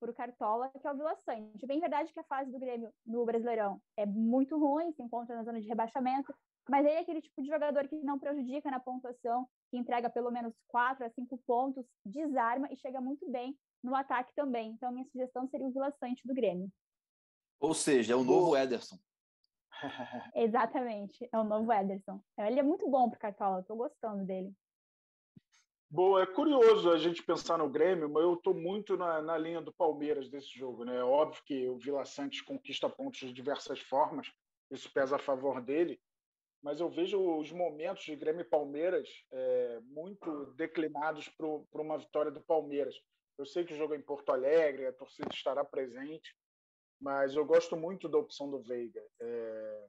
por 0.00 0.14
Cartola, 0.14 0.70
que 0.70 0.86
é 0.86 0.90
o 0.90 0.96
Vila 0.96 1.14
Sante. 1.16 1.66
Bem 1.66 1.78
verdade 1.78 2.12
que 2.12 2.18
a 2.18 2.24
fase 2.24 2.50
do 2.50 2.58
Grêmio 2.58 2.90
no 3.04 3.24
Brasileirão 3.26 3.80
é 3.96 4.06
muito 4.06 4.58
ruim, 4.58 4.90
se 4.92 5.02
encontra 5.02 5.36
na 5.36 5.44
zona 5.44 5.60
de 5.60 5.68
rebaixamento, 5.68 6.34
mas 6.68 6.86
ele 6.86 6.94
é 6.94 7.00
aquele 7.00 7.20
tipo 7.20 7.42
de 7.42 7.48
jogador 7.48 7.86
que 7.86 7.96
não 7.96 8.18
prejudica 8.18 8.70
na 8.70 8.80
pontuação, 8.80 9.46
que 9.70 9.76
entrega 9.76 10.08
pelo 10.08 10.30
menos 10.30 10.54
4 10.68 11.04
a 11.04 11.10
5 11.10 11.38
pontos, 11.46 11.84
desarma 12.04 12.66
e 12.72 12.76
chega 12.76 13.00
muito 13.00 13.30
bem 13.30 13.54
no 13.82 13.94
ataque 13.94 14.34
também. 14.34 14.70
Então, 14.70 14.92
minha 14.92 15.06
sugestão 15.06 15.48
seria 15.48 15.66
o 15.66 15.72
Vila 15.72 15.92
Sante 15.98 16.26
do 16.26 16.34
Grêmio. 16.34 16.70
Ou 17.60 17.74
seja, 17.74 18.14
é 18.14 18.16
o 18.16 18.24
novo 18.24 18.56
Ederson. 18.56 18.98
Exatamente, 20.34 21.28
é 21.30 21.38
o 21.38 21.44
novo 21.44 21.72
Ederson. 21.72 22.20
Ele 22.38 22.60
é 22.60 22.62
muito 22.62 22.88
bom 22.88 23.08
para 23.08 23.18
Cartola, 23.18 23.60
estou 23.60 23.76
gostando 23.76 24.24
dele. 24.24 24.52
Boa, 25.92 26.22
é 26.22 26.26
curioso 26.26 26.90
a 26.90 26.96
gente 26.96 27.22
pensar 27.22 27.58
no 27.58 27.68
Grêmio, 27.68 28.08
mas 28.08 28.22
eu 28.22 28.34
estou 28.34 28.54
muito 28.54 28.96
na, 28.96 29.20
na, 29.20 29.36
linha 29.36 29.60
do 29.60 29.72
Palmeiras 29.72 30.30
desse 30.30 30.56
jogo. 30.56 30.84
Né? 30.84 30.96
É 30.96 31.02
óbvio 31.02 31.42
que 31.44 31.68
o 31.68 31.78
Vila 31.78 32.04
Santos 32.04 32.40
conquista 32.42 32.88
pontos 32.88 33.18
de 33.18 33.32
diversas 33.32 33.80
formas, 33.80 34.30
isso 34.70 34.90
pesa 34.92 35.16
a 35.16 35.18
favor 35.18 35.60
dele, 35.60 36.00
mas 36.62 36.80
eu 36.80 36.88
vejo 36.88 37.18
os 37.38 37.50
momentos 37.50 38.04
de 38.04 38.14
Grêmio 38.14 38.42
e 38.42 38.48
Palmeiras 38.48 39.08
é, 39.32 39.80
muito 39.82 40.52
declinados 40.54 41.28
para 41.28 41.82
uma 41.82 41.98
vitória 41.98 42.30
do 42.30 42.40
Palmeiras. 42.40 42.94
Eu 43.40 43.46
sei 43.46 43.64
que 43.64 43.72
o 43.72 43.76
jogo 43.76 43.94
é 43.94 43.96
em 43.96 44.02
Porto 44.02 44.28
Alegre, 44.32 44.86
a 44.86 44.92
torcida 44.92 45.30
estará 45.32 45.64
presente, 45.64 46.36
mas 47.00 47.34
eu 47.34 47.42
gosto 47.42 47.74
muito 47.74 48.06
da 48.06 48.18
opção 48.18 48.50
do 48.50 48.60
Veiga. 48.60 49.02
É, 49.18 49.86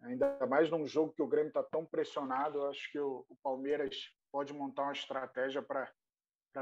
ainda 0.00 0.46
mais 0.46 0.70
num 0.70 0.86
jogo 0.86 1.12
que 1.12 1.20
o 1.20 1.26
Grêmio 1.26 1.48
está 1.48 1.62
tão 1.62 1.84
pressionado, 1.84 2.56
eu 2.56 2.70
acho 2.70 2.90
que 2.90 2.98
o, 2.98 3.26
o 3.28 3.36
Palmeiras 3.42 3.94
pode 4.32 4.54
montar 4.54 4.84
uma 4.84 4.94
estratégia 4.94 5.60
para 5.60 5.92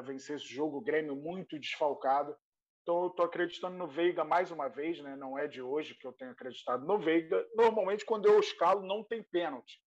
vencer 0.02 0.34
esse 0.34 0.52
jogo. 0.52 0.78
O 0.78 0.84
Grêmio 0.84 1.14
muito 1.14 1.60
desfalcado. 1.60 2.36
Então, 2.82 3.04
eu 3.04 3.10
estou 3.10 3.26
acreditando 3.26 3.76
no 3.76 3.86
Veiga 3.86 4.24
mais 4.24 4.50
uma 4.50 4.66
vez, 4.66 5.00
né? 5.00 5.14
não 5.14 5.38
é 5.38 5.46
de 5.46 5.62
hoje 5.62 5.94
que 5.94 6.08
eu 6.08 6.12
tenho 6.12 6.32
acreditado 6.32 6.84
no 6.84 6.98
Veiga. 6.98 7.48
Normalmente, 7.54 8.04
quando 8.04 8.26
eu 8.26 8.40
escalo, 8.40 8.84
não 8.84 9.04
tem 9.04 9.22
pênalti, 9.22 9.80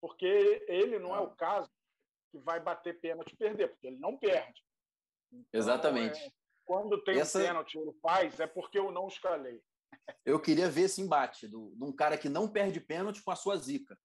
porque 0.00 0.64
ele 0.66 0.98
não 0.98 1.14
é 1.14 1.20
o 1.20 1.36
caso 1.36 1.70
que 2.32 2.38
vai 2.38 2.58
bater 2.58 2.98
pênalti 2.98 3.34
e 3.34 3.36
perder, 3.36 3.68
porque 3.68 3.88
ele 3.88 3.98
não 3.98 4.16
perde. 4.16 4.58
Então, 5.32 5.60
Exatamente. 5.60 6.18
É, 6.18 6.30
quando 6.64 7.02
tem 7.02 7.18
Essa... 7.18 7.38
um 7.38 7.42
pênalti 7.42 7.78
ele 7.78 7.92
faz, 8.00 8.40
é 8.40 8.46
porque 8.46 8.78
eu 8.78 8.90
não 8.90 9.08
escalei. 9.08 9.62
Eu 10.24 10.40
queria 10.40 10.68
ver 10.68 10.82
esse 10.82 11.00
embate 11.00 11.46
do, 11.46 11.72
de 11.76 11.84
um 11.84 11.92
cara 11.92 12.16
que 12.16 12.28
não 12.28 12.48
perde 12.48 12.80
pênalti 12.80 13.22
com 13.22 13.30
a 13.30 13.36
sua 13.36 13.56
zica. 13.56 13.98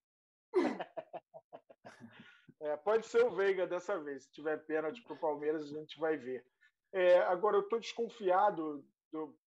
É, 2.62 2.76
pode 2.78 3.06
ser 3.06 3.24
o 3.24 3.30
Veiga 3.30 3.68
dessa 3.68 4.00
vez. 4.00 4.24
Se 4.24 4.32
tiver 4.32 4.58
pênalti 4.66 5.02
para 5.04 5.14
o 5.14 5.20
Palmeiras, 5.20 5.64
a 5.64 5.68
gente 5.68 6.00
vai 6.00 6.18
ver. 6.18 6.44
É, 6.92 7.20
agora, 7.20 7.58
eu 7.58 7.62
estou 7.62 7.80
desconfiado 7.80 8.84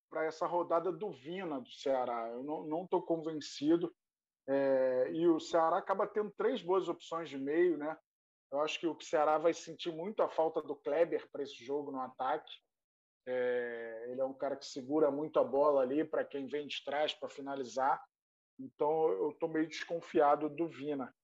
para 0.08 0.24
essa 0.24 0.46
rodada 0.46 0.92
do 0.92 1.10
Vina 1.10 1.60
do 1.60 1.70
Ceará. 1.70 2.28
Eu 2.28 2.42
não 2.42 2.84
estou 2.84 3.02
convencido. 3.02 3.92
É, 4.46 5.10
e 5.12 5.26
o 5.26 5.40
Ceará 5.40 5.78
acaba 5.78 6.06
tendo 6.06 6.30
três 6.30 6.62
boas 6.62 6.88
opções 6.88 7.28
de 7.28 7.36
meio, 7.36 7.76
né? 7.76 7.96
Eu 8.50 8.60
acho 8.60 8.80
que 8.80 8.86
o 8.86 8.98
Ceará 9.00 9.36
vai 9.38 9.52
sentir 9.52 9.92
muito 9.92 10.22
a 10.22 10.28
falta 10.28 10.62
do 10.62 10.74
Kleber 10.74 11.28
para 11.30 11.42
esse 11.42 11.62
jogo 11.64 11.90
no 11.90 12.00
ataque. 12.00 12.50
É, 13.26 14.06
ele 14.08 14.20
é 14.20 14.24
um 14.24 14.32
cara 14.32 14.56
que 14.56 14.64
segura 14.64 15.10
muito 15.10 15.38
a 15.38 15.44
bola 15.44 15.82
ali 15.82 16.02
para 16.02 16.24
quem 16.24 16.46
vem 16.46 16.66
de 16.66 16.82
trás 16.82 17.12
para 17.12 17.28
finalizar. 17.28 18.02
Então 18.58 19.10
eu 19.10 19.30
estou 19.30 19.48
meio 19.48 19.68
desconfiado 19.68 20.48
do 20.48 20.66
Vina. 20.66 21.14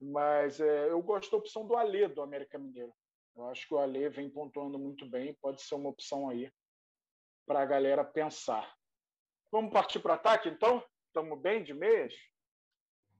Mas 0.00 0.60
é, 0.60 0.88
eu 0.90 1.00
gosto 1.02 1.30
da 1.30 1.36
opção 1.36 1.66
do 1.66 1.76
Alê 1.76 2.08
do 2.08 2.22
América 2.22 2.58
Mineiro. 2.58 2.92
Eu 3.36 3.46
acho 3.48 3.68
que 3.68 3.74
o 3.74 3.78
Alê 3.78 4.08
vem 4.08 4.30
pontuando 4.30 4.78
muito 4.78 5.08
bem, 5.08 5.34
pode 5.40 5.62
ser 5.62 5.74
uma 5.74 5.90
opção 5.90 6.28
aí 6.28 6.50
para 7.46 7.62
a 7.62 7.66
galera 7.66 8.04
pensar. 8.04 8.74
Vamos 9.50 9.72
partir 9.72 10.00
para 10.00 10.14
ataque, 10.14 10.48
então? 10.48 10.82
Estamos 11.06 11.40
bem 11.40 11.62
de 11.62 11.74
meias? 11.74 12.14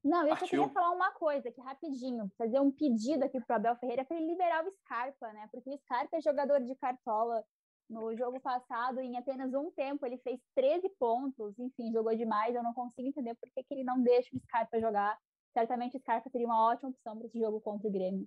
Não, 0.05 0.27
eu 0.27 0.37
só 0.37 0.47
queria 0.47 0.69
falar 0.71 0.91
uma 0.91 1.13
coisa 1.13 1.49
aqui 1.49 1.61
rapidinho, 1.61 2.31
fazer 2.37 2.59
um 2.59 2.73
pedido 2.73 3.23
aqui 3.25 3.41
para 3.41 3.55
o 3.55 3.57
Abel 3.57 3.77
Ferreira 3.77 4.05
para 4.05 4.17
ele 4.17 4.27
liberar 4.27 4.67
o 4.67 4.73
Scarpa, 4.73 5.33
né? 5.33 5.49
Porque 5.53 5.71
o 5.71 5.79
Scarpa 5.79 6.17
é 6.17 6.21
jogador 6.21 6.61
de 6.61 6.75
cartola. 6.77 7.45
No 7.89 8.17
jogo 8.17 8.41
passado, 8.41 9.01
em 9.01 9.19
apenas 9.19 9.53
um 9.53 9.71
tempo, 9.71 10.07
ele 10.07 10.17
fez 10.19 10.41
13 10.55 10.89
pontos, 10.99 11.59
enfim, 11.59 11.93
jogou 11.93 12.17
demais. 12.17 12.55
Eu 12.55 12.63
não 12.63 12.73
consigo 12.73 13.09
entender 13.09 13.35
por 13.35 13.51
que, 13.51 13.63
que 13.63 13.75
ele 13.75 13.85
não 13.85 14.03
deixa 14.03 14.35
o 14.35 14.41
Scarpa 14.41 14.81
jogar. 14.81 15.17
Certamente 15.53 15.97
o 15.97 16.01
Scarpa 16.01 16.31
seria 16.31 16.47
uma 16.47 16.69
ótima 16.69 16.91
opção 16.91 17.17
para 17.17 17.27
esse 17.27 17.39
jogo 17.39 17.61
contra 17.61 17.87
o 17.87 17.93
Grêmio. 17.93 18.27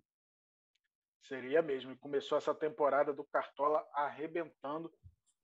Seria 1.23 1.61
mesmo. 1.61 1.91
E 1.91 1.97
começou 1.97 2.37
essa 2.37 2.53
temporada 2.53 3.11
do 3.11 3.23
Cartola 3.25 3.85
arrebentando. 3.93 4.93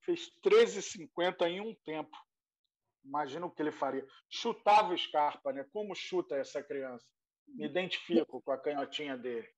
Fez 0.02 0.30
13,50 0.42 1.48
em 1.48 1.60
um 1.60 1.74
tempo. 1.84 2.16
Imagina 3.04 3.46
o 3.46 3.50
que 3.50 3.60
ele 3.62 3.72
faria. 3.72 4.06
Chutava 4.30 4.92
o 4.92 4.98
Scarpa, 4.98 5.52
né? 5.52 5.64
Como 5.72 5.94
chuta 5.94 6.36
essa 6.36 6.62
criança? 6.62 7.04
Me 7.48 7.66
identifico 7.66 8.40
com 8.40 8.52
a 8.52 8.58
canhotinha 8.58 9.16
dele. 9.16 9.48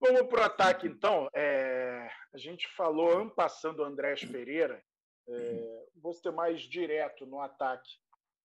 Vamos 0.00 0.22
para 0.22 0.40
o 0.40 0.44
ataque, 0.44 0.86
então. 0.86 1.28
É, 1.32 2.10
a 2.32 2.38
gente 2.38 2.68
falou, 2.74 3.18
ampassando 3.18 3.82
o 3.82 3.84
Andrés 3.84 4.24
Pereira. 4.24 4.82
É, 5.26 5.86
vou 5.96 6.12
ser 6.12 6.30
mais 6.32 6.60
direto 6.62 7.24
no 7.24 7.40
ataque. 7.40 7.90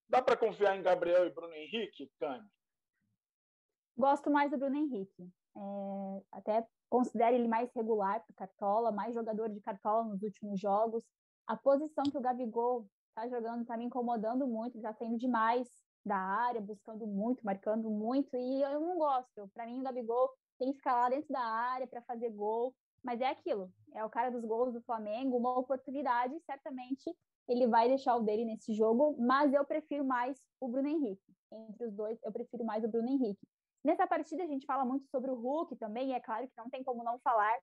Dá 0.08 0.22
para 0.22 0.36
confiar 0.36 0.76
em 0.76 0.82
Gabriel 0.82 1.26
e 1.26 1.30
Bruno 1.30 1.54
Henrique, 1.54 2.10
Cami? 2.18 2.48
Gosto 3.96 4.30
mais 4.30 4.50
do 4.50 4.56
Bruno 4.56 4.76
Henrique. 4.76 5.30
É, 5.56 6.22
até 6.32 6.66
considero 6.88 7.36
ele 7.36 7.48
mais 7.48 7.70
regular 7.74 8.24
para 8.24 8.46
Cartola, 8.46 8.90
mais 8.90 9.14
jogador 9.14 9.50
de 9.50 9.60
Cartola 9.60 10.04
nos 10.04 10.22
últimos 10.22 10.58
jogos. 10.58 11.04
A 11.46 11.56
posição 11.56 12.04
que 12.04 12.16
o 12.16 12.20
Gabigol 12.20 12.88
está 13.24 13.28
jogando 13.28 13.62
está 13.62 13.76
me 13.76 13.84
incomodando 13.84 14.46
muito, 14.46 14.76
está 14.76 14.92
saindo 14.94 15.18
demais 15.18 15.68
da 16.04 16.16
área, 16.16 16.60
buscando 16.60 17.06
muito, 17.06 17.44
marcando 17.44 17.90
muito, 17.90 18.34
e 18.34 18.62
eu 18.62 18.80
não 18.80 18.96
gosto. 18.96 19.48
Para 19.52 19.66
mim, 19.66 19.80
o 19.80 19.82
Gabigol 19.82 20.30
tem 20.58 20.72
que 20.72 20.78
ficar 20.78 20.94
lá 20.94 21.08
dentro 21.10 21.28
da 21.30 21.40
área 21.40 21.86
para 21.86 22.00
fazer 22.02 22.30
gol, 22.30 22.74
mas 23.02 23.20
é 23.20 23.26
aquilo, 23.26 23.70
é 23.94 24.04
o 24.04 24.10
cara 24.10 24.30
dos 24.30 24.44
gols 24.44 24.72
do 24.72 24.80
Flamengo, 24.82 25.36
uma 25.36 25.58
oportunidade, 25.58 26.38
certamente 26.40 27.14
ele 27.48 27.66
vai 27.66 27.88
deixar 27.88 28.16
o 28.16 28.22
dele 28.22 28.44
nesse 28.44 28.72
jogo, 28.74 29.16
mas 29.18 29.52
eu 29.52 29.64
prefiro 29.64 30.04
mais 30.04 30.38
o 30.60 30.68
Bruno 30.68 30.88
Henrique. 30.88 31.22
Entre 31.52 31.86
os 31.86 31.92
dois, 31.92 32.18
eu 32.22 32.30
prefiro 32.30 32.64
mais 32.64 32.84
o 32.84 32.88
Bruno 32.88 33.08
Henrique. 33.08 33.40
Nessa 33.82 34.06
partida, 34.06 34.44
a 34.44 34.46
gente 34.46 34.66
fala 34.66 34.84
muito 34.84 35.06
sobre 35.08 35.30
o 35.30 35.34
Hulk 35.34 35.74
também, 35.76 36.10
e 36.10 36.12
é 36.12 36.20
claro 36.20 36.46
que 36.46 36.52
não 36.56 36.70
tem 36.70 36.84
como 36.84 37.02
não 37.02 37.18
falar 37.20 37.58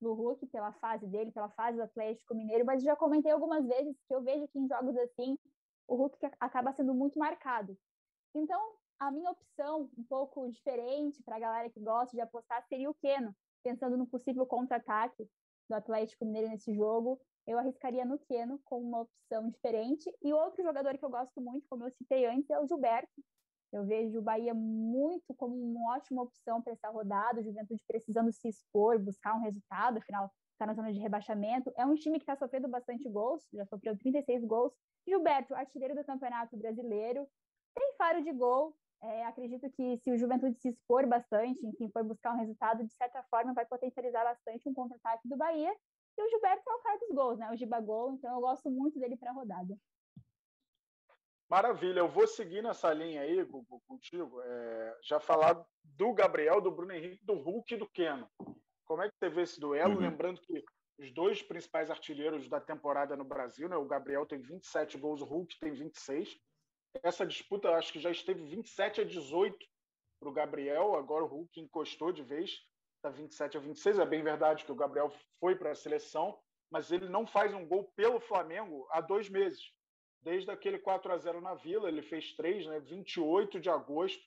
do 0.00 0.12
Hulk 0.12 0.46
pela 0.46 0.72
fase 0.74 1.06
dele, 1.06 1.32
pela 1.32 1.48
fase 1.50 1.76
do 1.76 1.82
Atlético 1.82 2.34
Mineiro, 2.34 2.64
mas 2.64 2.82
já 2.82 2.94
comentei 2.94 3.32
algumas 3.32 3.66
vezes 3.66 3.96
que 4.06 4.14
eu 4.14 4.22
vejo 4.22 4.46
que 4.48 4.58
em 4.58 4.68
jogos 4.68 4.96
assim 4.96 5.38
o 5.88 5.94
Hulk 5.96 6.18
acaba 6.40 6.72
sendo 6.72 6.94
muito 6.94 7.18
marcado. 7.18 7.76
Então, 8.34 8.60
a 8.98 9.10
minha 9.10 9.30
opção, 9.30 9.90
um 9.96 10.04
pouco 10.04 10.50
diferente 10.50 11.22
para 11.22 11.36
a 11.36 11.40
galera 11.40 11.70
que 11.70 11.80
gosta 11.80 12.16
de 12.16 12.20
apostar, 12.20 12.64
seria 12.66 12.90
o 12.90 12.94
Keno, 12.94 13.34
pensando 13.62 13.96
no 13.96 14.06
possível 14.06 14.46
contra-ataque 14.46 15.28
do 15.68 15.74
Atlético 15.74 16.24
Mineiro 16.24 16.48
nesse 16.48 16.74
jogo. 16.74 17.20
Eu 17.46 17.58
arriscaria 17.58 18.04
no 18.04 18.18
Keno 18.18 18.58
como 18.64 18.86
uma 18.86 19.02
opção 19.02 19.48
diferente. 19.50 20.10
E 20.22 20.32
outro 20.32 20.62
jogador 20.62 20.96
que 20.98 21.04
eu 21.04 21.10
gosto 21.10 21.40
muito, 21.40 21.66
como 21.68 21.84
eu 21.84 21.90
citei 21.92 22.26
antes, 22.26 22.48
é 22.50 22.58
o 22.58 22.66
Gilberto, 22.66 23.22
eu 23.76 23.84
vejo 23.84 24.18
o 24.18 24.22
Bahia 24.22 24.54
muito 24.54 25.34
como 25.34 25.54
uma 25.54 25.96
ótima 25.96 26.22
opção 26.22 26.62
para 26.62 26.72
essa 26.72 26.88
rodada, 26.88 27.40
o 27.40 27.44
Juventude 27.44 27.82
precisando 27.86 28.32
se 28.32 28.48
expor, 28.48 28.98
buscar 28.98 29.34
um 29.34 29.42
resultado, 29.42 29.98
afinal 29.98 30.30
está 30.52 30.66
na 30.66 30.74
zona 30.74 30.92
de 30.92 30.98
rebaixamento. 30.98 31.70
É 31.76 31.84
um 31.84 31.94
time 31.94 32.18
que 32.18 32.22
está 32.22 32.34
sofrendo 32.34 32.68
bastante 32.68 33.08
gols, 33.08 33.46
já 33.52 33.66
sofreu 33.66 33.96
36 33.96 34.44
gols. 34.44 34.72
Gilberto, 35.06 35.54
artilheiro 35.54 35.94
do 35.94 36.04
Campeonato 36.04 36.56
Brasileiro, 36.56 37.28
tem 37.74 37.94
faro 37.98 38.22
de 38.22 38.32
gol. 38.32 38.74
É, 39.02 39.26
acredito 39.26 39.70
que 39.70 39.98
se 39.98 40.10
o 40.10 40.16
Juventude 40.16 40.58
se 40.58 40.70
expor 40.70 41.06
bastante, 41.06 41.64
enfim, 41.66 41.90
for 41.90 42.02
buscar 42.02 42.32
um 42.32 42.38
resultado, 42.38 42.82
de 42.82 42.94
certa 42.94 43.22
forma 43.24 43.52
vai 43.52 43.66
potencializar 43.66 44.24
bastante 44.24 44.66
um 44.68 44.72
contra-ataque 44.72 45.28
do 45.28 45.36
Bahia. 45.36 45.72
E 46.18 46.22
o 46.22 46.28
Gilberto 46.30 46.62
é 46.68 46.74
o 46.74 46.78
cara 46.78 46.98
dos 46.98 47.14
gols, 47.14 47.38
né? 47.38 47.50
O 47.50 47.56
Gibagol, 47.56 48.12
então 48.12 48.34
eu 48.34 48.40
gosto 48.40 48.70
muito 48.70 48.98
dele 48.98 49.18
para 49.18 49.30
a 49.30 49.34
rodada. 49.34 49.76
Maravilha, 51.48 52.00
eu 52.00 52.08
vou 52.08 52.26
seguir 52.26 52.60
nessa 52.60 52.92
linha 52.92 53.20
aí, 53.20 53.42
Gugu, 53.44 53.80
contigo. 53.86 54.40
É, 54.42 54.98
já 55.04 55.20
falar 55.20 55.64
do 55.84 56.12
Gabriel, 56.12 56.60
do 56.60 56.72
Bruno 56.72 56.92
Henrique, 56.92 57.24
do 57.24 57.34
Hulk 57.34 57.72
e 57.72 57.76
do 57.76 57.88
Keno. 57.88 58.28
Como 58.84 59.02
é 59.02 59.08
que 59.08 59.16
você 59.16 59.28
vê 59.28 59.42
esse 59.42 59.60
duelo? 59.60 59.94
Uhum. 59.94 60.00
Lembrando 60.00 60.40
que 60.40 60.64
os 60.98 61.12
dois 61.12 61.42
principais 61.42 61.88
artilheiros 61.88 62.48
da 62.48 62.60
temporada 62.60 63.16
no 63.16 63.24
Brasil, 63.24 63.68
né? 63.68 63.76
o 63.76 63.84
Gabriel 63.84 64.26
tem 64.26 64.40
27 64.40 64.98
gols, 64.98 65.20
o 65.20 65.24
Hulk 65.24 65.56
tem 65.60 65.72
26. 65.72 66.36
Essa 67.02 67.24
disputa 67.24 67.70
acho 67.70 67.92
que 67.92 68.00
já 68.00 68.10
esteve 68.10 68.42
27 68.44 69.02
a 69.02 69.04
18 69.04 69.56
para 70.18 70.28
o 70.28 70.32
Gabriel, 70.32 70.96
agora 70.96 71.24
o 71.24 71.28
Hulk 71.28 71.60
encostou 71.60 72.10
de 72.10 72.24
vez, 72.24 72.58
está 72.96 73.10
27 73.10 73.56
a 73.56 73.60
26. 73.60 74.00
É 74.00 74.06
bem 74.06 74.22
verdade 74.22 74.64
que 74.64 74.72
o 74.72 74.76
Gabriel 74.76 75.12
foi 75.38 75.54
para 75.54 75.70
a 75.70 75.76
seleção, 75.76 76.36
mas 76.72 76.90
ele 76.90 77.08
não 77.08 77.24
faz 77.24 77.54
um 77.54 77.68
gol 77.68 77.84
pelo 77.94 78.18
Flamengo 78.18 78.88
há 78.90 79.00
dois 79.00 79.28
meses 79.28 79.75
desde 80.26 80.50
aquele 80.50 80.80
4 80.80 81.12
a 81.12 81.18
0 81.18 81.40
na 81.40 81.54
Vila, 81.54 81.88
ele 81.88 82.02
fez 82.02 82.34
três, 82.34 82.66
né? 82.66 82.80
28 82.80 83.60
de 83.60 83.70
agosto. 83.70 84.20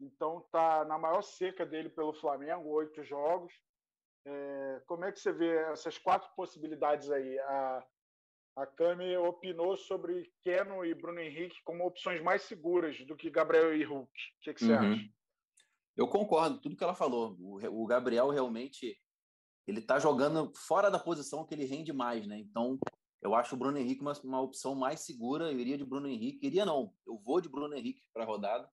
Então 0.00 0.46
tá 0.52 0.84
na 0.84 0.96
maior 0.96 1.22
seca 1.22 1.66
dele 1.66 1.88
pelo 1.88 2.14
Flamengo, 2.14 2.68
oito 2.68 3.02
jogos. 3.02 3.52
É, 4.24 4.82
como 4.86 5.04
é 5.04 5.10
que 5.10 5.18
você 5.18 5.32
vê 5.32 5.56
essas 5.72 5.98
quatro 5.98 6.30
possibilidades 6.36 7.10
aí? 7.10 7.36
A, 7.40 7.84
a 8.58 8.66
Cami 8.66 9.16
opinou 9.16 9.76
sobre 9.76 10.32
Keno 10.44 10.84
e 10.84 10.94
Bruno 10.94 11.18
Henrique 11.18 11.62
como 11.64 11.84
opções 11.84 12.22
mais 12.22 12.42
seguras 12.42 12.96
do 13.04 13.16
que 13.16 13.28
Gabriel 13.28 13.74
e 13.74 13.82
Hulk. 13.82 14.08
O 14.08 14.40
que, 14.40 14.54
que 14.54 14.64
você 14.64 14.72
uhum. 14.72 14.92
acha? 14.92 15.08
Eu 15.96 16.06
concordo, 16.06 16.60
tudo 16.60 16.76
que 16.76 16.84
ela 16.84 16.94
falou. 16.94 17.36
O, 17.40 17.82
o 17.82 17.86
Gabriel 17.86 18.30
realmente 18.30 18.96
ele 19.66 19.80
está 19.80 19.98
jogando 19.98 20.52
fora 20.54 20.92
da 20.92 20.98
posição 20.98 21.44
que 21.44 21.54
ele 21.54 21.64
rende 21.64 21.92
mais, 21.92 22.24
né? 22.24 22.38
Então 22.38 22.78
eu 23.24 23.34
acho 23.34 23.54
o 23.54 23.58
Bruno 23.58 23.78
Henrique 23.78 24.02
uma, 24.02 24.12
uma 24.22 24.40
opção 24.42 24.74
mais 24.74 25.00
segura. 25.00 25.50
Eu 25.50 25.58
iria 25.58 25.78
de 25.78 25.84
Bruno 25.84 26.06
Henrique. 26.06 26.46
Iria 26.46 26.66
não. 26.66 26.94
Eu 27.06 27.16
vou 27.16 27.40
de 27.40 27.48
Bruno 27.48 27.74
Henrique 27.74 28.02
para 28.12 28.22
a 28.22 28.26
rodada. 28.26 28.70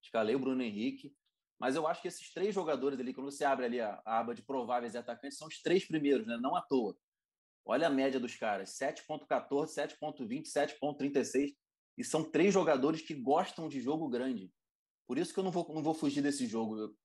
Escalei 0.00 0.36
o 0.36 0.38
Bruno 0.38 0.62
Henrique. 0.62 1.12
Mas 1.58 1.74
eu 1.74 1.88
acho 1.88 2.00
que 2.00 2.06
esses 2.06 2.32
três 2.32 2.54
jogadores 2.54 3.00
ali, 3.00 3.12
quando 3.12 3.32
você 3.32 3.44
abre 3.44 3.66
ali 3.66 3.80
a, 3.80 4.00
aba 4.04 4.32
de 4.32 4.42
prováveis 4.42 4.94
atacantes, 4.94 5.36
são 5.36 5.48
os 5.48 5.60
três 5.60 5.84
primeiros, 5.84 6.24
né? 6.24 6.38
Não 6.40 6.54
à 6.54 6.62
toa. 6.62 6.96
Olha 7.64 7.88
a 7.88 7.90
média 7.90 8.20
dos 8.20 8.36
caras: 8.36 8.70
7,14, 8.78 9.74
7,20, 9.98 10.44
7,36. 10.44 11.56
E 11.98 12.04
são 12.04 12.22
três 12.22 12.54
jogadores 12.54 13.02
que 13.02 13.12
gostam 13.12 13.68
de 13.68 13.80
jogo 13.80 14.08
grande. 14.08 14.52
Por 15.04 15.18
isso 15.18 15.34
que 15.34 15.40
eu 15.40 15.44
não 15.44 15.50
vou, 15.50 15.66
não 15.74 15.82
vou 15.82 15.94
fugir 15.94 16.22
desse 16.22 16.46
jogo. 16.46 16.96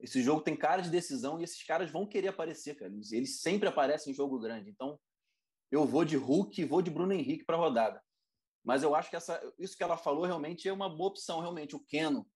Esse 0.00 0.22
jogo 0.22 0.40
tem 0.40 0.56
cara 0.56 0.80
de 0.80 0.88
decisão 0.88 1.38
e 1.38 1.44
esses 1.44 1.62
caras 1.62 1.90
vão 1.90 2.06
querer 2.06 2.28
aparecer, 2.28 2.74
cara. 2.76 2.90
Eles 3.12 3.42
sempre 3.42 3.68
aparecem 3.68 4.10
em 4.10 4.16
jogo 4.16 4.40
grande. 4.40 4.70
Então, 4.70 4.98
eu 5.70 5.86
vou 5.86 6.04
de 6.04 6.16
Hulk 6.16 6.60
e 6.60 6.64
vou 6.64 6.82
de 6.82 6.90
Bruno 6.90 7.12
Henrique 7.12 7.44
para 7.44 7.56
a 7.56 7.60
rodada. 7.60 8.02
Mas 8.64 8.82
eu 8.82 8.94
acho 8.94 9.08
que 9.08 9.16
essa, 9.16 9.40
isso 9.58 9.76
que 9.76 9.82
ela 9.82 9.96
falou 9.96 10.24
realmente 10.24 10.68
é 10.68 10.72
uma 10.72 10.88
boa 10.88 11.10
opção, 11.10 11.40
realmente. 11.40 11.74
O 11.74 11.80
Keno, 11.80 12.26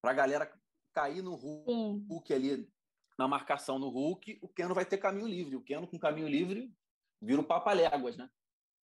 para 0.00 0.12
a 0.12 0.14
galera 0.14 0.52
cair 0.94 1.22
no 1.22 1.34
Hulk, 1.34 2.06
Hulk, 2.08 2.32
ali, 2.32 2.72
na 3.18 3.28
marcação 3.28 3.78
no 3.78 3.88
Hulk, 3.88 4.38
o 4.40 4.48
Keno 4.48 4.74
vai 4.74 4.86
ter 4.86 4.98
caminho 4.98 5.26
livre. 5.26 5.56
O 5.56 5.62
Keno 5.62 5.86
com 5.86 5.98
caminho 5.98 6.28
livre 6.28 6.72
vira 7.20 7.40
o 7.40 7.46
Papaléguas, 7.46 8.16
né? 8.16 8.30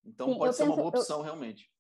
Então 0.05 0.33
Sim, 0.33 0.39
pode 0.39 0.57
ser 0.57 0.65
penso, 0.65 0.73
uma 0.73 0.77
boa 0.77 0.89
opção, 0.89 1.19
eu... 1.19 1.25
realmente. 1.25 1.73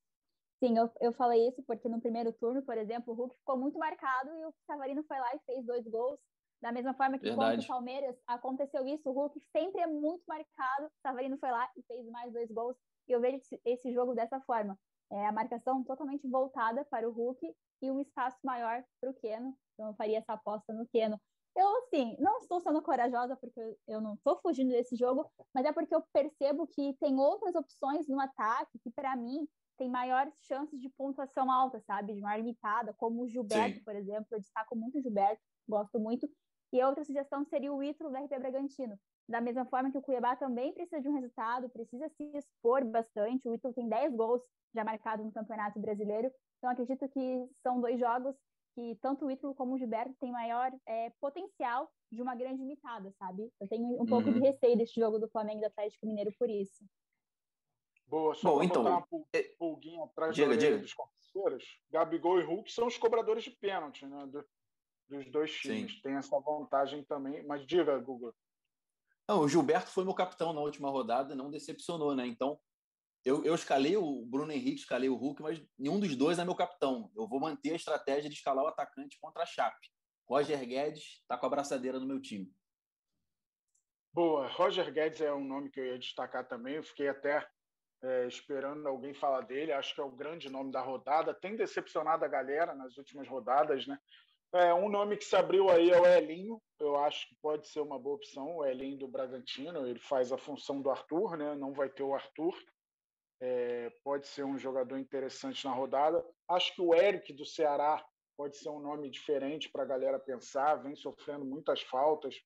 Sim, 0.63 0.79
eu, 0.79 0.91
eu 1.01 1.13
falei 1.13 1.49
isso 1.49 1.63
porque 1.65 1.89
no 1.89 2.01
primeiro 2.01 2.33
turno, 2.33 2.63
por 2.63 2.79
exemplo, 2.79 3.13
o 3.13 3.17
Hulk 3.17 3.37
ficou 3.37 3.59
muito 3.59 3.79
marcado 3.79 4.31
e 4.31 4.45
o 4.45 4.55
Savarino 4.67 5.03
foi 5.05 5.19
lá 5.19 5.35
e 5.35 5.41
fez 5.41 5.67
dois 5.67 5.87
gols. 5.89 6.21
Da 6.63 6.71
mesma 6.71 6.95
forma 6.95 7.19
que 7.19 7.25
Verdade. 7.25 7.57
contra 7.57 7.65
o 7.65 7.69
Palmeiras 7.69 8.17
aconteceu 8.25 8.87
isso, 8.87 9.11
o 9.11 9.13
Hulk 9.13 9.41
sempre 9.51 9.81
é 9.81 9.87
muito 9.87 10.23
marcado. 10.29 10.89
Savarino 11.03 11.37
foi 11.39 11.51
lá 11.51 11.69
e 11.77 11.83
fez 11.83 12.09
mais 12.09 12.33
dois 12.33 12.51
gols. 12.53 12.77
E 13.09 13.13
eu 13.13 13.21
vejo 13.21 13.41
esse 13.65 13.93
jogo 13.93 14.15
dessa 14.15 14.41
forma. 14.43 14.79
É 15.11 15.27
a 15.27 15.33
marcação 15.33 15.83
totalmente 15.83 16.27
voltada 16.29 16.85
para 16.85 17.09
o 17.09 17.13
Hulk 17.13 17.53
e 17.83 17.91
um 17.91 18.01
espaço 18.01 18.39
maior 18.45 18.85
para 19.01 19.11
o 19.11 19.15
Keno. 19.15 19.59
Então 19.75 19.89
eu 19.89 19.95
faria 19.95 20.19
essa 20.19 20.35
aposta 20.35 20.73
no 20.73 20.87
Keno. 20.87 21.21
Eu, 21.55 21.69
assim, 21.79 22.17
não 22.19 22.39
estou 22.39 22.61
sendo 22.61 22.81
corajosa 22.81 23.37
porque 23.37 23.61
eu 23.87 24.01
não 24.01 24.15
estou 24.15 24.41
fugindo 24.41 24.71
desse 24.71 24.97
jogo, 24.97 25.31
mas 25.53 25.67
é 25.67 25.73
porque 25.73 25.95
eu 25.95 26.03
percebo 26.13 26.67
que 26.67 26.95
tem 26.95 27.19
outras 27.19 27.55
opções 27.55 28.09
no 28.09 28.19
ataque 28.19 28.79
que, 28.79 28.91
para 28.91 29.15
mim, 29.17 29.47
tem 29.77 29.91
maiores 29.91 30.33
chances 30.47 30.81
de 30.81 30.89
pontuação 30.91 31.51
alta, 31.51 31.81
sabe? 31.81 32.15
De 32.15 32.21
maior 32.21 32.39
limitada, 32.39 32.95
como 32.95 33.23
o 33.23 33.29
Gilberto, 33.29 33.79
Sim. 33.79 33.85
por 33.85 33.95
exemplo. 33.95 34.29
Eu 34.31 34.41
destaco 34.41 34.77
muito 34.77 34.99
o 34.99 35.03
Gilberto, 35.03 35.43
gosto 35.69 35.99
muito. 35.99 36.31
E 36.73 36.83
outra 36.83 37.05
sugestão 37.05 37.45
seria 37.45 37.73
o 37.73 37.83
Ítalo 37.83 38.11
do 38.11 38.17
RP 38.17 38.39
Bragantino. 38.39 38.99
Da 39.29 39.41
mesma 39.41 39.65
forma 39.67 39.91
que 39.91 39.99
o 39.99 40.03
Cuiabá 40.03 40.35
também 40.37 40.73
precisa 40.73 41.01
de 41.01 41.09
um 41.09 41.15
resultado, 41.15 41.69
precisa 41.69 42.09
se 42.09 42.25
expor 42.37 42.85
bastante. 42.85 43.49
O 43.49 43.55
Ítalo 43.55 43.75
tem 43.75 43.89
10 43.89 44.15
gols 44.15 44.43
já 44.75 44.83
marcados 44.83 45.25
no 45.25 45.33
Campeonato 45.33 45.79
Brasileiro. 45.79 46.33
Então, 46.59 46.71
acredito 46.71 47.09
que 47.09 47.47
são 47.63 47.81
dois 47.81 48.01
jogos 48.01 48.35
que 48.75 48.97
tanto 49.03 49.27
o 49.27 49.31
Ítalo 49.31 49.55
como 49.55 49.75
o 49.75 49.79
Gilberto 49.79 50.15
têm 50.19 50.33
maior 50.33 50.73
é, 50.87 51.11
potencial 51.21 51.91
de 52.11 52.23
uma 52.23 52.35
grande 52.35 52.63
imitada, 52.63 53.13
sabe? 53.19 53.53
Eu 53.61 53.69
tenho 53.69 53.85
um 53.85 54.01
uhum. 54.01 54.07
pouco 54.07 54.33
de 54.33 54.39
uhum. 54.39 54.45
receio 54.45 54.77
desse 54.77 54.99
jogo 54.99 55.19
do 55.19 55.29
Flamengo 55.29 55.59
e 55.59 55.61
do 55.61 55.67
Atlético 55.67 56.07
Mineiro 56.07 56.33
por 56.39 56.49
isso. 56.49 56.83
Boa, 58.07 58.35
só 58.35 58.51
Bom, 58.51 58.63
então, 58.63 58.83
uma 58.83 59.07
é, 59.33 59.43
pulguinha 59.59 60.05
atrás 60.05 60.35
diga, 60.35 60.57
diga. 60.57 60.79
dos 60.79 60.95
parceiros. 60.95 61.81
Gabigol 61.91 62.41
e 62.41 62.45
Hulk 62.45 62.71
são 62.71 62.87
os 62.87 62.99
cobradores 62.99 63.45
de 63.45 63.51
pênalti, 63.51 64.07
né? 64.07 64.27
Do, 65.09 65.19
dos 65.19 65.31
dois 65.31 65.53
times. 65.53 65.93
Sim. 65.93 66.01
Tem 66.03 66.15
essa 66.15 66.39
vantagem 66.41 67.05
também. 67.05 67.45
Mas 67.47 67.67
diga, 67.67 67.99
Google. 67.99 68.35
Não, 69.29 69.41
o 69.41 69.49
Gilberto 69.49 69.91
foi 69.91 70.05
meu 70.05 70.15
capitão 70.15 70.53
na 70.53 70.61
última 70.61 70.91
rodada, 70.91 71.35
não 71.35 71.51
decepcionou, 71.51 72.15
né? 72.15 72.27
Então, 72.27 72.59
eu, 73.25 73.45
eu 73.45 73.55
escalei 73.55 73.97
o 73.97 74.27
Bruno 74.27 74.51
Henrique, 74.51 74.81
escalei 74.81 75.09
o 75.09 75.15
Hulk, 75.15 75.43
mas 75.43 75.63
nenhum 75.79 76.01
dos 76.01 76.17
dois 76.17 76.39
é 76.39 76.45
meu 76.45 76.57
capitão. 76.57 77.11
Eu 77.17 77.29
vou 77.29 77.39
manter 77.39 77.73
a 77.73 77.77
estratégia 77.77 78.29
de 78.29 78.35
escalar 78.35 78.65
o 78.65 78.69
atacante 78.69 79.19
contra 79.21 79.45
a 79.45 79.47
Chape. 79.47 79.89
Roger 80.29 80.67
Guedes 80.67 81.21
está 81.21 81.39
com 81.39 81.47
a 81.47 81.51
braçadeira 81.51 82.01
no 82.01 82.07
meu 82.07 82.21
time. 82.21 82.53
Boa. 84.13 84.49
Roger 84.49 84.93
Guedes 84.93 85.21
é 85.21 85.33
um 85.33 85.45
nome 85.45 85.71
que 85.71 85.79
eu 85.79 85.87
ia 85.87 85.99
destacar 85.99 86.47
também. 86.47 86.77
Eu 86.77 86.83
fiquei 86.83 87.09
até 87.09 87.47
é, 88.03 88.27
esperando 88.27 88.87
alguém 88.87 89.15
falar 89.15 89.43
dele. 89.43 89.73
Acho 89.73 89.95
que 89.95 90.01
é 90.01 90.05
o 90.05 90.11
grande 90.11 90.51
nome 90.51 90.73
da 90.73 90.81
rodada. 90.81 91.33
Tem 91.33 91.57
decepcionado 91.57 92.25
a 92.25 92.29
galera 92.29 92.75
nas 92.75 92.97
últimas 92.99 93.29
rodadas, 93.29 93.87
né? 93.87 93.99
É, 94.55 94.75
um 94.75 94.89
nome 94.89 95.17
que 95.17 95.25
se 95.25 95.35
abriu 95.35 95.71
aí 95.71 95.91
é 95.91 96.01
o 96.01 96.07
Elinho. 96.07 96.61
Eu 96.79 96.97
acho 96.97 97.29
que 97.29 97.35
pode 97.41 97.67
ser 97.69 97.81
uma 97.81 97.99
boa 97.99 98.17
opção. 98.17 98.57
O 98.57 98.65
Elinho 98.65 98.99
do 98.99 99.09
Bragantino. 99.09 99.87
Ele 99.87 99.99
faz 99.99 100.31
a 100.31 100.39
função 100.39 100.83
do 100.83 100.91
Arthur, 100.91 101.37
né? 101.37 101.55
Não 101.55 101.73
vai 101.73 101.89
ter 101.89 102.03
o 102.03 102.15
Arthur 102.15 102.55
é, 103.43 103.91
pode 104.05 104.29
ser 104.29 104.45
um 104.45 104.57
jogador 104.57 104.97
interessante 104.99 105.65
na 105.65 105.73
rodada. 105.73 106.25
Acho 106.49 106.73
que 106.77 106.81
o 106.81 106.95
Eric 106.95 107.33
do 107.33 107.45
Ceará 107.45 108.03
pode 108.37 108.57
ser 108.57 108.69
um 108.69 108.79
nome 108.79 109.11
diferente 109.11 109.69
para 109.69 109.83
a 109.83 109.87
galera 109.87 110.19
pensar, 110.19 110.77
vem 110.77 110.95
sofrendo 110.95 111.45
muitas 111.45 111.83
faltas, 111.83 112.41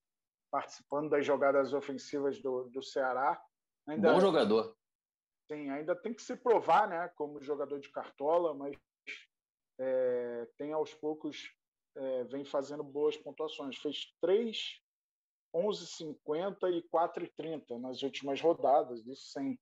participando 0.50 1.10
das 1.10 1.24
jogadas 1.24 1.74
ofensivas 1.74 2.40
do, 2.40 2.70
do 2.70 2.82
Ceará. 2.82 3.38
Ainda, 3.86 4.14
Bom 4.14 4.20
jogador. 4.20 4.74
Sim, 5.52 5.68
ainda 5.68 5.94
tem 5.94 6.14
que 6.14 6.22
se 6.22 6.34
provar 6.34 6.88
né, 6.88 7.08
como 7.14 7.42
jogador 7.42 7.78
de 7.78 7.90
cartola, 7.90 8.54
mas 8.54 8.74
é, 9.78 10.48
tem 10.56 10.72
aos 10.72 10.94
poucos 10.94 11.54
é, 11.96 12.24
vem 12.24 12.44
fazendo 12.44 12.84
boas 12.84 13.16
pontuações. 13.16 13.76
Fez 13.78 14.14
3, 14.20 14.80
11,50 15.54 16.70
e 16.72 16.82
4,30 16.92 17.78
nas 17.80 18.02
últimas 18.02 18.40
rodadas, 18.40 19.06
isso 19.06 19.30
sem 19.30 19.58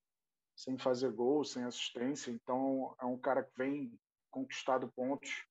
sem 0.56 0.78
fazer 0.78 1.10
gol, 1.10 1.44
sem 1.44 1.64
assistência. 1.64 2.30
Então, 2.30 2.94
é 3.00 3.04
um 3.04 3.18
cara 3.18 3.42
que 3.42 3.56
vem 3.56 3.98
conquistado 4.30 4.90
pontos 4.94 5.44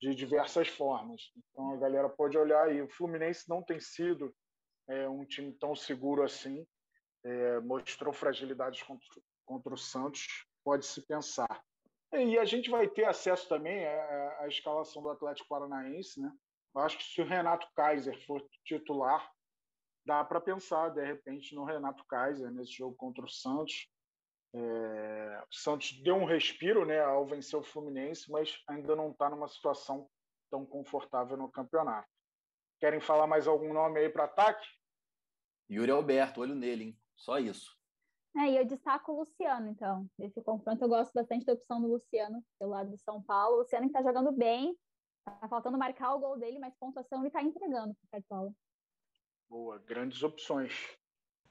de 0.00 0.14
diversas 0.14 0.68
formas. 0.68 1.30
Então, 1.36 1.72
a 1.72 1.76
galera 1.76 2.08
pode 2.08 2.38
olhar 2.38 2.64
aí. 2.64 2.80
O 2.80 2.88
Fluminense 2.88 3.48
não 3.48 3.62
tem 3.62 3.80
sido 3.80 4.34
é, 4.88 5.08
um 5.08 5.24
time 5.24 5.52
tão 5.52 5.74
seguro 5.74 6.22
assim. 6.22 6.66
É, 7.24 7.60
mostrou 7.60 8.12
fragilidades 8.12 8.82
contra, 8.82 9.08
contra, 9.44 9.74
o 9.74 9.78
Santos. 9.78 10.46
Pode 10.64 10.86
se 10.86 11.02
pensar. 11.06 11.62
E 12.12 12.38
a 12.38 12.44
gente 12.44 12.70
vai 12.70 12.88
ter 12.88 13.04
acesso 13.04 13.48
também 13.48 13.86
à, 13.86 14.38
à 14.40 14.48
escalação 14.48 15.02
do 15.02 15.10
Atlético 15.10 15.48
Paranaense, 15.48 16.20
né? 16.20 16.32
Eu 16.74 16.80
acho 16.82 16.98
que 16.98 17.04
se 17.04 17.20
o 17.20 17.26
Renato 17.26 17.66
Kaiser 17.74 18.18
for 18.26 18.42
titular, 18.64 19.30
dá 20.06 20.24
para 20.24 20.40
pensar 20.40 20.90
de 20.90 21.04
repente 21.04 21.54
no 21.54 21.64
Renato 21.64 22.04
Kaiser 22.06 22.50
nesse 22.50 22.72
jogo 22.72 22.96
contra 22.96 23.24
o 23.24 23.28
Santos. 23.28 23.90
É, 24.54 25.44
o 25.50 25.54
Santos 25.54 25.92
deu 26.02 26.14
um 26.14 26.24
respiro 26.24 26.86
né, 26.86 27.00
ao 27.00 27.26
vencer 27.26 27.58
o 27.58 27.62
Fluminense, 27.62 28.30
mas 28.30 28.58
ainda 28.66 28.96
não 28.96 29.10
está 29.10 29.28
numa 29.28 29.48
situação 29.48 30.08
tão 30.50 30.64
confortável 30.64 31.36
no 31.36 31.50
campeonato. 31.50 32.08
Querem 32.80 33.00
falar 33.00 33.26
mais 33.26 33.46
algum 33.46 33.72
nome 33.72 34.00
aí 34.00 34.08
para 34.08 34.24
ataque? 34.24 34.66
Yuri 35.70 35.90
Alberto, 35.90 36.40
olho 36.40 36.54
nele, 36.54 36.84
hein? 36.84 37.00
Só 37.14 37.38
isso. 37.38 37.77
É, 38.36 38.50
e 38.50 38.56
eu 38.56 38.64
destaco 38.64 39.12
o 39.12 39.20
Luciano, 39.20 39.68
então. 39.68 40.06
Esse 40.18 40.40
confronto 40.42 40.84
eu 40.84 40.88
gosto 40.88 41.12
bastante 41.12 41.44
da 41.44 41.54
opção 41.54 41.80
do 41.80 41.88
Luciano, 41.88 42.42
pelo 42.58 42.70
lado 42.70 42.90
do 42.90 42.98
São 42.98 43.22
Paulo. 43.22 43.56
O 43.56 43.58
Luciano 43.60 43.86
está 43.86 44.02
jogando 44.02 44.32
bem, 44.32 44.76
está 45.26 45.48
faltando 45.48 45.78
marcar 45.78 46.14
o 46.14 46.20
gol 46.20 46.38
dele, 46.38 46.58
mas 46.58 46.74
pontuação 46.78 47.20
ele 47.20 47.28
está 47.28 47.42
entregando 47.42 47.94
para 47.94 48.06
o 48.06 48.10
Cartola. 48.10 48.52
Boa, 49.48 49.78
grandes 49.78 50.22
opções. 50.22 50.72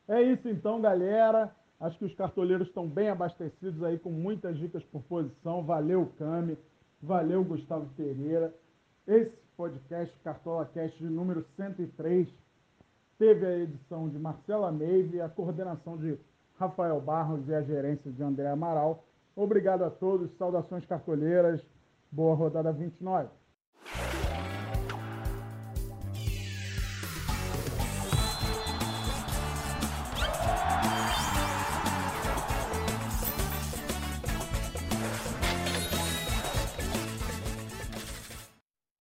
É 0.07 0.21
isso 0.21 0.47
então, 0.47 0.80
galera. 0.80 1.53
Acho 1.80 1.97
que 1.99 2.05
os 2.05 2.15
cartoleiros 2.15 2.67
estão 2.67 2.88
bem 2.88 3.09
abastecidos 3.09 3.84
aí 3.84 3.99
com 3.99 4.09
muitas 4.09 4.57
dicas 4.57 4.84
por 4.86 5.03
posição. 5.03 5.63
Valeu, 5.63 6.11
Cami. 6.17 6.57
Valeu, 7.01 7.43
Gustavo 7.43 7.88
Pereira. 7.95 8.53
Esse 9.05 9.36
podcast, 9.55 10.15
Cartola 10.23 10.65
Cast 10.65 10.97
de 10.97 11.09
número 11.09 11.45
103, 11.55 12.28
teve 13.17 13.45
a 13.45 13.57
edição 13.59 14.09
de 14.09 14.17
Marcela 14.17 14.71
Meive, 14.71 15.21
a 15.21 15.30
coordenação 15.30 15.97
de 15.97 16.19
Rafael 16.60 16.99
Barros 16.99 17.47
e 17.47 17.53
a 17.53 17.62
gerência 17.62 18.12
de 18.12 18.24
André 18.24 18.47
Amaral. 18.47 19.03
Obrigado 19.36 19.84
a 19.84 19.89
todos, 19.89 20.36
saudações 20.38 20.86
cartoleiras, 20.86 21.62
boa 22.12 22.36
rodada 22.36 22.72
29. 22.72 23.30